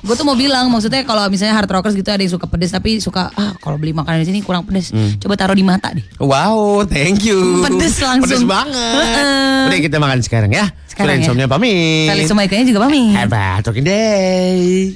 Gue 0.00 0.14
tuh 0.14 0.22
mau 0.22 0.38
bilang 0.38 0.70
maksudnya 0.70 1.02
kalau 1.02 1.26
misalnya 1.26 1.58
hard 1.58 1.66
rockers 1.68 1.98
gitu 1.98 2.06
ada 2.08 2.22
yang 2.22 2.30
suka 2.30 2.46
pedes 2.46 2.70
tapi 2.70 3.02
suka 3.02 3.34
ah 3.34 3.52
kalau 3.58 3.76
beli 3.76 3.90
makanan 3.90 4.22
di 4.22 4.30
sini 4.30 4.38
kurang 4.46 4.62
pedes. 4.62 4.94
Coba 5.18 5.34
taruh 5.34 5.58
di 5.58 5.66
mata 5.66 5.90
deh. 5.90 6.06
Wow, 6.22 6.86
thank 6.86 7.26
you. 7.26 7.66
Pedes 7.66 7.98
langsung. 7.98 8.30
Pedes 8.30 8.46
banget. 8.46 9.66
Udah 9.66 9.78
kita 9.82 9.96
makan 9.98 10.22
sekarang 10.22 10.54
ya. 10.54 10.70
Sekarang 10.86 11.18
Kalian 11.18 11.34
ya. 11.34 11.50
pamit. 11.50 12.08
Kali 12.14 12.22
semua 12.30 12.42
ikannya 12.46 12.66
juga 12.66 12.80
pamit. 12.86 13.14
A 13.18 13.58
talking 13.58 13.82
day. 13.82 14.86